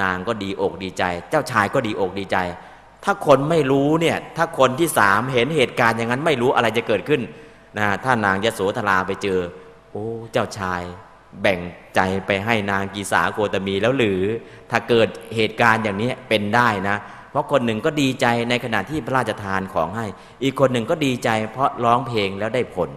[0.01, 2.37] นางก็ดีอกดีใจ เจ้าชายก็ดีอกดีใจ
[3.03, 7.21] ถ้าคนไม่รู้เนี่ยถ้าคนที่สามเห็นเหตุการณ์อย่างนั้นไม่รู้อะไรจะเกิดขึ้น
[7.77, 9.39] นะถ้านางยโสธราไปเจอ
[9.91, 10.81] โอ้เจ้าชาย
[11.41, 11.59] แบ่ง
[11.95, 14.21] ใจไปให้นางกีสาโกตมีแล้วหรือ
[14.71, 16.97] ถ้าเกิดเหตุการณ์อย่างนี้เป็นได้นะ
[17.31, 20.05] เพราะคนหนึ่งก็ดีใจในขณะที่พระราชทานของให้
[20.43, 22.89] อีกคนหนึ่งก็ดีใจ เพราะร้องเพลงแล้วได้ผล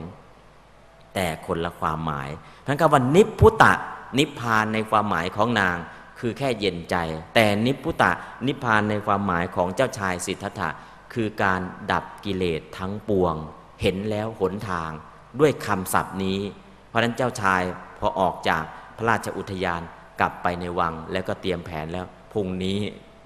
[1.14, 2.28] แต่คนละความหมาย
[2.66, 3.72] ทั้งคำว่านิพุตะ
[4.18, 5.76] นิพพานในความหมายของนาง
[6.18, 6.96] คือแค่เย็นใจ
[7.34, 8.12] แต่นิพุตะ
[8.46, 10.70] นิพพานในความหมายของเจ้าชายสิทธัตถะ
[11.14, 11.60] คือการ
[11.92, 13.34] ดับกิเลสทั้งปวง
[13.82, 14.90] เห็นแล้วหนทาง
[15.40, 16.38] ด้วยคำศัพท์นี้
[16.88, 17.62] เพราะนั้นเจ้าชาย
[17.98, 18.62] พอออกจาก
[18.96, 19.80] พระราชอุทยาน
[20.20, 22.78] กลับไปในวังแล้วก็เตรียมแผนแล้วพรุ่งนี้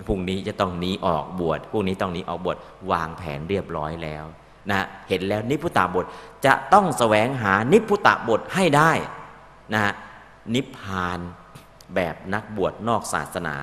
[0.09, 2.56] พรุ่งนี้จะต้องหนีออกบวชพรุ่งนี้ต้องหนีออกบวช
[2.90, 4.24] วางแผนเรียบร้อยแล้ว
[4.70, 6.06] นะเห็นแล้วนิพุตาบท
[6.47, 8.93] จะต้องแสวงหานิพุตาบทให้ได้
[9.74, 9.93] นะ
[10.55, 11.19] นิพพาน
[11.95, 13.57] แบบนักบวชนอกศาสนา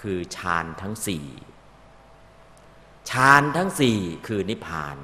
[0.00, 1.26] คือฌานทั้งสี่
[3.10, 4.96] ฌานทั้งสี่คือนิพพาน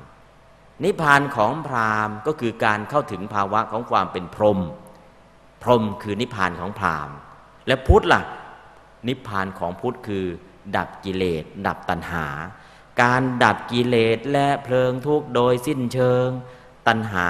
[0.84, 4.60] นิพพานของพราหมณ์ก็คือการเข้าถึงภาวะของความเป็นพรหม
[5.62, 7.16] พรหมคือนิพพานของพราหมณ์
[7.66, 8.22] และพุทธละ่ะ
[9.08, 10.26] นิพพานของพุทธคือ
[10.76, 12.26] ดับกิเลส ดับตัณหา
[13.02, 16.26] การดับกิเลสและเพลิงทุกข์โดยสิ้นเชิง
[16.88, 17.28] ตัณหา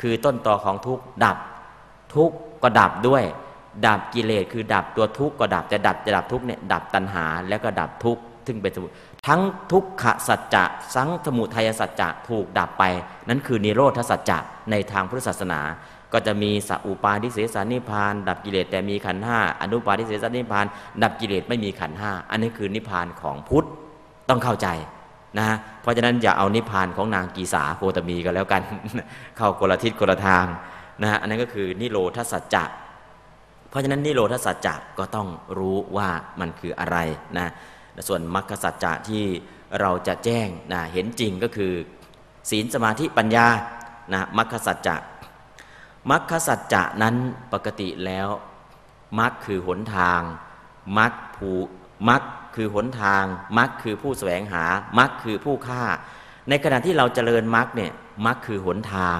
[0.00, 1.38] คือต้นตอของทุกข์ดับ
[2.14, 2.36] ทุกข์
[2.66, 3.24] ก็ดับด้วย
[3.86, 8.88] ดับกิเลสคือดับตัวทุกข์ก็ดับจะดับจะดับทุกข์เนี่ยดับตัณหาแล้วก็ดับทุกข์ถึงเป็นสมุ
[9.26, 9.40] ทั้ง
[9.72, 10.64] ทุกขสัจจะ
[10.94, 12.84] สังสมุทัยสัจจะถูกดับไป
[13.28, 14.38] นั่นคือนิโรธสัจจะ
[14.70, 15.60] ในทางพุทธศาสนา
[16.12, 20.66] ก็จะมีสัอุปาทิเสสานิพาน ดับกิเลสแต่มีขันห้าอนุปาทิเสสานิพาน
[21.02, 23.66] ดับกิเลสไม่มีขันห้าอันนี้คือนิพานของพุทธ
[24.28, 24.68] ต้องเข้าใจ
[25.38, 28.62] นะเพราะฉะนั้นอย่าเอานิพานของนางกีสาโคตมีก็แล้วกัน
[29.36, 30.44] เข้าคนละทิศคนละทาง
[31.02, 32.64] นะฮะอันนั้นก็คือนิโรธสัจจะ
[33.68, 35.28] เพราะฉะนั้นนิโรธสัจจะก็ต้อง
[35.58, 36.08] รู้ว่า
[36.40, 36.98] มันคืออะไร
[37.36, 37.52] นะ
[38.08, 39.24] ส่วนมรรคสัจจะที่
[39.80, 41.72] เราจะแจ้งนะเห็นจริงก็คือ
[42.50, 43.46] ศีลสมาธิปัญญา
[44.12, 44.96] นะมรรคสัจจะ
[46.10, 47.16] มรรคสัจจะนั้น
[47.52, 48.28] ปกติแล้ว
[49.20, 50.20] มักคือหนทาง
[50.98, 51.58] มักผู้
[52.08, 52.22] มัก
[52.54, 53.24] คือหนทาง
[53.58, 54.64] มักคือผู้แสวงหา
[54.98, 55.84] มักคือผู้ฆ่า
[56.48, 57.92] ในขณะที่เราเจริญมักเนี่ย
[58.26, 59.18] มักคือหนทาง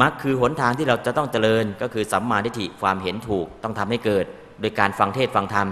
[0.00, 4.24] มักคือหนทางที่เราจะต้องเจริญก็คือสัมมาทิฏฐิความเห็นถูกต้องทำให้เกิด
[4.60, 5.68] โดยการฟังเทศฟังธรรม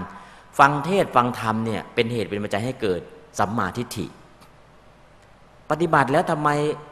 [0.59, 3.01] ฟังเทศฟังธรรมเนี่ยเป็นเหตุเป็นปัจจัยให้เกิด
[3.39, 4.05] สัมมาทิฏฐิ
[5.69, 6.49] ปฏิบัติแล้วทำไม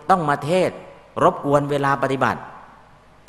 [0.10, 0.72] ต้องมาเทศ
[1.24, 2.40] รบกวนเวลาปฏิบัติ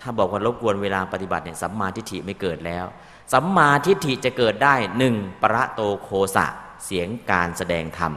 [0.00, 2.84] ถ้าบอกว่ารบกวนเวลาปฏิบัติเนี่ยสัมมาทิฏฐิไม่เกิดแล้ว
[3.32, 6.46] สัมมาทิฏฐิจะเกิดได้หนึ่งประโตโคสะ
[6.84, 8.12] เสียงการแสดงธรรม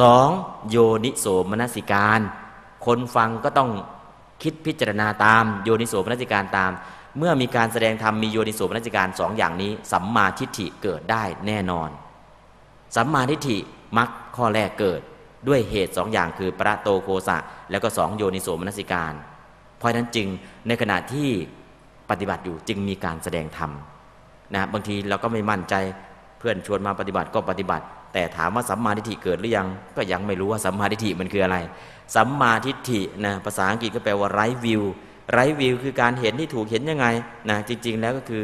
[0.00, 0.28] สอง
[0.68, 2.20] โยนิโสมนสิการ
[2.86, 3.70] คนฟังก็ต้อง
[4.42, 6.70] คิดพิจารณาตามโยนิโสมนสิการตาม
[7.18, 11.88] เมื่อมีการแสดงธรรมมีโยนิโสมนสิการสองอย่างนี้ สัมมาทิฏฐิเกิดได้แน่นอน
[12.96, 13.58] สัมมาทิฏฐิ
[13.96, 15.00] มักข้อแรกเกิด
[15.48, 17.36] ด้วยเหตุสองอย่างคือประโตโคสะ
[17.70, 19.12] แล้วก็สองโยนิโสมนสิการ
[19.78, 20.26] เพราะนั้นจึง
[20.68, 21.28] ในขณะที่
[22.10, 23.70] ปฏิบัติอยู่จึงมีการแสดงธรรม
[24.54, 25.74] นะบางทีเราก็ไม่มั่นใจ
[26.38, 31.56] เพื่อนชวนมาปฏิบัติก็ปฏิบัติ แต่ถามว่าสัมมาทิฏฐิเกิดหรือยังก็ยังไม่รู้ว่าสัมมาทิฏฐิมันคืออะไร
[32.14, 34.82] สัมมาทิฏฐินะภาษาอังกฤษก็แปลว่าไร้วิว
[35.32, 37.06] ไร้วิวคือการเห็นที่ถูกเห็นยังไง
[37.50, 38.42] นะจริง ๆ แล้วก็คือ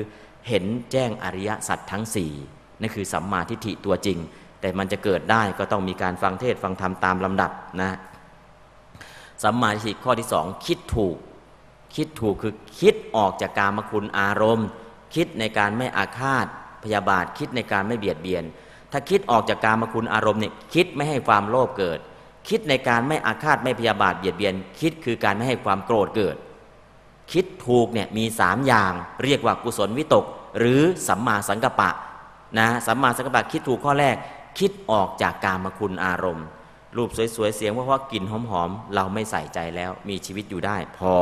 [0.48, 2.04] เห็นแจ้งอริยสัจทั้ง
[2.44, 4.18] 4นั่นคือสัมมาทิฏฐิตัวจริง
[4.60, 7.92] แต่มันจะเกิดได้ก็ต้องมีการฟังเทศฟังธรรมตามลำดับนะ
[9.42, 11.16] สัมมาทิฏฐิข้อที่สองคิดถูก
[11.94, 14.68] คิดถูกคือคิดออกจากการมคุณอารมณ์
[15.14, 16.46] คิดในการไม่อาฆาต
[16.82, 18.44] พยาบาทคิดในการไม่เบียดเบียน
[18.92, 21.98] ถ้าคิดออกจากการมคุณอารมณ์เนี่ยคิดไม่ให้ความโลภเกิด
[22.48, 26.36] คิดในการไม่อาฆาตไม่พยาบาทเบียดเบียน คิดคือการไม่ให้ความโกรธเกิด
[27.32, 28.92] คิดถูกเนี่ยมีสามอย่าง
[29.24, 30.24] เรียกว่ากุศลวิตก
[30.58, 31.90] หรือสัมมาสังกัปปะ
[32.58, 34.16] นะสัมมาสังกัปปะคิดถูกข้อแรก
[34.58, 36.46] คิดออกจากการมคุณอารมณ์
[36.96, 41.14] รูปสวยๆเสียงเพราะว่ากลิ่นหอมๆเราไม่ใส่ใจแล้วมีชีวิตอยู่ได้พอ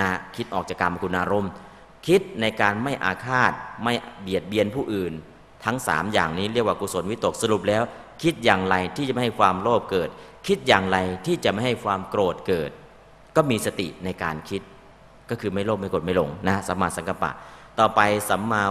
[0.00, 1.50] นะคิดออกจากการมคุณอารมณ์
[2.06, 3.52] คิดในการไม่อาฆาต
[3.84, 5.12] ไม่เบียดเบียนผู้อื่น
[5.64, 7.82] ทั้งสามอย่างนี้เรียกว่ากุศลวิตกสรุปแล้ว
[8.22, 10.08] คิดอย่างไรที่จะไม่ให้ความโลภเกิด
[10.48, 12.70] คิดอย่างไรที่จะไม่ให้ความโกรธเกิด
[13.36, 14.62] ก็มีสติในการคิด
[15.30, 17.32] ก็คือไม่โลภไม่โกรธไม่หลงนะสัมมาสังกัปปะ
[17.78, 18.00] ต่อไป
[18.30, 18.62] สัมมา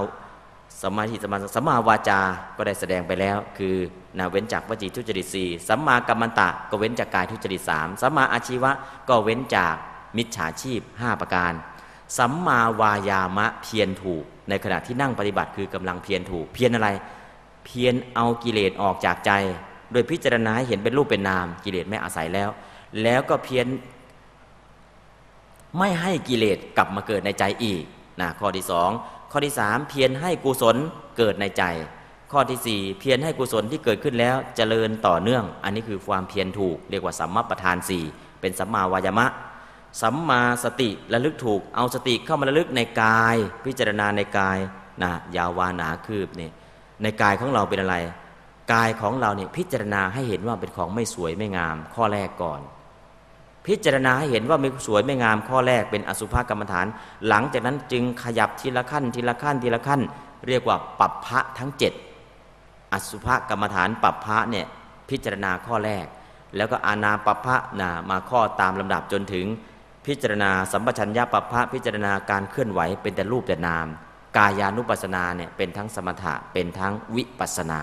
[0.81, 2.19] สัมมาทิฏฐิสัมมาสัมมาวาจา
[2.57, 3.75] ก็ได้แสดงไปแล้ว คือ
[4.17, 8.71] นะเว้นจากวจีทุจริตสี่สัมมากัมมันตะก็เว้นจากกายทุจริตสามสัมมาอาชีวะ
[9.09, 9.75] ก็เว้นจาก
[10.17, 11.53] มิจฉาชีพ 5 ประการ
[12.17, 16.89] สัมมาวายามะเพียรถูก ในขณะที่นั่งปฏิบัติคือกำลังเพียรถูก เพียรอะไร
[17.65, 19.31] เพียรเอากิเลสออกจากใจ
[19.91, 22.49] โดยพิจารณาให้เห็นเป็นรูปเป็นนาม กิเลสไม่อาศัยแล้ว
[23.03, 23.67] แล้วก็เพียร
[25.77, 27.83] ไม่ให้กิเลสกลับมาเกิดในใจอีก
[28.21, 28.89] นะข้อที่สอง
[29.31, 30.75] ข้อที่สามเพียรให้กุศล
[31.17, 31.63] เกิดในใจ
[32.31, 38.03] ข้อที่สี่เพียรให้กุศลที่เกิดขึ้นแล้วเจริญต่อเนื่อง อันนี้คือความเพียรถูก เรียกว่าสัมมาประธานสี่
[38.41, 39.27] เป็นสัมมาวายามะ
[40.01, 43.35] สัมมาสติระลึกถูก เอาสติเข้ามาระลึกในกาย
[43.65, 44.57] พิจารณาในกาย
[45.03, 46.49] นะยาวานาคืบนี่
[47.03, 47.95] ในกายของเราเป็นอะไร
[48.73, 52.61] กายของเราเนี่ยพิจารณาให้เห็นว่าเป็นของไม่สวยไม่งาม ข้อแรกก่อน
[53.67, 56.87] พิจารณาให้เห็นว่าไม่สวยไม่งาม ข้อแรกเป็นอสุภกรรมฐาน
[57.27, 60.01] หลังจากนั้นจึงขยับทีละขั้นทีละขั้นทีละขั้น
[60.47, 61.93] เรียกว่าปัปพะทั้งเจ็ด
[62.93, 64.65] อสุภกรรมฐานปัปพะเนี่ย
[65.09, 66.05] พิจารณาข้อแรก
[66.55, 69.45] แล้วก็อานาปัปพะนะมาข้อตามลำดับจนถึง
[70.05, 73.87] พิจารณาสัมปชัญญะปัปพะพิจารณาการเคลื่อนไหวเป็นแต่รูปแต่นาม
[74.37, 77.81] กายานุปัสสนาเนี่ยเป็นทั้งสมถะเป็นทั้งวิปัสสนา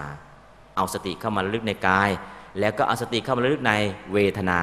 [0.77, 2.11] เอาสติเข้ามาระลึกในกาย
[2.61, 3.73] แล้วก็เอาสติเข้ามาระลึกใน
[4.13, 4.61] เวทนา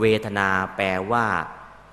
[0.00, 1.26] เวทนาแปลว่า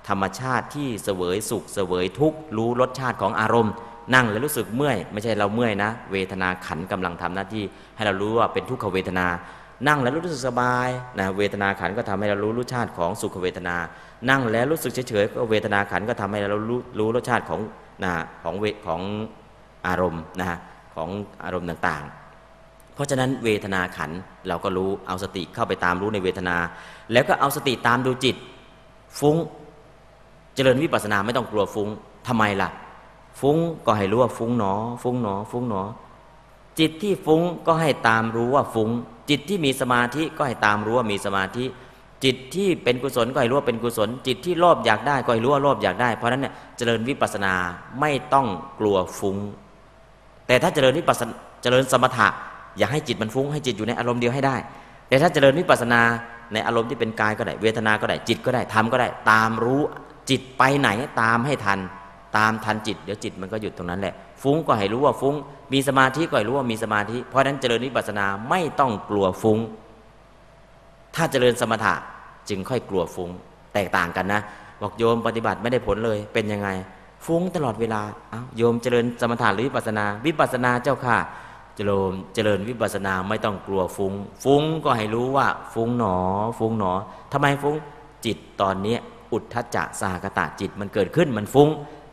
[0.07, 3.73] ธรรมชาติที่เสวยสุขเสวยทุกข์รู้รสชาติของอารมณ์
[4.13, 7.63] นั่งแล้วรู้สึกเมื่อย ไม่ใช่เราเมื่อยนะ เวทนาขันกำลังทำหน้าที่
[7.95, 9.27] ให้เรารู้ว่าเป็นทุกขเวทนา
[9.87, 10.89] นั่งแล้วรู้สึกสบาย
[11.19, 13.75] นะเวทนาขันก็ทำให้เรารู้รสชาติของสุขเวทนา
[14.29, 17.61] นั่งแล้วรู้สึกเฉยๆก็เวทนาขันก็ทำให้เรารู้รู้รสชาติของ
[18.03, 18.13] นะ
[18.43, 19.01] ของเวของ
[19.87, 20.57] อารมณ์นะ
[20.95, 21.09] ของ
[21.43, 22.24] อารมณ์ต่างๆ
[22.95, 24.11] เพราะฉะนั้นเวทนาขัน
[24.47, 26.57] เราก็รู้เอาสติเข้าไปตามรู้ในเวทนา
[27.13, 28.35] แล้วก็เอาสติตามดูจิต
[29.19, 29.37] ฟุ้ง
[30.55, 31.89] เจริญวิปัสสนาไม่ต้องกลัวฟุ้ง
[32.27, 32.69] ทำไมล่ะ
[33.39, 34.73] ฟุ้งก็ให้รู้ว่าฟุ้งหนอ
[35.03, 35.81] ฟุ้งหนอ ฟุ้งหนอ
[36.79, 38.89] จิตที่ฟุ้งก็ให้ตามรู้ว่าฟุ้ง
[39.29, 41.65] จิตที่มีสมาธิก็ให้ตามรู้ว่ามีสมาธิ
[42.23, 47.53] จิตที่เป็นกุศลก็ให้รู้ว่าเป็นกุศล จิตที่โลภอยากได้ก็ให้รู้ว่าโลภอยากได้ เพราะนั้นเนี่ยเจริญวิปัสสนา
[47.99, 48.47] ไม่ต้อง
[48.79, 49.37] กลัวฟุ้ง
[50.47, 52.27] แต่ถ้าเจริญวิปัสสนาเจริญสมถะ
[52.77, 54.55] อยากให้จิตมันฟุ้งให้จิตอยู่ในอารมณ์เดียวให้ได้
[55.07, 56.01] แต่ถ้าเจริญวิปัสสนา
[56.53, 59.81] ในอารมณ์ที่เป็นกายก็ได้ เวทนาก็ได้จิตก็ได้ทำก็ได้ ตามรู้
[60.29, 60.89] จิตไปไหน
[61.21, 61.79] ตามให้ทัน
[62.37, 65.35] ตามทันจิต เดี๋ยวจิตมันก็หยุดตรงนั้นแหละ ฟุ้งก็ให้รู้ว่าฟุ้ง
[65.73, 69.59] มีสมาธิก็ให้รู้ว่ามีสมาธิ เพราะฉะนั้นเจริญวิปัสสนาไม่ต้องกลัวฟุ้ง
[71.15, 71.93] ถ้าเจริญสมถะ
[72.49, 73.29] จึงค่อยกลัวฟุ้ง
[73.73, 74.41] แตกต่างกันนะ
[74.81, 76.69] บอกโยมปฏิบัติไม่ได้ผลเลยเป็นยังไง
[77.25, 81.17] ฟฟุ้งตลอดเวลาเอาโยมเจริญสมถะหรือวิปัสนา วิปัสนาเจ้าค่ะ
[81.75, 86.17] เจริญเจริญวิปัสนาไม่ต้องกลัวฟุง้ง ฟุ้งก็ให้รู้ว่า ฟุ้งหนอ
[86.59, 86.91] ฟุ้งหนอ
[87.31, 87.75] ทำไมฟุ้ง
[88.25, 88.97] จิตตอนนี้
[89.33, 91.69] อุทธจักสหกตะจิตมันเกิดขึ้นมันฟุ้ง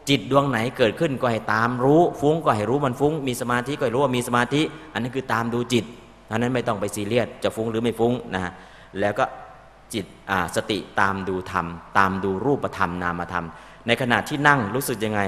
[0.09, 4.63] จิตดวงไหนเกิดขึ้นก็ให้ตามรู้ ฟุ้งก็ให้รู้มันฟุ้ง มีสมาธิก็ให้รู้ว่ามีสมาธิ
[4.93, 5.85] อันนั้นคือตามดูจิต
[6.31, 8.53] อันนั้นไม่ต้องไปซีเรียสจะฟุ้งหรือไม่ฟุ้งนะฮะ
[9.01, 9.25] แล้วก็
[9.95, 10.07] จิต
[10.57, 11.67] สติตามดูธรรม
[11.99, 13.47] ตามดูรูปธรรมนามธรรม
[13.87, 15.21] ในขณะที่นั่งรู้สึกยังไง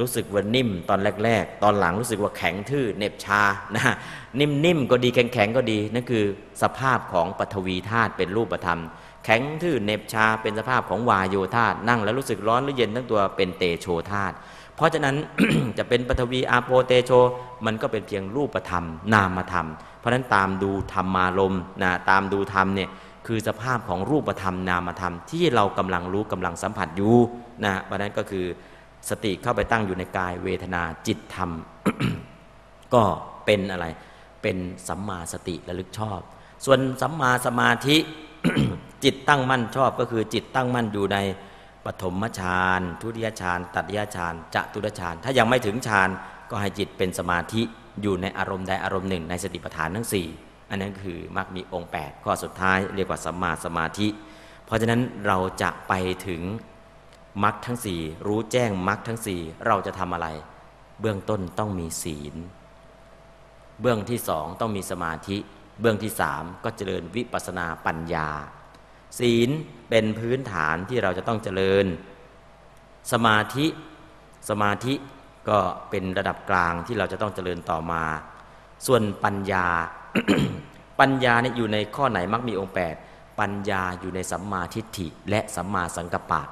[0.00, 3.42] รู้สึกว่านิ่มตอนแรก ๆ ตอนหลังรู้สึกว่าแข็งทื่อเน็บชา
[3.74, 3.94] นะ
[4.40, 6.24] นิ่มๆก็ดีแข็งๆก็ดีนั่นคือ
[6.62, 8.80] สภาพของปฐวีธาตุเป็นรูปธรรม
[9.24, 14.34] แข็งทื่อเน็บชาเป็นสภาพของวายโยธาตุนั่งแล้วรู้สึกร้อนหรือเย็นทั้งตัวเป็นเตโชธาตุ
[14.76, 15.16] เพราะฉะนั้น
[15.78, 17.10] จะเป็นปฐวีอาโปเตโช
[17.66, 19.68] มันก็เป็นเพียงรูปธรรม นามธรรม
[19.98, 22.90] เพราะฉะนั้นตามดูธรรมารมนะตามดูธรรมเนี่ย
[23.26, 27.14] คือสภาพของรูปธรรมนามธรรมที่เรากำลังรู้กำลังสัมผัสอยู่
[27.64, 28.46] นะเพราะนั้นก็คือ
[29.10, 31.50] สติเข้าไปตั้งอยู่ในกายเวทนาจิตธรรม
[32.94, 33.02] ก็
[33.44, 33.86] เป็นอะไร
[34.42, 34.56] เป็น
[34.88, 36.20] สัมมาสติระลึกชอบ
[36.64, 37.96] ส่วนสัมมาสมาธิ
[39.04, 41.18] จิตตั้งมั่นชอบก็คือจิตตั้งมั่นอยู่ใน
[41.84, 46.08] ปฐมฌานทุติยฌานตัตยฌานจตุตฌานถ้ายังไม่ถึงฌาน
[46.50, 47.62] ก็ให้จิตเป็นสมาธิ
[48.02, 50.08] อยู่ในอารมณ์ใดอารมณ์หนึ่ง ในสติปัฏฐานทั้ง
[50.38, 54.08] 4 อันนั้นคือมรรคมีองค์ 8 ข้อสุดท้ายเรียกว่าสัมมาสมาธิ
[54.66, 55.92] เพราะฉะนั้นเราจะไป
[56.26, 56.42] ถึง
[57.42, 60.28] มรรคทั้งสี่รู้แจ้งมรรคทั้งสี่เราจะทำอะไร
[61.00, 62.34] เบื้องต้นต้องมีศีล
[63.80, 65.36] เบื้องที่สองต้องมีสมาธิ
[65.80, 68.28] เบื้องที่สามก็เจริญวิปัสนาปัญญา
[69.18, 69.50] ศีล
[69.90, 71.86] เป็นพื้นฐานที่เราจะต้องเจริญ
[73.12, 73.66] สมาธิ
[74.48, 74.94] สมาธิ
[75.48, 75.58] ก็
[75.90, 78.04] เป็นระดับกลางที่เราจะต้องเจริญต่อมา
[78.86, 79.66] ส่วนปัญญา
[81.00, 82.74] ปัญญาเนี่ยอยู่ในข้อไหนมักมีองค์
[83.06, 86.42] 8 ปัญญาอยู่ในสัมมาทิฏฐิและสัมมาสังกัปปะ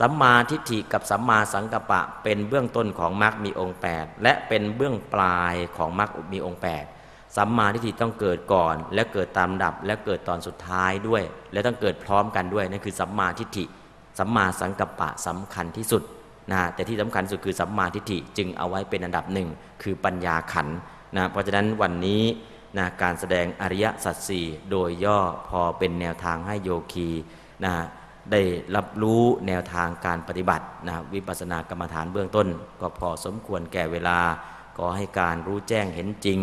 [0.00, 6.60] สัมมาทิฏฐิกับสัมมาสังกัปปะ เป็นเบื้องต้นของมรรคมีองค์ 8 และเป็นเบื้องปลายของมรรคมีองค์
[6.96, 11.22] 8 สัมมาทิฏฐิต้องเกิดก่อน และเกิดตามดับ และเกิดตอนสุดท้ายด้วย
[11.52, 13.64] และต้องเกิดพร้อมกันด้วยนั่นคือสัมมาทิฏฐิ
[14.18, 16.02] สัมมาสังกัปปะสำคัญที่สุด
[16.52, 19.48] นะแต่ที่สำคัญสุดคือสัมมาทิฏฐิจึงเอาไว้เป็นอันดับหนึ่ง
[19.82, 20.68] คือปัญญาขัน
[21.16, 22.22] นะเพราะฉะนั้นวันนี้
[22.78, 27.08] นะการแสดงอริยสัจสี่โดยย่อพอเป็นแนวทางให้โยคี
[27.64, 27.74] นะ
[28.32, 28.42] ได้
[28.76, 32.48] รับรู้แนวทางการปฏิบัตินะวิปัสสนากรรมฐานเบื้องต้น
[32.80, 34.18] ก็พอสมควรแก่เวลา
[34.78, 36.38] ก็ให้การรู้แจ้งเห็นจริง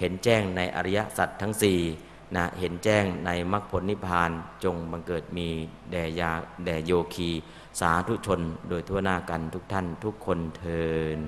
[0.00, 1.54] เห็นแจ้งในอริยสัจทั้ง
[1.94, 4.30] 4นะเห็นแจ้งในมรรคผลนิพพาน
[4.64, 5.48] จงบังเกิดมี
[5.90, 6.30] แด่ยา
[6.64, 7.30] แด่โยคี
[7.80, 10.84] สาธุชนโดยทั่วหน้ากันทุกท่านทุกคนเทิ
[11.18, 11.20] น